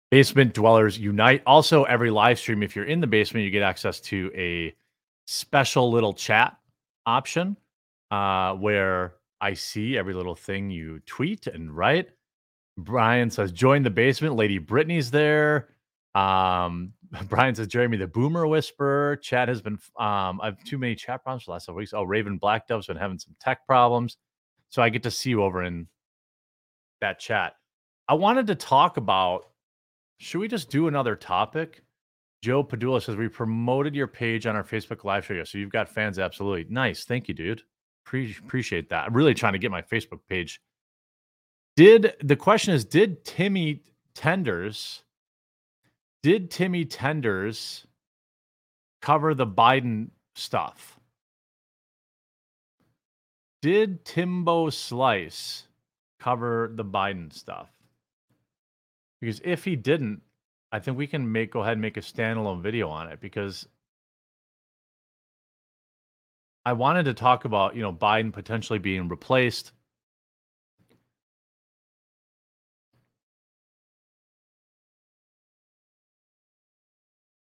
[0.09, 1.41] Basement dwellers unite.
[1.45, 4.75] Also every live stream if you're in the basement you get access to a
[5.25, 6.57] special little chat
[7.05, 7.55] option
[8.11, 12.09] uh, where I see every little thing you tweet and write.
[12.77, 14.35] Brian says, join the basement.
[14.35, 15.69] Lady Brittany's there.
[16.13, 16.93] Um,
[17.27, 19.17] Brian says, Jeremy, the boomer whisperer.
[19.17, 21.93] Chat has been, um, I've too many chat problems for the last couple weeks.
[21.93, 24.17] Oh, Raven Black Dove's been having some tech problems.
[24.69, 25.87] So I get to see you over in
[27.01, 27.55] that chat.
[28.07, 29.47] I wanted to talk about
[30.19, 31.83] should we just do another topic?
[32.43, 35.43] Joe Padula says, We promoted your page on our Facebook live show.
[35.43, 36.19] So you've got fans.
[36.19, 36.67] Absolutely.
[36.69, 37.05] Nice.
[37.05, 37.63] Thank you, dude.
[38.11, 39.05] Pre- appreciate that.
[39.05, 40.59] I'm really trying to get my Facebook page.
[41.77, 43.83] Did the question is, did Timmy
[44.13, 45.03] Tenders,
[46.21, 47.87] did Timmy Tenders
[49.01, 50.99] cover the Biden stuff?
[53.61, 55.67] Did Timbo Slice
[56.19, 57.69] cover the Biden stuff?
[59.21, 60.21] Because if he didn't,
[60.73, 63.69] I think we can make go ahead and make a standalone video on it because
[66.65, 69.71] I wanted to talk about, you know, Biden potentially being replaced.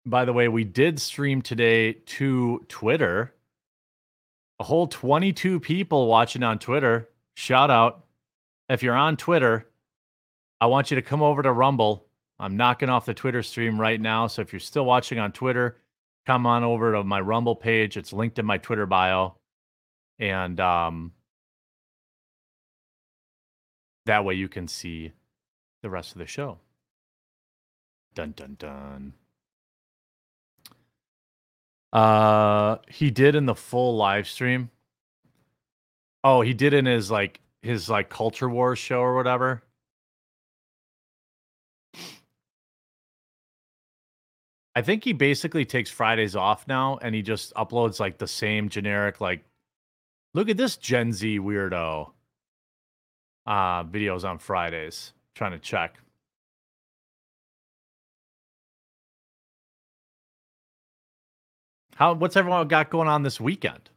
[0.07, 3.33] By the way, we did stream today to Twitter.
[4.59, 7.09] A whole 22 people watching on Twitter.
[7.35, 8.05] Shout out.
[8.69, 9.67] If you're on Twitter,
[10.61, 12.07] I want you to come over to Rumble.
[12.39, 14.27] I'm knocking off the Twitter stream right now.
[14.27, 15.77] So if you're still watching on Twitter,
[16.25, 17.97] come on over to my Rumble page.
[17.97, 19.35] It's linked in my Twitter bio.
[20.19, 21.11] And um,
[24.05, 25.11] that way you can see
[25.81, 26.57] the rest of the show.
[28.15, 29.13] Dun dun dun.
[31.91, 34.69] Uh he did in the full live stream.
[36.23, 39.63] Oh, he did in his like his like culture wars show or whatever.
[44.75, 48.67] I think he basically takes Fridays off now and he just uploads like the same
[48.69, 49.45] generic like
[50.33, 52.11] look at this Gen Z weirdo
[53.47, 55.13] uh videos on Fridays.
[55.35, 55.99] trying to check.
[61.95, 63.89] How what's everyone got going on this weekend?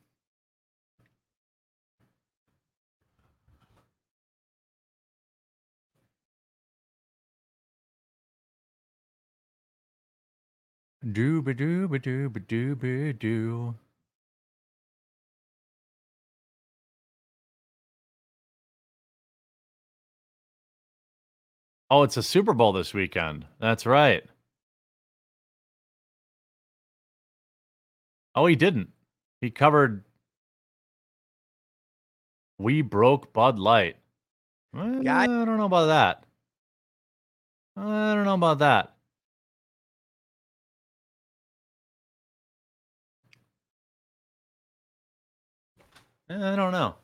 [11.04, 13.74] Dooba dooba dooba dooba doo.
[21.90, 23.46] Oh, it's a Super Bowl this weekend.
[23.60, 24.24] That's right.
[28.34, 28.90] Oh, he didn't.
[29.40, 30.04] He covered
[32.58, 33.96] We Broke Bud Light.
[34.74, 36.24] Guy- I don't know about that.
[37.76, 38.97] I don't know about that.
[46.30, 46.94] I don't know.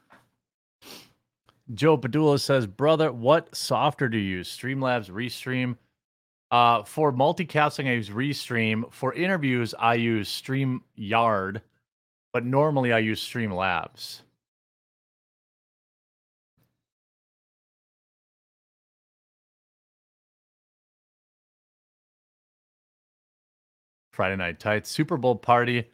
[1.72, 4.55] Joe Padula says, "Brother, what software do you use?
[4.55, 5.76] Streamlabs, Restream.
[6.51, 8.92] Uh, for multicasting, I use Restream.
[8.92, 11.62] For interviews, I use StreamYard,
[12.32, 14.20] but normally I use Streamlabs.
[24.12, 25.90] Friday night tights, Super Bowl party.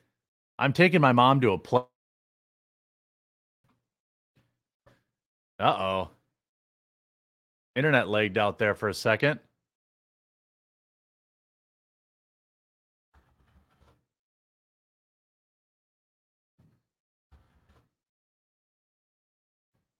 [0.59, 1.85] I'm taking my mom to a play.
[5.61, 6.11] Uh oh.
[7.77, 9.41] Internet lagged out there for a second.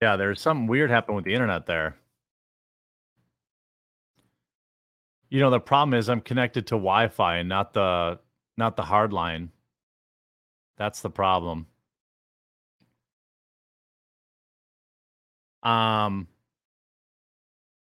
[0.03, 1.97] Yeah, there's something weird happened with the internet there.
[5.29, 8.19] You know, the problem is I'm connected to Wi-Fi and not the
[8.57, 9.51] not the hard line.
[10.79, 11.67] That's the problem.
[15.63, 16.27] Um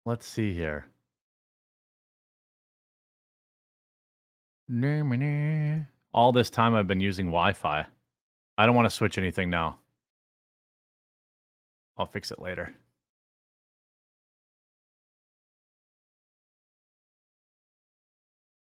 [0.05, 0.85] let's see here.
[6.13, 7.85] All this time I've been using Wi-Fi.
[8.57, 9.79] I don't want to switch anything now.
[11.97, 12.73] I'll fix it later.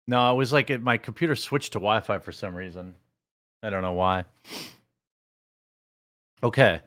[0.08, 2.96] No, it was like it, my computer switched to Wi-Fi for some reason.
[3.62, 4.24] I don't know why.
[6.42, 6.82] Okay.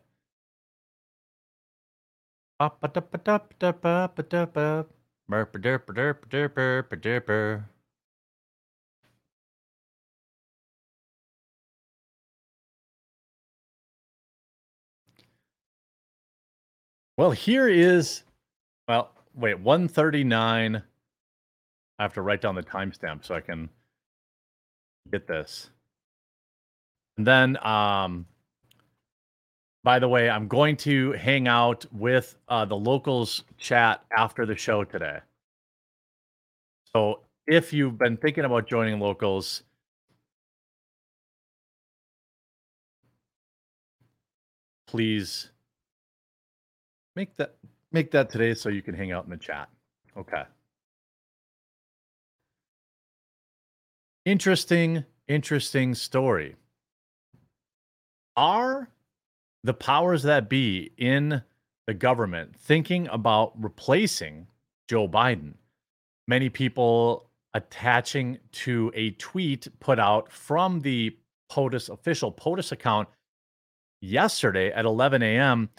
[17.16, 18.24] Well, here is
[18.88, 20.82] well, wait, 139.
[21.98, 23.70] I have to write down the timestamp so I can
[25.10, 25.70] get this.
[27.16, 28.26] And then um
[29.90, 34.54] by the way, I'm going to hang out with uh, the locals chat after the
[34.54, 35.18] show today.
[36.94, 39.64] So if you've been thinking about joining locals,
[44.86, 45.50] please
[47.16, 47.56] make that
[47.90, 49.68] make that today so you can hang out in the chat.
[50.16, 50.44] Okay.
[54.24, 56.54] Interesting, interesting story.
[58.36, 58.88] Are
[59.62, 61.42] the powers that be in
[61.86, 64.46] the government thinking about replacing
[64.88, 65.54] Joe Biden?
[66.28, 71.16] Many people attaching to a tweet put out from the
[71.50, 73.08] POTUS official POTUS account
[74.00, 75.70] yesterday at 11 a.m.,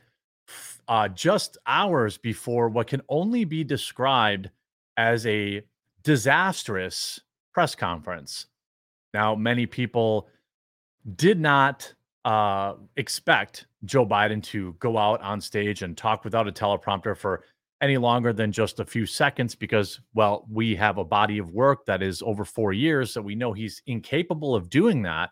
[0.87, 4.49] uh, just hours before what can only be described
[4.97, 5.63] as a
[6.03, 7.21] disastrous
[7.53, 8.47] press conference.
[9.13, 10.27] Now, many people
[11.15, 11.93] did not
[12.25, 17.43] uh, expect Joe Biden to go out on stage and talk without a teleprompter for
[17.81, 21.85] any longer than just a few seconds because, well, we have a body of work
[21.87, 25.31] that is over four years, so we know he's incapable of doing that.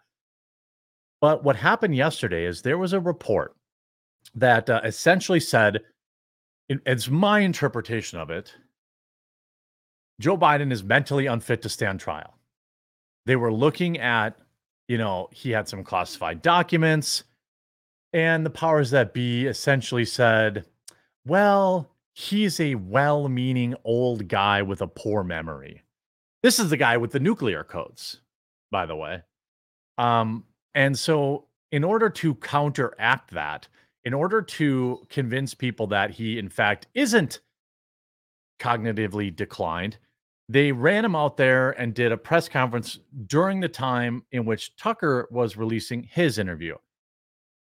[1.21, 3.55] But what happened yesterday is there was a report
[4.35, 5.81] that uh, essentially said,
[6.69, 8.53] it's my interpretation of it,
[10.19, 12.37] Joe Biden is mentally unfit to stand trial.
[13.25, 14.37] They were looking at,
[14.89, 17.23] you know, he had some classified documents,
[18.11, 20.65] and the powers that be essentially said,
[21.25, 25.83] well, he's a well meaning old guy with a poor memory.
[26.41, 28.21] This is the guy with the nuclear codes,
[28.71, 29.21] by the way.
[29.99, 33.67] Um, and so, in order to counteract that,
[34.03, 37.41] in order to convince people that he, in fact, isn't
[38.59, 39.97] cognitively declined,
[40.49, 44.75] they ran him out there and did a press conference during the time in which
[44.75, 46.75] Tucker was releasing his interview.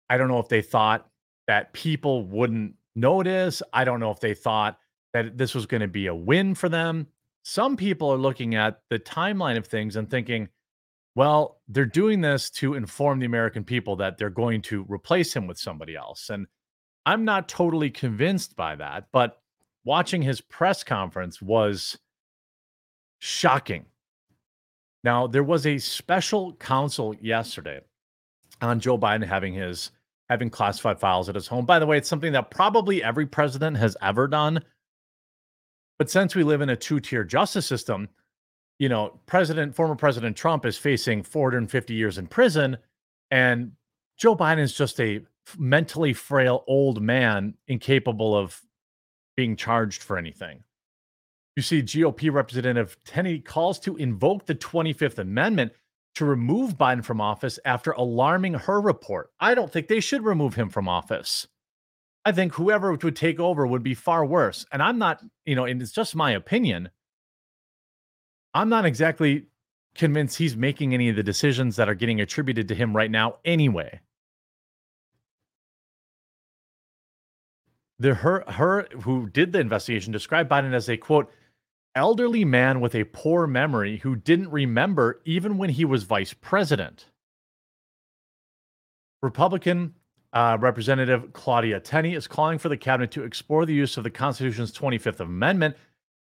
[0.09, 1.07] I don't know if they thought
[1.47, 3.61] that people wouldn't notice.
[3.71, 4.79] I don't know if they thought
[5.13, 7.07] that this was going to be a win for them.
[7.43, 10.49] Some people are looking at the timeline of things and thinking,
[11.15, 15.45] well, they're doing this to inform the American people that they're going to replace him
[15.45, 16.31] with somebody else.
[16.31, 16.47] And
[17.05, 19.41] I'm not totally convinced by that, but
[19.85, 21.99] watching his press conference was
[23.23, 23.85] shocking.
[25.05, 27.79] Now, there was a special counsel yesterday
[28.61, 29.91] on Joe Biden having his
[30.27, 31.65] having classified files at his home.
[31.65, 34.61] By the way, it's something that probably every president has ever done.
[35.97, 38.09] But since we live in a two-tier justice system,
[38.77, 42.75] you know, President, former President Trump is facing 450 years in prison,
[43.31, 43.71] and
[44.17, 45.21] Joe Biden is just a
[45.57, 48.61] mentally frail old man incapable of
[49.37, 50.61] being charged for anything.
[51.55, 55.71] You see, GOP Representative Tenney calls to invoke the 25th Amendment
[56.15, 59.29] to remove Biden from office after alarming Hur report.
[59.39, 61.47] I don't think they should remove him from office.
[62.25, 64.65] I think whoever would take over would be far worse.
[64.71, 66.89] And I'm not, you know, and it's just my opinion.
[68.53, 69.47] I'm not exactly
[69.95, 73.37] convinced he's making any of the decisions that are getting attributed to him right now
[73.43, 73.99] anyway.
[77.99, 81.31] The Hur Hur who did the investigation described Biden as a quote
[81.95, 87.05] elderly man with a poor memory who didn't remember even when he was vice president.
[89.21, 89.93] Republican
[90.33, 94.09] uh, Representative Claudia Tenney is calling for the cabinet to explore the use of the
[94.09, 95.75] Constitution's 25th Amendment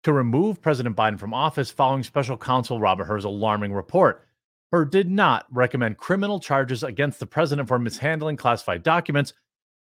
[0.03, 4.27] to remove President Biden from office following special counsel Robert Hur's alarming report.
[4.73, 9.33] Hur did not recommend criminal charges against the president for mishandling classified documents.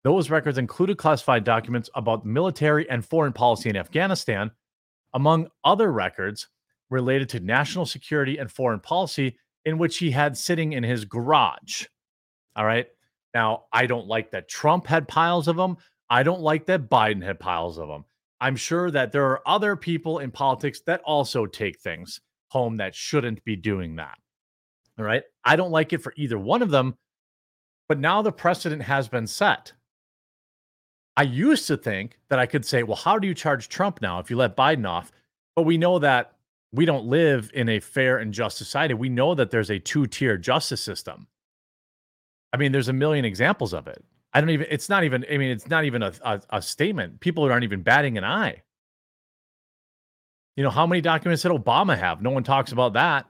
[0.03, 4.51] Those records included classified documents about military and foreign policy in Afghanistan,
[5.13, 6.47] among other records
[6.89, 11.85] related to national security and foreign policy, in which he had sitting in his garage.
[12.55, 12.87] All right.
[13.33, 15.77] Now, I don't like that Trump had piles of them.
[16.09, 18.05] I don't like that Biden had piles of them.
[18.39, 22.19] I'm sure that there are other people in politics that also take things
[22.49, 24.17] home that shouldn't be doing that.
[24.99, 25.23] All right.
[25.43, 26.95] I don't like it for either one of them,
[27.87, 29.73] but now the precedent has been set.
[31.15, 34.19] I used to think that I could say, well, how do you charge Trump now
[34.19, 35.11] if you let Biden off?
[35.55, 36.33] But we know that
[36.71, 38.95] we don't live in a fair and just society.
[38.95, 41.27] We know that there's a two tier justice system.
[42.51, 44.03] I mean, there's a million examples of it.
[44.33, 47.19] I don't even, it's not even, I mean, it's not even a, a, a statement.
[47.19, 48.63] People aren't even batting an eye.
[50.55, 52.21] You know, how many documents did Obama have?
[52.21, 53.27] No one talks about that.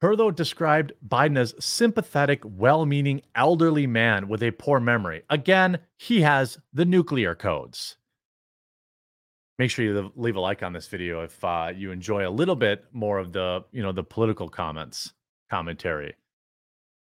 [0.00, 5.22] Hur, though, described Biden as sympathetic, well meaning elderly man with a poor memory.
[5.28, 7.96] Again, he has the nuclear codes.
[9.58, 12.56] Make sure you leave a like on this video if uh, you enjoy a little
[12.56, 15.12] bit more of the, you know, the political comments,
[15.50, 16.14] commentary.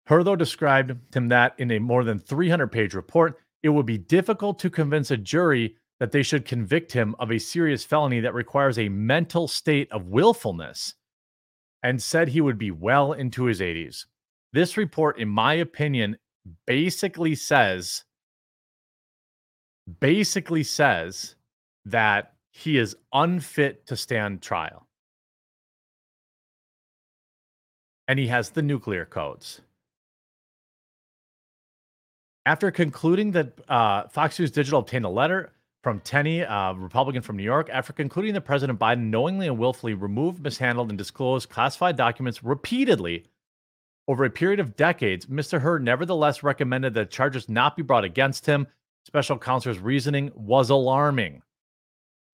[0.09, 3.99] Hur though described him that in a more than 300 page report, it would be
[3.99, 8.35] difficult to convince a jury that they should convict him of a serious felony that
[8.35, 10.95] requires a mental state of willfulness
[11.83, 14.07] and said he would be well into his 80s.
[14.53, 16.17] This report, in my opinion,
[16.67, 18.05] basically says
[20.01, 21.35] basically says
[21.87, 24.87] that he is unfit to stand trial.
[28.07, 29.61] And he has the nuclear codes.
[32.47, 35.53] After concluding that uh, Fox News Digital obtained a letter
[35.83, 39.95] from Tenney, a Republican from New York, after concluding that President Biden knowingly and willfully
[39.95, 43.25] removed, mishandled, and disclosed classified documents repeatedly
[44.09, 45.61] over a period of decades, Mr.
[45.61, 48.67] Hur nevertheless recommended that charges not be brought against him.
[49.05, 51.43] Special counsel's reasoning was alarming.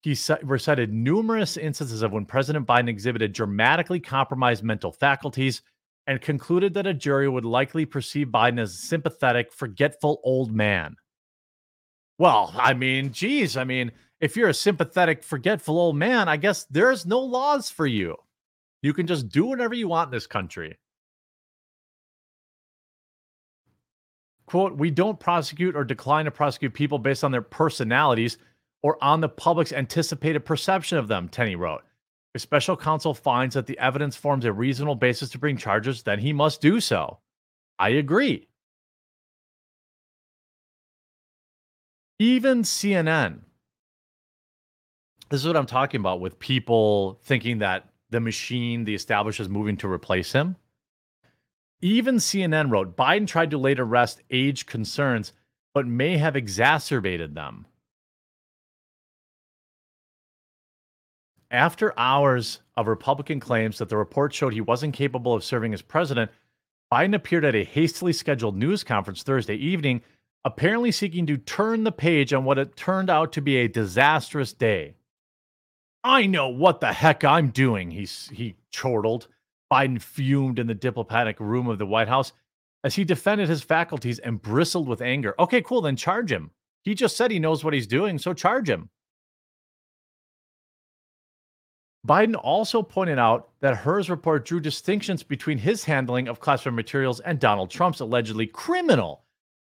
[0.01, 5.63] He recited numerous instances of when President Biden exhibited dramatically compromised mental faculties
[6.07, 10.95] and concluded that a jury would likely perceive Biden as a sympathetic, forgetful old man.
[12.17, 16.63] Well, I mean, geez, I mean, if you're a sympathetic, forgetful old man, I guess
[16.65, 18.15] there's no laws for you.
[18.81, 20.77] You can just do whatever you want in this country.
[24.45, 28.37] Quote, we don't prosecute or decline to prosecute people based on their personalities
[28.83, 31.81] or on the public's anticipated perception of them, Tenney wrote.
[32.35, 36.19] If special counsel finds that the evidence forms a reasonable basis to bring charges, then
[36.19, 37.17] he must do so.
[37.79, 38.47] I agree.
[42.19, 43.39] Even CNN,
[45.29, 49.53] this is what I'm talking about with people thinking that the machine, the establishment is
[49.53, 50.55] moving to replace him.
[51.81, 55.33] Even CNN wrote Biden tried to later rest age concerns,
[55.73, 57.65] but may have exacerbated them.
[61.51, 65.81] After hours of Republican claims that the report showed he wasn't capable of serving as
[65.81, 66.31] president,
[66.91, 70.01] Biden appeared at a hastily scheduled news conference Thursday evening
[70.45, 74.53] apparently seeking to turn the page on what it turned out to be a disastrous
[74.53, 74.93] day.
[76.03, 79.27] I know what the heck I'm doing, he, he chortled.
[79.73, 82.31] Biden fumed in the diplomatic room of the White House
[82.83, 85.33] as he defended his faculties and bristled with anger.
[85.39, 86.51] Okay, cool, then charge him.
[86.83, 88.89] He just said he knows what he's doing, so charge him.
[92.07, 97.19] Biden also pointed out that Hur's report drew distinctions between his handling of classified materials
[97.19, 99.24] and Donald Trump's allegedly criminal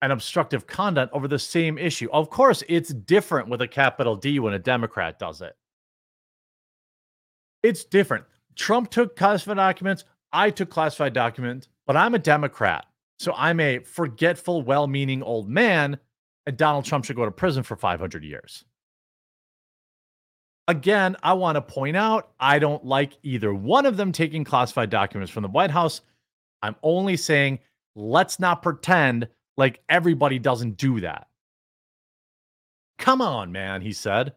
[0.04, 2.10] and obstructive conduct over the same issue.
[2.12, 5.56] Of course, it's different with a capital D when a Democrat does it.
[7.62, 8.26] It's different.
[8.54, 10.04] Trump took classified documents.
[10.30, 12.84] I took classified documents, but I'm a Democrat.
[13.18, 15.98] So I'm a forgetful, well meaning old man,
[16.44, 18.62] and Donald Trump should go to prison for 500 years.
[20.68, 24.90] Again, I want to point out I don't like either one of them taking classified
[24.90, 26.02] documents from the White House.
[26.62, 27.60] I'm only saying
[27.94, 31.28] let's not pretend like everybody doesn't do that.
[32.98, 34.34] Come on, man, he said.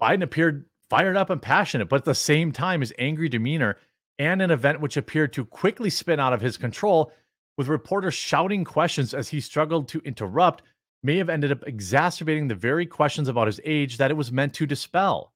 [0.00, 3.78] Biden appeared fired up and passionate, but at the same time, his angry demeanor
[4.18, 7.12] and an event which appeared to quickly spin out of his control,
[7.56, 10.62] with reporters shouting questions as he struggled to interrupt,
[11.02, 14.54] may have ended up exacerbating the very questions about his age that it was meant
[14.54, 15.32] to dispel.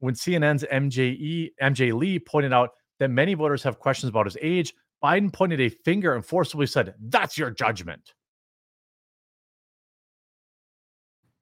[0.00, 4.74] When CNN's MJE, MJ Lee pointed out that many voters have questions about his age,
[5.02, 8.14] Biden pointed a finger and forcibly said, That's your judgment.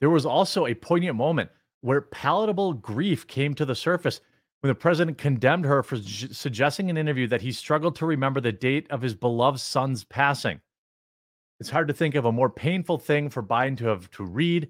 [0.01, 1.51] There was also a poignant moment
[1.81, 4.21] where palatable grief came to the surface
[4.61, 8.07] when the president condemned Hur for j- suggesting in an interview that he struggled to
[8.07, 10.61] remember the date of his beloved son's passing.
[11.61, 14.69] It's hard to think of a more painful thing for Biden to have to read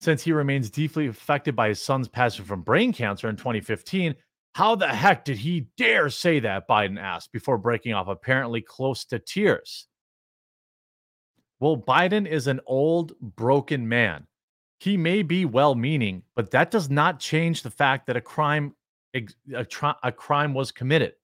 [0.00, 4.14] since he remains deeply affected by his son's passing from brain cancer in 2015
[4.54, 6.68] how the heck did he dare say that?
[6.68, 9.86] Biden asked before breaking off, apparently close to tears.
[11.60, 14.26] Well, Biden is an old, broken man.
[14.80, 18.74] He may be well meaning, but that does not change the fact that a crime
[19.14, 19.26] a,
[20.02, 21.14] a crime was committed.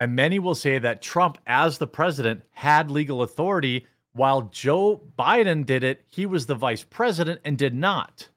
[0.00, 5.64] And many will say that Trump, as the president, had legal authority, while Joe Biden
[5.64, 6.04] did it.
[6.08, 8.28] He was the vice president and did not.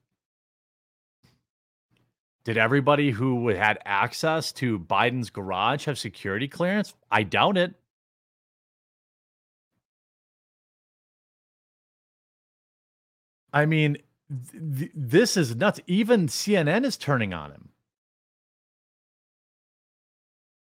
[2.49, 6.95] Did everybody who had access to Biden's garage have security clearance?
[7.11, 7.76] I doubt it.
[13.53, 13.99] I mean,
[14.51, 15.80] th- this is nuts.
[15.85, 17.69] Even CNN is turning on him.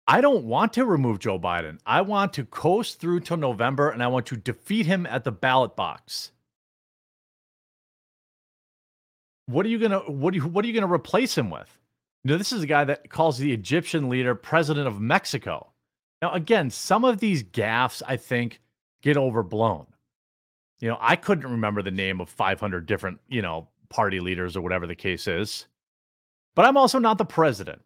[0.07, 1.77] I don't want to remove Joe Biden.
[1.85, 5.31] I want to coast through till November and I want to defeat him at the
[5.31, 6.31] ballot box.
[9.47, 11.77] What are you gonna what are you what are you gonna replace him with?
[12.23, 15.71] You know, this is a guy that calls the Egyptian leader president of Mexico.
[16.21, 18.59] Now, again, some of these gaffes I think
[19.01, 19.87] get overblown.
[20.79, 24.61] You know, I couldn't remember the name of 500 different, you know, party leaders or
[24.61, 25.67] whatever the case is.
[26.55, 27.81] But I'm also not the president.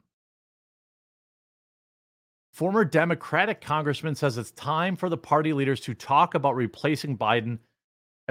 [2.53, 7.59] Former Democratic congressman says it's time for the party leaders to talk about replacing Biden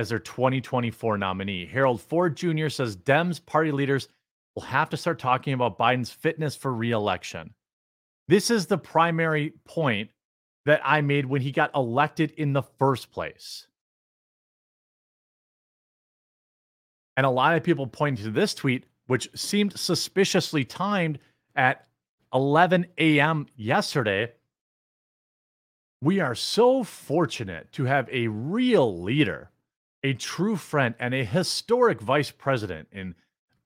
[0.01, 1.67] as their 2024 nominee.
[1.67, 2.71] Harold Ford Jr.
[2.71, 4.09] says Dems party leaders
[4.55, 7.53] will have to start talking about Biden's fitness for reelection.
[8.27, 10.11] This is the primary point
[10.65, 13.67] that I made when he got elected in the first place.
[17.19, 21.19] And a lot of people pointed to this tweet, which seemed suspiciously timed
[21.55, 21.87] at
[22.33, 23.49] 11 a.m.
[23.55, 24.33] yesterday.
[26.01, 29.51] We are so fortunate to have a real leader,
[30.03, 33.15] a true friend, and a historic vice president in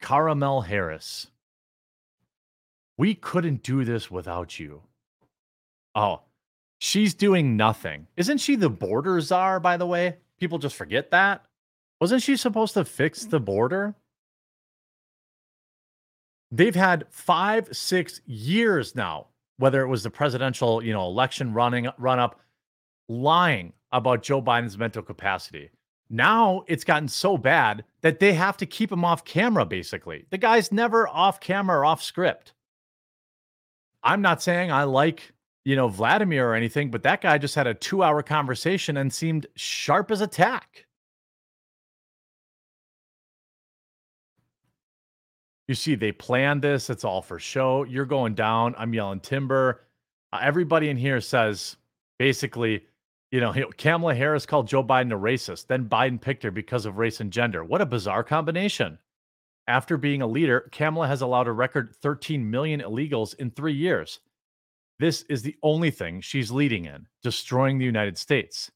[0.01, 1.29] Kamala Harris.
[2.97, 4.83] We couldn't do this without you.
[5.95, 6.23] Oh,
[6.79, 8.07] she's doing nothing.
[8.17, 10.17] Isn't she the border czar, by the way?
[10.39, 11.45] People just forget that.
[12.01, 13.95] Wasn't she supposed to fix the border?
[16.51, 19.29] They've had five, six years now,
[19.59, 22.41] whether it was the presidential, you know, election running run up,
[23.09, 25.71] lying about Joe Biden's mental capacity.
[26.11, 30.27] Now it's gotten so bad that they have to keep him off camera, basically.
[30.31, 32.53] The guy's never off camera or off script.
[34.03, 35.33] I'm not saying I like,
[35.65, 39.13] you know, Vladimir or anything, but that guy just had a two hour conversation and
[39.13, 40.87] seemed sharp as a tack.
[45.67, 46.91] You see, they planned this.
[46.91, 47.85] It's all for show.
[47.85, 48.75] You're going down.
[48.77, 49.81] I'm yelling timber.
[50.33, 51.77] Uh, everybody in here says
[52.19, 52.85] basically,
[53.35, 55.67] you know, Kamala Harris called Joe Biden a racist.
[55.67, 57.65] Then Biden picked her because of race and gender.
[57.65, 58.97] What a bizarre combination.
[59.67, 64.21] After being a leader, Kamala has allowed a record 13 million illegals in three years.
[65.01, 68.71] This is the only thing she's leading in, destroying the United States.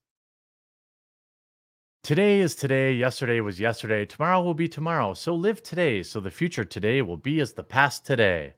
[2.03, 5.15] Today is today, yesterday was yesterday, tomorrow will be tomorrow.
[5.15, 8.55] So live today, so the future today will be as the past today.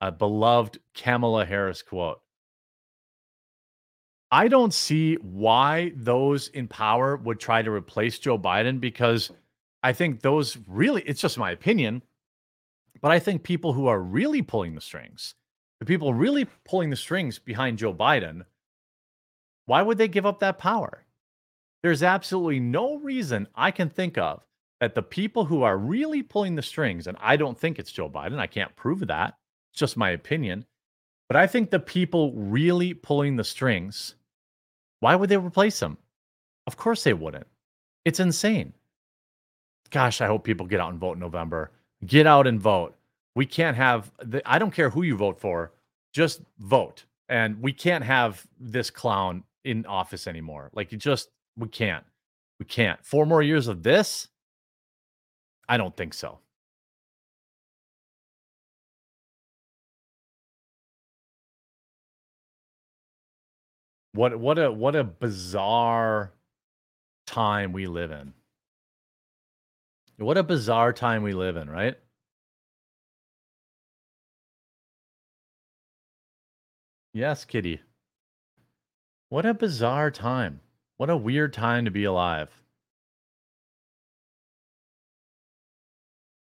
[0.00, 2.20] A beloved Kamala Harris quote.
[4.32, 9.30] I don't see why those in power would try to replace Joe Biden because
[9.82, 12.02] I think those really, it's just my opinion,
[13.02, 15.34] but I think people who are really pulling the strings,
[15.80, 18.46] the people really pulling the strings behind Joe Biden,
[19.66, 21.04] why would they give up that power?
[21.82, 24.46] There's absolutely no reason I can think of
[24.80, 28.08] that the people who are really pulling the strings, and I don't think it's Joe
[28.08, 29.34] Biden, I can't prove that.
[29.72, 30.64] It's just my opinion.
[31.28, 34.14] But I think the people really pulling the strings,
[35.02, 35.98] why would they replace him?
[36.68, 37.48] Of course they wouldn't.
[38.04, 38.72] It's insane.
[39.90, 41.72] Gosh, I hope people get out and vote in November.
[42.06, 42.94] Get out and vote.
[43.34, 45.72] We can't have, the, I don't care who you vote for,
[46.12, 47.04] just vote.
[47.28, 50.70] And we can't have this clown in office anymore.
[50.72, 52.04] Like, you just, we can't.
[52.60, 53.04] We can't.
[53.04, 54.28] Four more years of this?
[55.68, 56.38] I don't think so.
[64.14, 66.32] What what a what a bizarre
[67.26, 68.34] time we live in.
[70.18, 71.96] What a bizarre time we live in, right?
[77.14, 77.80] Yes, Kitty.
[79.30, 80.60] What a bizarre time.
[80.98, 82.50] What a weird time to be alive.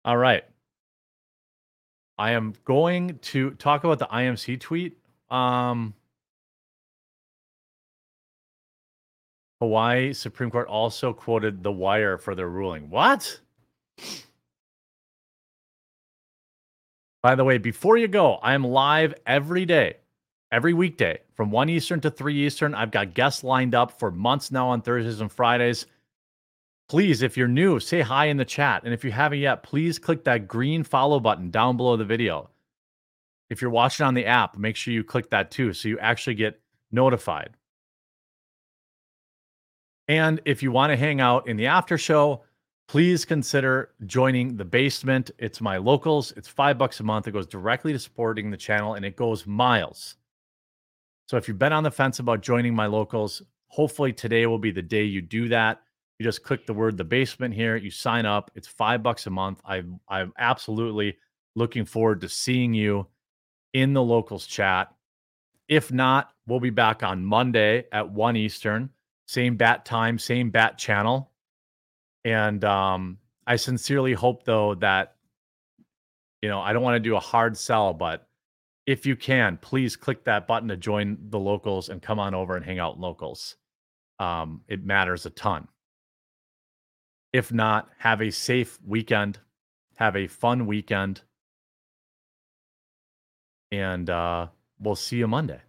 [0.04, 0.44] All right.
[2.16, 4.98] I am going to talk about the IMC tweet.
[5.30, 5.94] Um,
[9.60, 12.90] Hawaii Supreme Court also quoted The Wire for their ruling.
[12.90, 13.40] What?
[17.22, 19.96] By the way, before you go, I am live every day
[20.50, 22.74] every weekday from 1 Eastern to 3 Eastern.
[22.74, 25.86] I've got guests lined up for months now on Thursdays and Fridays.
[26.88, 28.82] Please, if you're new, say hi in the chat.
[28.84, 32.48] And if you haven't yet, please click that green follow button down below the video.
[33.50, 36.34] If you're watching on the app, make sure you click that too so you actually
[36.34, 36.60] get
[36.90, 37.50] notified.
[40.08, 42.42] And if you want to hang out in the after show,
[42.88, 45.30] please consider joining the basement.
[45.38, 46.32] It's my locals.
[46.32, 47.28] It's five bucks a month.
[47.28, 50.16] It goes directly to supporting the channel and it goes miles.
[51.26, 54.70] So if you've been on the fence about joining my locals, hopefully today will be
[54.70, 55.82] the day you do that.
[56.18, 58.50] You just click the word the basement here, you sign up.
[58.54, 59.60] It's five bucks a month.
[59.64, 61.18] I, I'm absolutely
[61.54, 63.06] looking forward to seeing you
[63.74, 64.92] in the locals chat.
[65.68, 68.88] If not, we'll be back on Monday at 1 Eastern,
[69.28, 71.30] same bat time, same bat channel.
[72.24, 75.16] And um, I sincerely hope, though, that,
[76.42, 78.26] you know, I don't want to do a hard sell, but
[78.86, 82.56] if you can, please click that button to join the locals and come on over
[82.56, 83.56] and hang out locals.
[84.18, 85.68] Um, it matters a ton.
[87.34, 89.38] If not, have a safe weekend.
[89.96, 91.20] Have a fun weekend.
[93.70, 94.46] And uh,
[94.80, 95.60] we'll see you Monday.